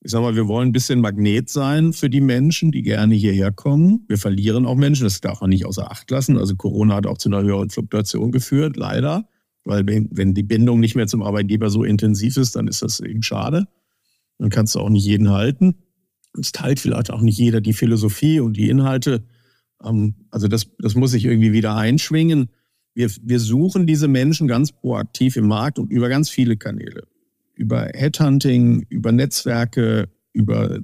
Ich 0.00 0.12
sage 0.12 0.22
mal, 0.22 0.36
wir 0.36 0.46
wollen 0.46 0.68
ein 0.68 0.72
bisschen 0.72 1.00
Magnet 1.00 1.48
sein 1.48 1.92
für 1.92 2.08
die 2.08 2.20
Menschen, 2.20 2.70
die 2.70 2.82
gerne 2.82 3.14
hierher 3.14 3.50
kommen. 3.50 4.04
Wir 4.06 4.18
verlieren 4.18 4.64
auch 4.64 4.76
Menschen, 4.76 5.04
das 5.04 5.20
darf 5.20 5.40
man 5.40 5.50
nicht 5.50 5.66
außer 5.66 5.90
Acht 5.90 6.10
lassen. 6.10 6.38
Also 6.38 6.54
Corona 6.56 6.94
hat 6.94 7.06
auch 7.06 7.18
zu 7.18 7.28
einer 7.28 7.42
höheren 7.42 7.70
Fluktuation 7.70 8.30
geführt, 8.30 8.76
leider. 8.76 9.28
Weil 9.68 9.84
wenn 9.86 10.32
die 10.32 10.44
Bindung 10.44 10.80
nicht 10.80 10.96
mehr 10.96 11.08
zum 11.08 11.22
Arbeitgeber 11.22 11.68
so 11.68 11.84
intensiv 11.84 12.38
ist, 12.38 12.56
dann 12.56 12.68
ist 12.68 12.80
das 12.80 13.00
eben 13.00 13.22
schade. 13.22 13.68
Dann 14.38 14.48
kannst 14.48 14.74
du 14.74 14.80
auch 14.80 14.88
nicht 14.88 15.04
jeden 15.04 15.28
halten. 15.28 15.74
Es 16.40 16.52
teilt 16.52 16.80
vielleicht 16.80 17.10
auch 17.10 17.20
nicht 17.20 17.36
jeder 17.36 17.60
die 17.60 17.74
Philosophie 17.74 18.40
und 18.40 18.56
die 18.56 18.70
Inhalte. 18.70 19.24
Ähm, 19.84 20.14
also 20.30 20.48
das, 20.48 20.70
das 20.78 20.94
muss 20.94 21.10
sich 21.10 21.26
irgendwie 21.26 21.52
wieder 21.52 21.76
einschwingen. 21.76 22.48
Wir, 22.94 23.10
wir 23.22 23.38
suchen 23.40 23.86
diese 23.86 24.08
Menschen 24.08 24.48
ganz 24.48 24.72
proaktiv 24.72 25.36
im 25.36 25.48
Markt 25.48 25.78
und 25.78 25.92
über 25.92 26.08
ganz 26.08 26.30
viele 26.30 26.56
Kanäle. 26.56 27.02
Über 27.54 27.90
Headhunting, 27.92 28.86
über 28.88 29.12
Netzwerke, 29.12 30.08
über 30.32 30.78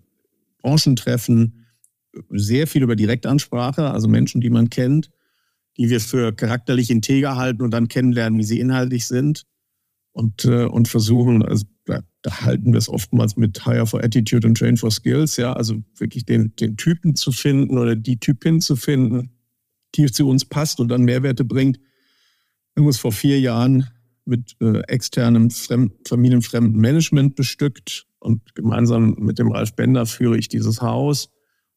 Branchentreffen, 0.61 1.64
sehr 2.28 2.66
viel 2.66 2.82
über 2.82 2.97
Direktansprache, 2.97 3.91
also 3.91 4.09
Menschen, 4.09 4.43
die 4.43 4.51
man 4.51 4.68
kennt 4.68 5.11
die 5.77 5.91
wir 5.91 6.01
für 6.01 6.33
charakterlich 6.33 6.91
integer 6.91 7.37
halten 7.37 7.62
und 7.62 7.70
dann 7.72 7.89
kennenlernen, 7.89 8.39
wie 8.39 8.45
sie 8.45 8.61
inhaltlich 8.61 9.07
sind. 9.07 9.45
Und, 10.12 10.45
äh, 10.45 10.66
und 10.66 10.87
versuchen, 10.87 11.43
also 11.43 11.66
da, 11.87 12.01
da 12.22 12.41
halten 12.43 12.72
wir 12.72 12.79
es 12.79 12.89
oftmals 12.89 13.37
mit 13.37 13.64
Hire 13.64 13.87
for 13.87 14.03
Attitude 14.03 14.47
und 14.47 14.57
Train 14.57 14.77
for 14.77 14.93
Skills, 14.93 15.37
ja, 15.37 15.53
also 15.53 15.83
wirklich 15.97 16.25
den, 16.25 16.55
den 16.55 16.77
Typen 16.77 17.16
zu 17.16 17.33
finden 17.33 17.79
oder 17.79 17.97
die 17.97 18.20
Typin 18.20 18.61
zu 18.61 18.77
finden, 18.77 19.31
die 19.97 20.07
zu 20.07 20.29
uns 20.29 20.45
passt 20.45 20.79
und 20.79 20.89
dann 20.89 21.03
Mehrwerte 21.03 21.45
bringt. 21.45 21.79
Wir 21.79 22.81
haben 22.81 22.87
uns 22.87 22.99
vor 22.99 23.12
vier 23.12 23.41
Jahren 23.41 23.89
mit 24.25 24.57
äh, 24.61 24.81
externem 24.89 25.51
fremd, 25.51 25.93
familienfremden 26.09 26.81
Management 26.81 27.35
bestückt 27.35 28.07
und 28.20 28.55
gemeinsam 28.55 29.16
mit 29.18 29.39
dem 29.39 29.51
Ralf 29.51 29.75
Bender 29.75 30.07
führe 30.07 30.39
ich 30.39 30.49
dieses 30.49 30.81
Haus. 30.81 31.29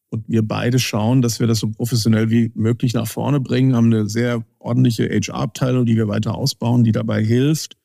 Und 0.09 0.23
wir 0.27 0.41
beide 0.41 0.79
schauen, 0.79 1.21
dass 1.21 1.39
wir 1.39 1.47
das 1.47 1.59
so 1.59 1.69
professionell 1.69 2.29
wie 2.29 2.51
möglich 2.55 2.93
nach 2.93 3.07
vorne 3.07 3.41
bringen, 3.41 3.75
haben 3.75 3.93
eine 3.93 4.07
sehr 4.07 4.43
ordentliche 4.59 5.09
HR-Abteilung, 5.09 5.85
die 5.85 5.97
wir 5.97 6.07
weiter 6.07 6.35
ausbauen, 6.35 6.83
die 6.83 6.93
dabei 6.93 7.23
hilft. 7.23 7.75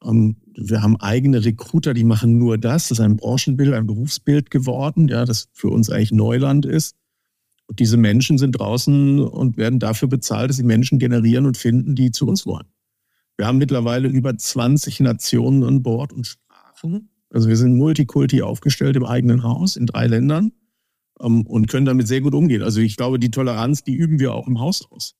Und 0.00 0.36
wir 0.54 0.82
haben 0.82 0.96
eigene 1.00 1.44
Recruiter, 1.44 1.92
die 1.92 2.04
machen 2.04 2.38
nur 2.38 2.58
das. 2.58 2.88
Das 2.88 2.98
ist 2.98 3.04
ein 3.04 3.16
Branchenbild, 3.16 3.74
ein 3.74 3.86
Berufsbild 3.86 4.50
geworden, 4.50 5.08
ja, 5.08 5.24
das 5.24 5.48
für 5.52 5.68
uns 5.68 5.90
eigentlich 5.90 6.12
Neuland 6.12 6.66
ist. 6.66 6.94
Und 7.66 7.80
diese 7.80 7.96
Menschen 7.96 8.38
sind 8.38 8.52
draußen 8.52 9.18
und 9.18 9.56
werden 9.56 9.80
dafür 9.80 10.06
bezahlt, 10.06 10.50
dass 10.50 10.58
sie 10.58 10.62
Menschen 10.62 11.00
generieren 11.00 11.46
und 11.46 11.56
finden, 11.56 11.96
die 11.96 12.12
zu 12.12 12.28
uns 12.28 12.46
wollen. 12.46 12.66
Wir 13.36 13.48
haben 13.48 13.58
mittlerweile 13.58 14.06
über 14.06 14.36
20 14.36 15.00
Nationen 15.00 15.64
an 15.64 15.82
Bord 15.82 16.12
und 16.12 16.28
Sprachen. 16.28 17.10
Also 17.30 17.48
wir 17.48 17.56
sind 17.56 17.76
multikulti 17.76 18.42
aufgestellt 18.42 18.94
im 18.94 19.04
eigenen 19.04 19.42
Haus 19.42 19.74
in 19.74 19.86
drei 19.86 20.06
Ländern 20.06 20.44
ähm, 20.44 20.65
und 21.18 21.68
können 21.68 21.86
damit 21.86 22.08
sehr 22.08 22.20
gut 22.20 22.34
umgehen. 22.34 22.62
Also 22.62 22.80
ich 22.80 22.96
glaube, 22.96 23.18
die 23.18 23.30
Toleranz, 23.30 23.82
die 23.82 23.94
üben 23.94 24.18
wir 24.18 24.34
auch 24.34 24.46
im 24.46 24.60
Haus 24.60 24.90
aus. 24.90 25.14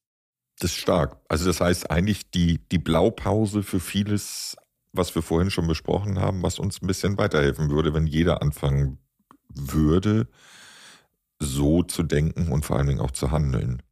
Das 0.58 0.70
ist 0.70 0.76
stark. 0.78 1.20
Also 1.28 1.44
das 1.46 1.60
heißt 1.60 1.90
eigentlich 1.90 2.30
die, 2.30 2.60
die 2.70 2.78
Blaupause 2.78 3.62
für 3.62 3.80
vieles, 3.80 4.56
was 4.92 5.14
wir 5.14 5.22
vorhin 5.22 5.50
schon 5.50 5.66
besprochen 5.66 6.18
haben, 6.18 6.42
was 6.42 6.58
uns 6.58 6.80
ein 6.80 6.86
bisschen 6.86 7.18
weiterhelfen 7.18 7.70
würde, 7.70 7.92
wenn 7.92 8.06
jeder 8.06 8.42
anfangen 8.42 8.98
würde, 9.54 10.28
so 11.38 11.82
zu 11.82 12.02
denken 12.02 12.50
und 12.50 12.64
vor 12.64 12.76
allen 12.76 12.86
Dingen 12.86 13.00
auch 13.00 13.10
zu 13.10 13.30
handeln. 13.30 13.82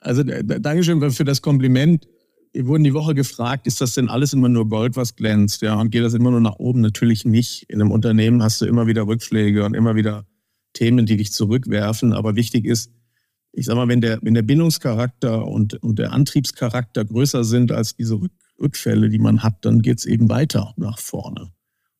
Also 0.00 0.22
Dankeschön 0.22 1.10
für 1.12 1.24
das 1.24 1.40
Kompliment. 1.40 2.08
Wir 2.52 2.66
wurden 2.66 2.84
die 2.84 2.94
Woche 2.94 3.14
gefragt, 3.14 3.66
ist 3.66 3.80
das 3.80 3.94
denn 3.94 4.08
alles 4.08 4.32
immer 4.32 4.48
nur 4.48 4.68
Gold, 4.68 4.96
was 4.96 5.16
glänzt? 5.16 5.62
Ja, 5.62 5.74
und 5.74 5.90
geht 5.90 6.04
das 6.04 6.14
immer 6.14 6.30
nur 6.30 6.40
nach 6.40 6.56
oben? 6.56 6.80
Natürlich 6.80 7.24
nicht. 7.24 7.64
In 7.68 7.80
einem 7.80 7.90
Unternehmen 7.90 8.42
hast 8.42 8.60
du 8.60 8.66
immer 8.66 8.86
wieder 8.86 9.06
Rückschläge 9.06 9.64
und 9.64 9.74
immer 9.74 9.94
wieder 9.94 10.26
Themen, 10.74 11.06
die 11.06 11.16
dich 11.16 11.32
zurückwerfen. 11.32 12.12
Aber 12.12 12.36
wichtig 12.36 12.66
ist, 12.66 12.92
ich 13.52 13.66
sag 13.66 13.76
mal, 13.76 13.88
wenn 13.88 14.00
der, 14.00 14.18
wenn 14.22 14.34
der 14.34 14.42
Bindungscharakter 14.42 15.46
und, 15.46 15.74
und 15.82 15.98
der 15.98 16.12
Antriebscharakter 16.12 17.04
größer 17.04 17.44
sind 17.44 17.72
als 17.72 17.96
diese 17.96 18.20
Rückfälle, 18.60 19.08
die 19.08 19.18
man 19.18 19.42
hat, 19.42 19.64
dann 19.64 19.80
geht 19.80 19.98
es 19.98 20.06
eben 20.06 20.28
weiter 20.28 20.74
nach 20.76 20.98
vorne. 20.98 21.52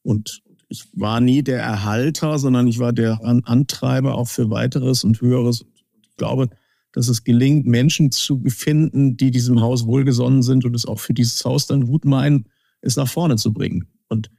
Und 0.03 0.43
ich 0.69 0.85
war 0.93 1.21
nie 1.21 1.43
der 1.43 1.61
Erhalter, 1.61 2.39
sondern 2.39 2.67
ich 2.67 2.79
war 2.79 2.93
der 2.93 3.21
Antreiber 3.23 4.17
auch 4.17 4.29
für 4.29 4.51
weiteres 4.51 5.05
und 5.05 5.21
höheres. 5.21 5.65
Ich 6.03 6.17
glaube, 6.17 6.51
dass 6.93 7.09
es 7.09 7.25
gelingt, 7.25 7.67
Menschen 7.67 8.13
zu 8.13 8.43
finden, 8.47 9.17
die 9.17 9.31
diesem 9.31 9.61
Haus 9.61 9.87
wohlgesonnen 9.87 10.43
sind 10.43 10.65
und 10.65 10.75
es 10.75 10.87
auch 10.87 11.01
für 11.01 11.15
dieses 11.15 11.45
Haus 11.45 11.67
dann 11.67 11.87
gut 11.87 12.05
meinen, 12.05 12.49
es 12.81 12.97
nach 12.97 13.09
vorne 13.09 13.37
zu 13.37 13.53
bringen. 13.53 13.89
Und 14.09 14.31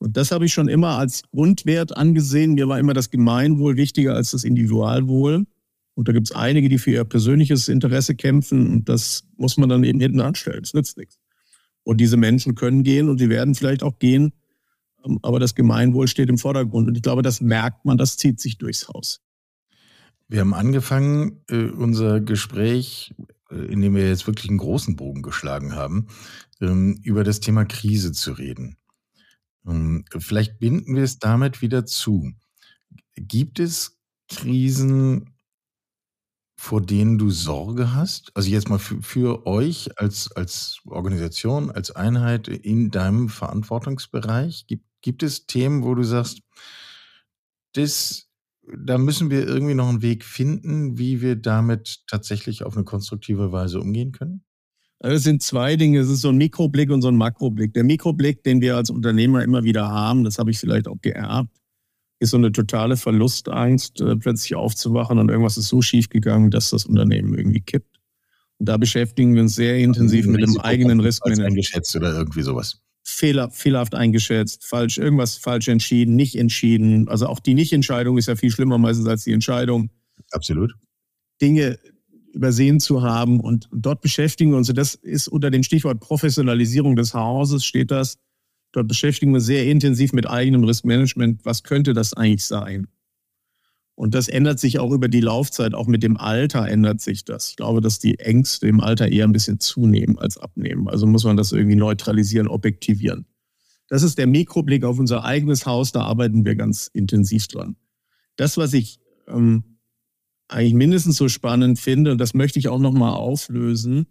und 0.00 0.16
das 0.16 0.32
habe 0.32 0.46
ich 0.46 0.52
schon 0.54 0.68
immer 0.68 0.98
als 0.98 1.22
Grundwert 1.30 1.94
angesehen. 1.96 2.54
Mir 2.54 2.68
war 2.68 2.78
immer 2.78 2.94
das 2.94 3.10
Gemeinwohl 3.10 3.76
wichtiger 3.76 4.14
als 4.14 4.30
das 4.30 4.44
Individualwohl. 4.44 5.44
Und 5.94 6.08
da 6.08 6.12
gibt 6.12 6.30
es 6.30 6.34
einige, 6.34 6.70
die 6.70 6.78
für 6.78 6.90
ihr 6.90 7.04
persönliches 7.04 7.68
Interesse 7.68 8.14
kämpfen. 8.14 8.66
Und 8.70 8.88
das 8.88 9.24
muss 9.36 9.58
man 9.58 9.68
dann 9.68 9.84
eben 9.84 10.00
hinten 10.00 10.22
anstellen. 10.22 10.62
Das 10.62 10.72
nützt 10.72 10.96
nichts. 10.96 11.18
Und 11.82 12.00
diese 12.00 12.16
Menschen 12.16 12.54
können 12.54 12.82
gehen 12.82 13.10
und 13.10 13.18
sie 13.18 13.28
werden 13.28 13.54
vielleicht 13.54 13.82
auch 13.82 13.98
gehen. 13.98 14.32
Ähm, 15.04 15.18
aber 15.20 15.38
das 15.38 15.54
Gemeinwohl 15.54 16.08
steht 16.08 16.30
im 16.30 16.38
Vordergrund. 16.38 16.88
Und 16.88 16.96
ich 16.96 17.02
glaube, 17.02 17.20
das 17.20 17.42
merkt 17.42 17.84
man, 17.84 17.98
das 17.98 18.16
zieht 18.16 18.40
sich 18.40 18.56
durchs 18.56 18.88
Haus. 18.88 19.20
Wir 20.28 20.40
haben 20.40 20.54
angefangen, 20.54 21.42
äh, 21.50 21.64
unser 21.64 22.22
Gespräch, 22.22 23.12
äh, 23.50 23.56
in 23.70 23.82
dem 23.82 23.94
wir 23.94 24.08
jetzt 24.08 24.26
wirklich 24.26 24.48
einen 24.48 24.58
großen 24.58 24.96
Bogen 24.96 25.20
geschlagen 25.20 25.74
haben, 25.74 26.06
ähm, 26.62 26.98
über 27.02 27.22
das 27.22 27.40
Thema 27.40 27.66
Krise 27.66 28.12
zu 28.12 28.32
reden. 28.32 28.76
Ähm, 29.66 30.04
vielleicht 30.18 30.58
binden 30.58 30.96
wir 30.96 31.02
es 31.02 31.18
damit 31.18 31.62
wieder 31.62 31.86
zu. 31.86 32.32
Gibt 33.16 33.60
es 33.60 33.98
Krisen, 34.28 35.34
vor 36.56 36.80
denen 36.82 37.18
du 37.18 37.30
Sorge 37.30 37.94
hast? 37.94 38.30
Also 38.34 38.50
jetzt 38.50 38.68
mal 38.68 38.78
für, 38.78 39.02
für 39.02 39.46
euch 39.46 39.98
als, 39.98 40.30
als 40.32 40.80
Organisation, 40.86 41.70
als 41.70 41.90
Einheit 41.90 42.48
in 42.48 42.90
deinem 42.90 43.28
Verantwortungsbereich. 43.28 44.66
Gibt, 44.66 44.84
gibt 45.02 45.22
es 45.22 45.46
Themen, 45.46 45.82
wo 45.84 45.94
du 45.94 46.02
sagst, 46.02 46.42
das, 47.74 48.28
da 48.62 48.98
müssen 48.98 49.30
wir 49.30 49.46
irgendwie 49.46 49.74
noch 49.74 49.88
einen 49.88 50.02
Weg 50.02 50.24
finden, 50.24 50.98
wie 50.98 51.20
wir 51.20 51.36
damit 51.36 52.02
tatsächlich 52.06 52.64
auf 52.64 52.76
eine 52.76 52.84
konstruktive 52.84 53.52
Weise 53.52 53.80
umgehen 53.80 54.12
können? 54.12 54.44
Also 55.00 55.16
es 55.16 55.22
sind 55.22 55.42
zwei 55.42 55.76
Dinge. 55.76 55.98
Es 55.98 56.08
ist 56.08 56.20
so 56.20 56.28
ein 56.28 56.36
Mikroblick 56.36 56.90
und 56.90 57.02
so 57.02 57.08
ein 57.08 57.16
Makroblick. 57.16 57.72
Der 57.72 57.84
Mikroblick, 57.84 58.44
den 58.44 58.60
wir 58.60 58.76
als 58.76 58.90
Unternehmer 58.90 59.42
immer 59.42 59.64
wieder 59.64 59.88
haben, 59.88 60.24
das 60.24 60.38
habe 60.38 60.50
ich 60.50 60.58
vielleicht 60.58 60.86
auch 60.86 61.00
geerbt, 61.00 61.50
ist 62.18 62.30
so 62.30 62.36
eine 62.36 62.52
totale 62.52 62.98
Verlustangst, 62.98 64.00
äh, 64.02 64.16
plötzlich 64.16 64.54
aufzuwachen 64.54 65.18
und 65.18 65.30
irgendwas 65.30 65.56
ist 65.56 65.68
so 65.68 65.80
schief 65.80 66.10
gegangen, 66.10 66.50
dass 66.50 66.68
das 66.70 66.84
Unternehmen 66.84 67.36
irgendwie 67.36 67.62
kippt. 67.62 67.98
Und 68.58 68.68
da 68.68 68.76
beschäftigen 68.76 69.34
wir 69.34 69.40
uns 69.40 69.54
sehr 69.54 69.78
intensiv 69.78 70.26
mit 70.26 70.42
dem 70.42 70.60
eigenen 70.60 71.00
Riskmanagement. 71.00 71.52
eingeschätzt 71.52 71.96
oder 71.96 72.12
irgendwie 72.12 72.42
sowas. 72.42 72.82
Fehler, 73.02 73.50
fehlerhaft 73.50 73.94
eingeschätzt, 73.94 74.66
falsch, 74.66 74.98
irgendwas 74.98 75.38
falsch 75.38 75.68
entschieden, 75.68 76.14
nicht 76.14 76.36
entschieden. 76.36 77.08
Also 77.08 77.26
auch 77.26 77.40
die 77.40 77.54
Nichtentscheidung 77.54 78.18
ist 78.18 78.28
ja 78.28 78.36
viel 78.36 78.50
schlimmer 78.50 78.76
meistens 78.76 79.06
als 79.06 79.24
die 79.24 79.32
Entscheidung. 79.32 79.88
Absolut. 80.30 80.74
Dinge, 81.40 81.78
übersehen 82.32 82.80
zu 82.80 83.02
haben. 83.02 83.40
Und 83.40 83.68
dort 83.72 84.00
beschäftigen 84.00 84.50
wir 84.50 84.58
uns, 84.58 84.72
das 84.72 84.94
ist 84.94 85.28
unter 85.28 85.50
dem 85.50 85.62
Stichwort 85.62 86.00
Professionalisierung 86.00 86.96
des 86.96 87.14
Hauses, 87.14 87.64
steht 87.64 87.90
das. 87.90 88.18
Dort 88.72 88.88
beschäftigen 88.88 89.32
wir 89.32 89.36
uns 89.36 89.46
sehr 89.46 89.66
intensiv 89.66 90.12
mit 90.12 90.28
eigenem 90.28 90.64
Riskmanagement. 90.64 91.44
Was 91.44 91.62
könnte 91.62 91.92
das 91.92 92.14
eigentlich 92.14 92.44
sein? 92.44 92.86
Und 94.00 94.14
das 94.14 94.28
ändert 94.28 94.58
sich 94.58 94.78
auch 94.78 94.92
über 94.92 95.08
die 95.08 95.20
Laufzeit, 95.20 95.74
auch 95.74 95.86
mit 95.86 96.02
dem 96.02 96.16
Alter 96.16 96.66
ändert 96.66 97.02
sich 97.02 97.26
das. 97.26 97.50
Ich 97.50 97.56
glaube, 97.56 97.82
dass 97.82 97.98
die 97.98 98.18
Ängste 98.18 98.66
im 98.66 98.80
Alter 98.80 99.08
eher 99.08 99.26
ein 99.26 99.32
bisschen 99.32 99.60
zunehmen 99.60 100.18
als 100.18 100.38
abnehmen. 100.38 100.88
Also 100.88 101.06
muss 101.06 101.24
man 101.24 101.36
das 101.36 101.52
irgendwie 101.52 101.76
neutralisieren, 101.76 102.48
objektivieren. 102.48 103.26
das 103.88 104.02
ist 104.02 104.16
der 104.16 104.26
Mikroblick 104.26 104.84
auf 104.84 104.98
unser 104.98 105.24
eigenes 105.24 105.66
Haus, 105.66 105.92
da 105.92 106.00
arbeiten 106.02 106.46
wir 106.46 106.54
ganz 106.54 106.86
intensiv 106.86 107.46
dran. 107.48 107.76
Das, 108.36 108.56
was 108.56 108.72
ich 108.72 109.00
ähm, 109.28 109.69
eigentlich 110.50 110.74
mindestens 110.74 111.16
so 111.16 111.28
spannend 111.28 111.78
finde, 111.78 112.12
und 112.12 112.18
das 112.18 112.34
möchte 112.34 112.58
ich 112.58 112.68
auch 112.68 112.78
nochmal 112.78 113.14
auflösen, 113.14 114.06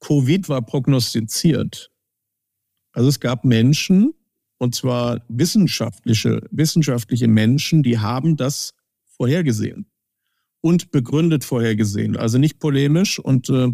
Covid 0.00 0.48
war 0.48 0.62
prognostiziert. 0.62 1.90
Also 2.92 3.08
es 3.08 3.20
gab 3.20 3.44
Menschen, 3.44 4.14
und 4.58 4.74
zwar 4.74 5.24
wissenschaftliche, 5.28 6.46
wissenschaftliche 6.50 7.28
Menschen, 7.28 7.82
die 7.82 7.98
haben 7.98 8.36
das 8.36 8.74
vorhergesehen 9.16 9.86
und 10.60 10.90
begründet 10.90 11.44
vorhergesehen. 11.44 12.16
Also 12.16 12.38
nicht 12.38 12.58
polemisch 12.58 13.18
und, 13.18 13.50
äh, 13.50 13.68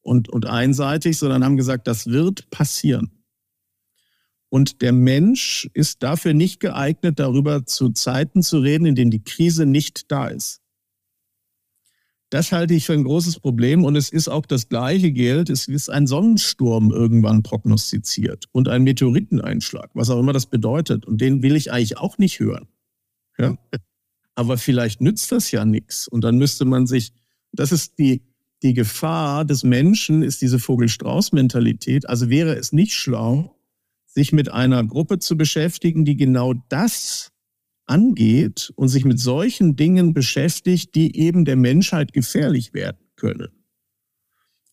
und, 0.00 0.28
und 0.28 0.46
einseitig, 0.46 1.18
sondern 1.18 1.44
haben 1.44 1.56
gesagt, 1.56 1.86
das 1.88 2.06
wird 2.06 2.50
passieren. 2.50 3.10
Und 4.48 4.80
der 4.80 4.92
Mensch 4.92 5.68
ist 5.74 6.02
dafür 6.02 6.32
nicht 6.32 6.60
geeignet, 6.60 7.18
darüber 7.18 7.66
zu 7.66 7.90
Zeiten 7.90 8.42
zu 8.42 8.60
reden, 8.60 8.86
in 8.86 8.94
denen 8.94 9.10
die 9.10 9.22
Krise 9.22 9.66
nicht 9.66 10.10
da 10.10 10.28
ist. 10.28 10.62
Das 12.30 12.52
halte 12.52 12.74
ich 12.74 12.84
für 12.84 12.92
ein 12.92 13.04
großes 13.04 13.40
Problem 13.40 13.84
und 13.84 13.96
es 13.96 14.10
ist 14.10 14.28
auch 14.28 14.44
das 14.44 14.68
gleiche 14.68 15.12
Geld. 15.12 15.48
Es 15.48 15.66
ist 15.66 15.88
ein 15.88 16.06
Sonnensturm 16.06 16.90
irgendwann 16.90 17.42
prognostiziert 17.42 18.46
und 18.52 18.68
ein 18.68 18.82
Meteoriteneinschlag, 18.82 19.90
was 19.94 20.10
auch 20.10 20.18
immer 20.18 20.34
das 20.34 20.46
bedeutet. 20.46 21.06
Und 21.06 21.22
den 21.22 21.42
will 21.42 21.56
ich 21.56 21.72
eigentlich 21.72 21.96
auch 21.96 22.18
nicht 22.18 22.38
hören. 22.38 22.68
Ja? 23.38 23.56
Aber 24.34 24.58
vielleicht 24.58 25.00
nützt 25.00 25.32
das 25.32 25.50
ja 25.50 25.64
nichts. 25.64 26.06
Und 26.06 26.22
dann 26.22 26.36
müsste 26.36 26.64
man 26.64 26.86
sich, 26.86 27.12
das 27.52 27.72
ist 27.72 27.98
die, 27.98 28.22
die 28.62 28.74
Gefahr 28.74 29.44
des 29.44 29.64
Menschen, 29.64 30.22
ist 30.22 30.42
diese 30.42 30.58
Vogel-Strauß-Mentalität. 30.58 32.08
Also 32.08 32.28
wäre 32.28 32.54
es 32.56 32.72
nicht 32.72 32.92
schlau, 32.92 33.56
sich 34.06 34.32
mit 34.32 34.50
einer 34.50 34.84
Gruppe 34.84 35.18
zu 35.18 35.36
beschäftigen, 35.36 36.04
die 36.04 36.16
genau 36.16 36.54
das 36.68 37.32
angeht 37.88 38.72
und 38.76 38.88
sich 38.88 39.04
mit 39.04 39.18
solchen 39.18 39.76
Dingen 39.76 40.12
beschäftigt, 40.12 40.94
die 40.94 41.16
eben 41.16 41.44
der 41.44 41.56
Menschheit 41.56 42.12
gefährlich 42.12 42.74
werden 42.74 42.98
können. 43.16 43.48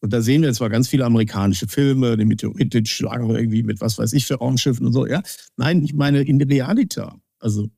Und 0.01 0.13
da 0.13 0.21
sehen 0.21 0.43
wir 0.43 0.53
zwar 0.53 0.69
ganz 0.69 0.87
viele 0.87 1.05
amerikanische 1.05 1.67
Filme, 1.67 2.15
die 2.17 2.25
Meteoritenschlag 2.25 3.21
irgendwie 3.21 3.63
mit 3.63 3.81
was 3.81 3.97
weiß 3.97 4.13
ich 4.13 4.25
für 4.25 4.35
Raumschiffen 4.35 4.85
und 4.85 4.93
so. 4.93 5.07
Ja, 5.07 5.23
nein, 5.57 5.83
ich 5.83 5.93
meine 5.93 6.21
in 6.21 6.41
Realita. 6.41 7.19
Also, 7.39 7.69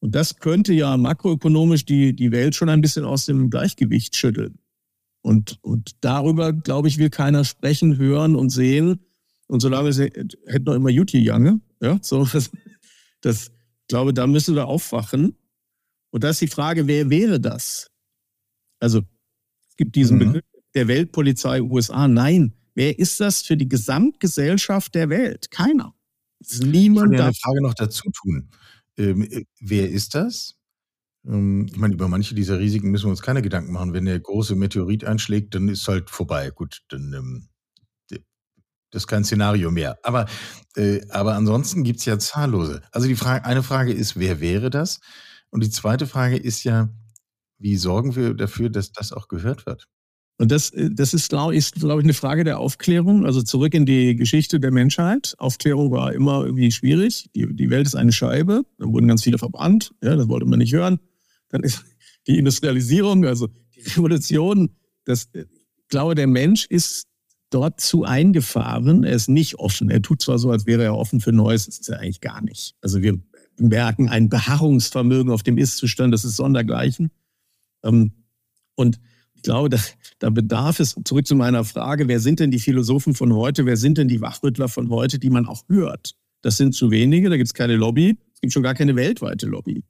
und 0.00 0.14
das 0.14 0.36
könnte 0.38 0.72
ja 0.72 0.96
makroökonomisch 0.96 1.84
die, 1.84 2.14
die 2.14 2.32
Welt 2.32 2.54
schon 2.54 2.68
ein 2.68 2.80
bisschen 2.80 3.04
aus 3.04 3.26
dem 3.26 3.50
Gleichgewicht 3.50 4.16
schütteln. 4.16 4.58
Und, 5.22 5.58
und 5.62 5.92
darüber, 6.00 6.52
glaube 6.52 6.88
ich, 6.88 6.98
will 6.98 7.10
keiner 7.10 7.44
sprechen, 7.44 7.98
hören 7.98 8.36
und 8.36 8.50
sehen. 8.50 9.00
Und 9.48 9.60
solange 9.60 9.88
es 9.88 9.98
hätte 9.98 10.64
noch 10.64 10.74
immer 10.74 10.90
Jutti 10.90 11.18
Jange, 11.18 11.60
ja, 11.80 11.98
so, 12.02 12.24
das, 12.32 12.50
das, 13.20 13.52
ich 13.86 13.88
glaube, 13.88 14.12
da 14.12 14.26
müssen 14.26 14.56
wir 14.56 14.66
aufwachen. 14.66 15.36
Und 16.10 16.24
da 16.24 16.30
ist 16.30 16.40
die 16.40 16.48
Frage, 16.48 16.88
wer 16.88 17.08
wäre 17.08 17.38
das? 17.38 17.88
Also, 18.80 19.02
es 19.68 19.76
gibt 19.76 19.94
diesen 19.94 20.16
mhm. 20.16 20.20
Begriff 20.20 20.44
der 20.74 20.88
Weltpolizei 20.88 21.62
USA. 21.62 22.08
Nein, 22.08 22.52
wer 22.74 22.98
ist 22.98 23.20
das 23.20 23.42
für 23.42 23.56
die 23.56 23.68
Gesamtgesellschaft 23.68 24.92
der 24.96 25.08
Welt? 25.08 25.52
Keiner. 25.52 25.94
Niemand 26.64 27.12
ich 27.12 27.18
da. 27.18 27.26
eine 27.26 27.34
Frage 27.34 27.62
noch 27.62 27.74
dazu 27.74 28.10
tun. 28.10 28.50
Ähm, 28.98 29.22
äh, 29.22 29.44
wer 29.60 29.88
ist 29.88 30.16
das? 30.16 30.56
Ähm, 31.24 31.66
ich 31.66 31.76
meine, 31.76 31.94
über 31.94 32.08
manche 32.08 32.34
dieser 32.34 32.58
Risiken 32.58 32.90
müssen 32.90 33.06
wir 33.06 33.10
uns 33.10 33.22
keine 33.22 33.40
Gedanken 33.40 33.70
machen. 33.70 33.92
Wenn 33.92 34.06
der 34.06 34.18
große 34.18 34.56
Meteorit 34.56 35.04
einschlägt, 35.04 35.54
dann 35.54 35.68
ist 35.68 35.86
halt 35.86 36.10
vorbei. 36.10 36.50
Gut, 36.50 36.82
dann 36.88 37.12
ähm, 37.12 37.48
das 38.96 39.02
ist 39.02 39.08
kein 39.08 39.24
Szenario 39.24 39.70
mehr. 39.70 39.98
Aber, 40.02 40.24
äh, 40.74 41.02
aber 41.10 41.34
ansonsten 41.34 41.84
gibt 41.84 41.98
es 41.98 42.06
ja 42.06 42.18
zahllose. 42.18 42.80
Also 42.92 43.06
die 43.06 43.14
Frage, 43.14 43.44
eine 43.44 43.62
Frage 43.62 43.92
ist, 43.92 44.18
wer 44.18 44.40
wäre 44.40 44.70
das? 44.70 45.00
Und 45.50 45.62
die 45.62 45.68
zweite 45.70 46.06
Frage 46.06 46.36
ist 46.36 46.64
ja, 46.64 46.88
wie 47.58 47.76
sorgen 47.76 48.16
wir 48.16 48.32
dafür, 48.32 48.70
dass 48.70 48.92
das 48.92 49.12
auch 49.12 49.28
gehört 49.28 49.66
wird? 49.66 49.86
Und 50.38 50.50
das, 50.50 50.70
äh, 50.70 50.88
das 50.90 51.12
ist, 51.12 51.28
glaube 51.28 51.54
ich, 51.54 51.72
glaub 51.72 51.98
ich, 51.98 52.04
eine 52.04 52.14
Frage 52.14 52.42
der 52.42 52.58
Aufklärung. 52.58 53.26
Also 53.26 53.42
zurück 53.42 53.74
in 53.74 53.84
die 53.84 54.16
Geschichte 54.16 54.60
der 54.60 54.70
Menschheit. 54.70 55.34
Aufklärung 55.36 55.90
war 55.90 56.14
immer 56.14 56.46
irgendwie 56.46 56.72
schwierig. 56.72 57.28
Die, 57.34 57.54
die 57.54 57.68
Welt 57.68 57.86
ist 57.86 57.96
eine 57.96 58.12
Scheibe. 58.12 58.62
Dann 58.78 58.94
wurden 58.94 59.08
ganz 59.08 59.24
viele 59.24 59.36
verbrannt. 59.36 59.92
Ja, 60.02 60.16
das 60.16 60.28
wollte 60.28 60.46
man 60.46 60.58
nicht 60.58 60.72
hören. 60.72 61.00
Dann 61.50 61.62
ist 61.62 61.84
die 62.26 62.38
Industrialisierung, 62.38 63.26
also 63.26 63.48
die 63.74 63.82
Revolution. 63.82 64.70
Das, 65.04 65.28
äh, 65.34 65.44
ich 65.76 65.88
glaube, 65.88 66.14
der 66.14 66.26
Mensch 66.26 66.64
ist 66.64 67.06
dort 67.50 67.80
zu 67.80 68.04
eingefahren. 68.04 69.04
Er 69.04 69.14
ist 69.14 69.28
nicht 69.28 69.58
offen. 69.58 69.90
Er 69.90 70.02
tut 70.02 70.22
zwar 70.22 70.38
so, 70.38 70.50
als 70.50 70.66
wäre 70.66 70.82
er 70.84 70.96
offen 70.96 71.20
für 71.20 71.32
Neues, 71.32 71.66
das 71.66 71.78
ist 71.78 71.88
er 71.88 72.00
eigentlich 72.00 72.20
gar 72.20 72.42
nicht. 72.42 72.74
Also 72.80 73.02
wir 73.02 73.18
merken 73.58 74.08
ein 74.08 74.28
Beharrungsvermögen 74.28 75.32
auf 75.32 75.42
dem 75.42 75.58
Ist-Zustand, 75.58 76.12
das 76.12 76.24
ist 76.24 76.36
sondergleichen. 76.36 77.10
Ähm, 77.82 78.12
und 78.74 79.00
ich 79.34 79.42
glaube, 79.42 79.68
da, 79.68 79.78
da 80.18 80.30
bedarf 80.30 80.80
es, 80.80 80.96
zurück 81.04 81.26
zu 81.26 81.36
meiner 81.36 81.64
Frage, 81.64 82.08
wer 82.08 82.20
sind 82.20 82.40
denn 82.40 82.50
die 82.50 82.58
Philosophen 82.58 83.14
von 83.14 83.32
heute, 83.34 83.66
wer 83.66 83.76
sind 83.76 83.98
denn 83.98 84.08
die 84.08 84.20
Wachrüttler 84.20 84.68
von 84.68 84.90
heute, 84.90 85.18
die 85.18 85.30
man 85.30 85.46
auch 85.46 85.62
hört? 85.68 86.16
Das 86.42 86.56
sind 86.56 86.74
zu 86.74 86.90
wenige, 86.90 87.30
da 87.30 87.36
gibt 87.36 87.48
es 87.48 87.54
keine 87.54 87.76
Lobby, 87.76 88.18
es 88.34 88.40
gibt 88.40 88.52
schon 88.52 88.62
gar 88.62 88.74
keine 88.74 88.96
weltweite 88.96 89.46
Lobby. 89.46 89.84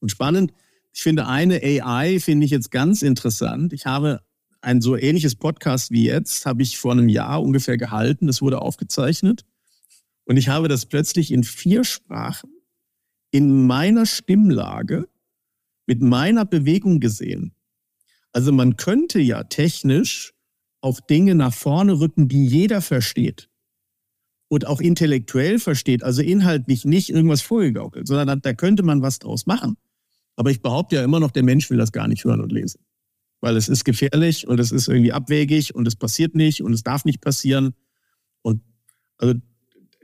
Und 0.00 0.10
spannend, 0.10 0.52
ich 0.92 1.02
finde 1.02 1.26
eine 1.26 1.62
AI, 1.62 2.18
finde 2.20 2.44
ich 2.44 2.50
jetzt 2.50 2.70
ganz 2.70 3.02
interessant. 3.02 3.72
Ich 3.72 3.86
habe 3.86 4.20
ein 4.62 4.80
so 4.80 4.96
ähnliches 4.96 5.34
Podcast 5.34 5.90
wie 5.90 6.06
jetzt 6.06 6.46
habe 6.46 6.62
ich 6.62 6.78
vor 6.78 6.92
einem 6.92 7.08
Jahr 7.08 7.42
ungefähr 7.42 7.76
gehalten. 7.76 8.26
Das 8.26 8.40
wurde 8.40 8.62
aufgezeichnet. 8.62 9.44
Und 10.24 10.36
ich 10.36 10.48
habe 10.48 10.68
das 10.68 10.86
plötzlich 10.86 11.32
in 11.32 11.44
vier 11.44 11.84
Sprachen 11.84 12.50
in 13.32 13.66
meiner 13.66 14.06
Stimmlage 14.06 15.08
mit 15.86 16.00
meiner 16.00 16.44
Bewegung 16.44 17.00
gesehen. 17.00 17.54
Also 18.32 18.52
man 18.52 18.76
könnte 18.76 19.20
ja 19.20 19.44
technisch 19.44 20.32
auf 20.80 21.00
Dinge 21.00 21.34
nach 21.34 21.52
vorne 21.52 21.98
rücken, 21.98 22.28
die 22.28 22.46
jeder 22.46 22.80
versteht 22.80 23.48
und 24.48 24.66
auch 24.66 24.80
intellektuell 24.80 25.58
versteht, 25.58 26.02
also 26.02 26.22
inhaltlich 26.22 26.84
nicht 26.84 27.10
irgendwas 27.10 27.42
vorgegaukelt, 27.42 28.06
sondern 28.06 28.26
da, 28.28 28.36
da 28.36 28.52
könnte 28.52 28.82
man 28.82 29.02
was 29.02 29.18
draus 29.18 29.46
machen. 29.46 29.76
Aber 30.36 30.50
ich 30.50 30.62
behaupte 30.62 30.96
ja 30.96 31.04
immer 31.04 31.20
noch, 31.20 31.30
der 31.30 31.42
Mensch 31.42 31.68
will 31.68 31.78
das 31.78 31.92
gar 31.92 32.08
nicht 32.08 32.24
hören 32.24 32.40
und 32.40 32.52
lesen 32.52 32.80
weil 33.42 33.56
es 33.56 33.68
ist 33.68 33.84
gefährlich 33.84 34.46
und 34.46 34.58
es 34.60 34.72
ist 34.72 34.88
irgendwie 34.88 35.12
abwegig 35.12 35.74
und 35.74 35.86
es 35.86 35.96
passiert 35.96 36.34
nicht 36.34 36.62
und 36.62 36.72
es 36.72 36.84
darf 36.84 37.04
nicht 37.04 37.20
passieren. 37.20 37.74
Und 38.40 38.62
also 39.18 39.34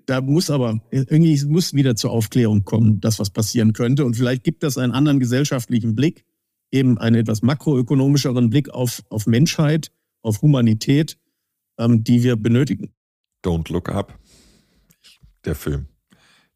da 0.04 0.20
muss 0.20 0.50
aber 0.50 0.80
irgendwie 0.90 1.42
muss 1.46 1.72
wieder 1.72 1.94
zur 1.94 2.10
Aufklärung 2.10 2.64
kommen, 2.64 3.00
das 3.00 3.18
was 3.20 3.30
passieren 3.30 3.72
könnte. 3.72 4.04
Und 4.04 4.16
vielleicht 4.16 4.42
gibt 4.42 4.64
das 4.64 4.76
einen 4.76 4.92
anderen 4.92 5.20
gesellschaftlichen 5.20 5.94
Blick, 5.94 6.24
eben 6.72 6.98
einen 6.98 7.16
etwas 7.16 7.42
makroökonomischeren 7.42 8.50
Blick 8.50 8.70
auf, 8.70 9.04
auf 9.08 9.26
Menschheit, 9.26 9.92
auf 10.20 10.42
Humanität, 10.42 11.16
ähm, 11.78 12.02
die 12.02 12.24
wir 12.24 12.34
benötigen. 12.34 12.92
Don't 13.44 13.72
Look 13.72 13.88
Up, 13.88 14.18
der 15.44 15.54
Film. 15.54 15.86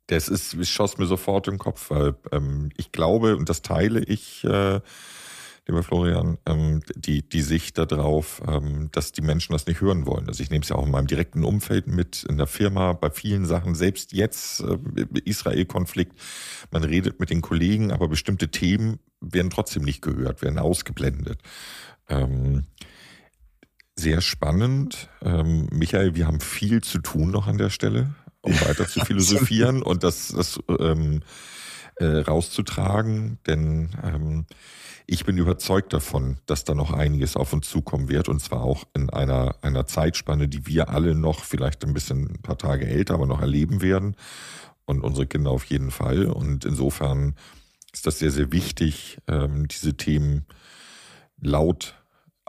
Das 0.08 0.28
ist, 0.28 0.54
es 0.54 0.68
schoss 0.68 0.98
mir 0.98 1.06
sofort 1.06 1.46
im 1.46 1.58
Kopf, 1.58 1.90
weil 1.90 2.16
ähm, 2.32 2.70
ich 2.76 2.90
glaube, 2.90 3.36
und 3.36 3.48
das 3.48 3.62
teile 3.62 4.02
ich, 4.02 4.42
äh, 4.42 4.80
lieber 5.66 5.82
Florian, 5.82 6.38
ähm, 6.46 6.80
die, 6.96 7.28
die 7.28 7.42
Sicht 7.42 7.78
darauf, 7.78 8.42
ähm, 8.46 8.90
dass 8.92 9.12
die 9.12 9.22
Menschen 9.22 9.52
das 9.52 9.66
nicht 9.66 9.80
hören 9.80 10.06
wollen. 10.06 10.28
Also 10.28 10.42
ich 10.42 10.50
nehme 10.50 10.62
es 10.62 10.68
ja 10.68 10.76
auch 10.76 10.86
in 10.86 10.90
meinem 10.90 11.06
direkten 11.06 11.44
Umfeld 11.44 11.86
mit, 11.86 12.24
in 12.24 12.36
der 12.36 12.46
Firma, 12.48 12.92
bei 12.92 13.10
vielen 13.10 13.46
Sachen, 13.46 13.74
selbst 13.74 14.12
jetzt 14.12 14.60
äh, 14.60 14.78
Israel-Konflikt, 15.24 16.18
man 16.70 16.82
redet 16.82 17.20
mit 17.20 17.30
den 17.30 17.42
Kollegen, 17.42 17.92
aber 17.92 18.08
bestimmte 18.08 18.48
Themen 18.48 18.98
werden 19.20 19.50
trotzdem 19.50 19.84
nicht 19.84 20.02
gehört, 20.02 20.42
werden 20.42 20.58
ausgeblendet. 20.58 21.40
Ähm, 22.08 22.64
sehr 23.94 24.20
spannend. 24.20 25.08
Ähm, 25.22 25.68
Michael, 25.70 26.16
wir 26.16 26.26
haben 26.26 26.40
viel 26.40 26.80
zu 26.80 26.98
tun 26.98 27.30
noch 27.30 27.46
an 27.46 27.58
der 27.58 27.70
Stelle, 27.70 28.14
um 28.40 28.52
weiter 28.62 28.88
zu 28.88 29.00
philosophieren 29.04 29.82
und 29.82 30.02
das, 30.02 30.28
das 30.28 30.58
ähm, 30.80 31.20
äh, 31.96 32.04
rauszutragen, 32.04 33.38
denn 33.46 33.90
ähm, 34.02 34.46
ich 35.06 35.24
bin 35.24 35.36
überzeugt 35.36 35.92
davon, 35.92 36.38
dass 36.46 36.64
da 36.64 36.74
noch 36.74 36.92
einiges 36.92 37.36
auf 37.36 37.52
uns 37.52 37.68
zukommen 37.68 38.08
wird 38.08 38.28
und 38.28 38.40
zwar 38.40 38.62
auch 38.62 38.84
in 38.94 39.10
einer, 39.10 39.56
einer 39.62 39.86
Zeitspanne, 39.86 40.48
die 40.48 40.66
wir 40.66 40.88
alle 40.90 41.14
noch 41.14 41.44
vielleicht 41.44 41.84
ein 41.84 41.92
bisschen 41.92 42.30
ein 42.30 42.42
paar 42.42 42.58
Tage 42.58 42.86
älter, 42.86 43.14
aber 43.14 43.26
noch 43.26 43.40
erleben 43.40 43.82
werden 43.82 44.16
und 44.84 45.02
unsere 45.02 45.26
Kinder 45.26 45.50
auf 45.50 45.64
jeden 45.66 45.90
Fall. 45.90 46.26
Und 46.26 46.64
insofern 46.64 47.34
ist 47.92 48.06
das 48.06 48.18
sehr, 48.18 48.30
sehr 48.30 48.52
wichtig, 48.52 49.18
ähm, 49.28 49.68
diese 49.68 49.96
Themen 49.96 50.46
laut 51.40 51.94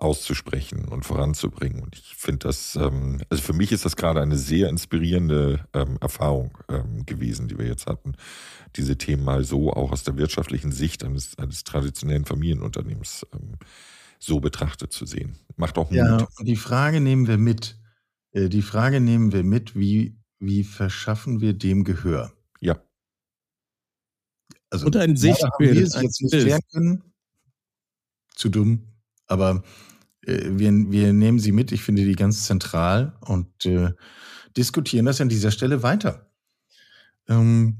auszusprechen 0.03 0.85
und 0.85 1.05
voranzubringen. 1.05 1.81
Und 1.81 1.95
ich 1.95 2.15
finde 2.15 2.47
das, 2.47 2.75
ähm, 2.75 3.21
also 3.29 3.41
für 3.41 3.53
mich 3.53 3.71
ist 3.71 3.85
das 3.85 3.95
gerade 3.95 4.21
eine 4.21 4.37
sehr 4.37 4.69
inspirierende 4.69 5.65
ähm, 5.73 5.97
Erfahrung 6.01 6.57
ähm, 6.69 7.05
gewesen, 7.05 7.47
die 7.47 7.57
wir 7.57 7.65
jetzt 7.65 7.87
hatten, 7.87 8.15
diese 8.75 8.97
Themen 8.97 9.23
mal 9.23 9.43
so 9.43 9.71
auch 9.71 9.91
aus 9.91 10.03
der 10.03 10.17
wirtschaftlichen 10.17 10.71
Sicht 10.71 11.03
eines, 11.03 11.37
eines 11.37 11.63
traditionellen 11.63 12.25
Familienunternehmens 12.25 13.25
ähm, 13.33 13.55
so 14.19 14.39
betrachtet 14.39 14.91
zu 14.93 15.05
sehen. 15.05 15.37
Macht 15.55 15.77
auch 15.77 15.89
Mut. 15.89 15.97
Ja, 15.97 16.27
die 16.41 16.55
Frage 16.55 16.99
nehmen 16.99 17.27
wir 17.27 17.37
mit. 17.37 17.77
Äh, 18.31 18.49
die 18.49 18.61
Frage 18.61 18.99
nehmen 18.99 19.31
wir 19.31 19.43
mit, 19.43 19.75
wie 19.75 20.17
wie 20.45 20.63
verschaffen 20.63 21.39
wir 21.39 21.53
dem 21.53 21.83
Gehör? 21.83 22.33
Ja. 22.59 22.81
Also, 24.69 24.87
Und 24.87 24.97
ein 24.97 25.15
Sichtbild. 25.15 25.75
Wir 25.75 25.83
es 25.83 25.95
jetzt 26.01 26.21
nicht 26.21 26.71
können. 26.71 27.03
Zu 28.35 28.49
dumm. 28.49 28.87
Aber 29.27 29.63
äh, 30.25 30.49
wir, 30.51 30.71
wir 30.71 31.13
nehmen 31.13 31.39
sie 31.39 31.51
mit. 31.51 31.71
Ich 31.71 31.83
finde 31.83 32.03
die 32.03 32.15
ganz 32.15 32.45
zentral 32.45 33.15
und 33.21 33.65
äh, 33.65 33.91
diskutieren 34.55 35.05
das 35.05 35.21
an 35.21 35.29
dieser 35.29 35.51
Stelle 35.51 35.83
weiter. 35.83 36.29
Ähm, 37.27 37.77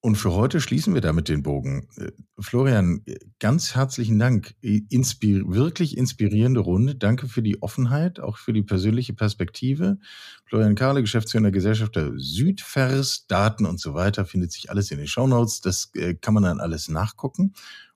und 0.00 0.16
für 0.16 0.34
heute 0.34 0.60
schließen 0.60 0.92
wir 0.92 1.00
damit 1.00 1.30
den 1.30 1.42
Bogen. 1.42 1.88
Äh, 1.96 2.12
Florian, 2.38 3.02
ganz 3.38 3.74
herzlichen 3.74 4.18
Dank. 4.18 4.54
Inspir 4.60 5.44
wirklich 5.48 5.96
inspirierende 5.96 6.60
Runde. 6.60 6.94
Danke 6.94 7.26
für 7.26 7.40
die 7.40 7.62
Offenheit, 7.62 8.20
auch 8.20 8.36
für 8.36 8.52
die 8.52 8.62
persönliche 8.62 9.14
Perspektive. 9.14 9.98
Florian 10.44 10.74
Kahle, 10.74 11.00
Geschäftsführer 11.00 11.50
Gesellschafter 11.50 12.12
Südvers, 12.16 13.26
Daten 13.28 13.64
und 13.64 13.80
so 13.80 13.94
weiter, 13.94 14.26
findet 14.26 14.52
sich 14.52 14.68
alles 14.68 14.90
in 14.90 14.98
den 14.98 15.06
Shownotes. 15.06 15.62
Das 15.62 15.90
äh, 15.94 16.14
kann 16.14 16.34
man 16.34 16.42
dann 16.42 16.60
alles 16.60 16.88
nachgucken 16.88 17.54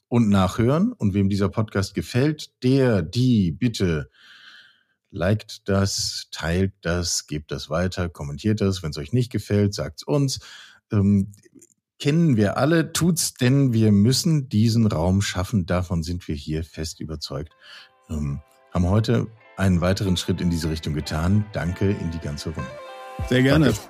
und 0.09 0.29
nachhören. 0.29 0.93
Und 0.93 1.15
wem 1.15 1.29
dieser 1.29 1.49
Podcast 1.49 1.95
gefällt, 1.95 2.51
der, 2.63 3.03
die, 3.03 3.53
bitte 3.53 4.11
liked 5.11 5.69
das, 5.69 6.29
teilt 6.31 6.73
das, 6.83 7.27
gebt 7.27 7.51
das 7.51 7.71
weiter, 7.71 8.09
kommentiert 8.09 8.61
das. 8.61 8.83
Wenn 8.83 8.91
es 8.91 8.99
euch 8.99 9.13
nicht 9.13 9.31
gefällt, 9.31 9.75
sagt's 9.75 10.03
uns. 10.03 10.41
Ähm, 10.93 11.33
kennen 11.99 12.37
wir 12.37 12.57
alle, 12.57 12.93
tut's 12.93 13.35
denn, 13.35 13.73
wir 13.73 13.93
müssen 13.93 14.49
diesen 14.49 14.87
Raum 14.87 15.21
schaffen, 15.21 15.67
davon 15.67 16.03
sind 16.03 16.27
wir 16.29 16.35
hier 16.35 16.65
fest 16.65 17.01
überzeugt. 17.01 17.53
Ähm, 18.09 18.41
haben 18.73 18.89
heute 18.89 19.27
einen 19.57 19.81
weiteren 19.81 20.17
Schritt 20.17 20.41
in 20.41 20.51
diese 20.51 20.71
Richtung 20.71 20.95
getan. 20.95 21.45
Danke 21.53 21.91
in 21.91 22.11
die 22.11 22.21
ganze 22.21 22.51
Runde. 22.51 22.71
Sehr 23.29 23.43
gerne. 23.43 23.67
Danke. 23.67 23.81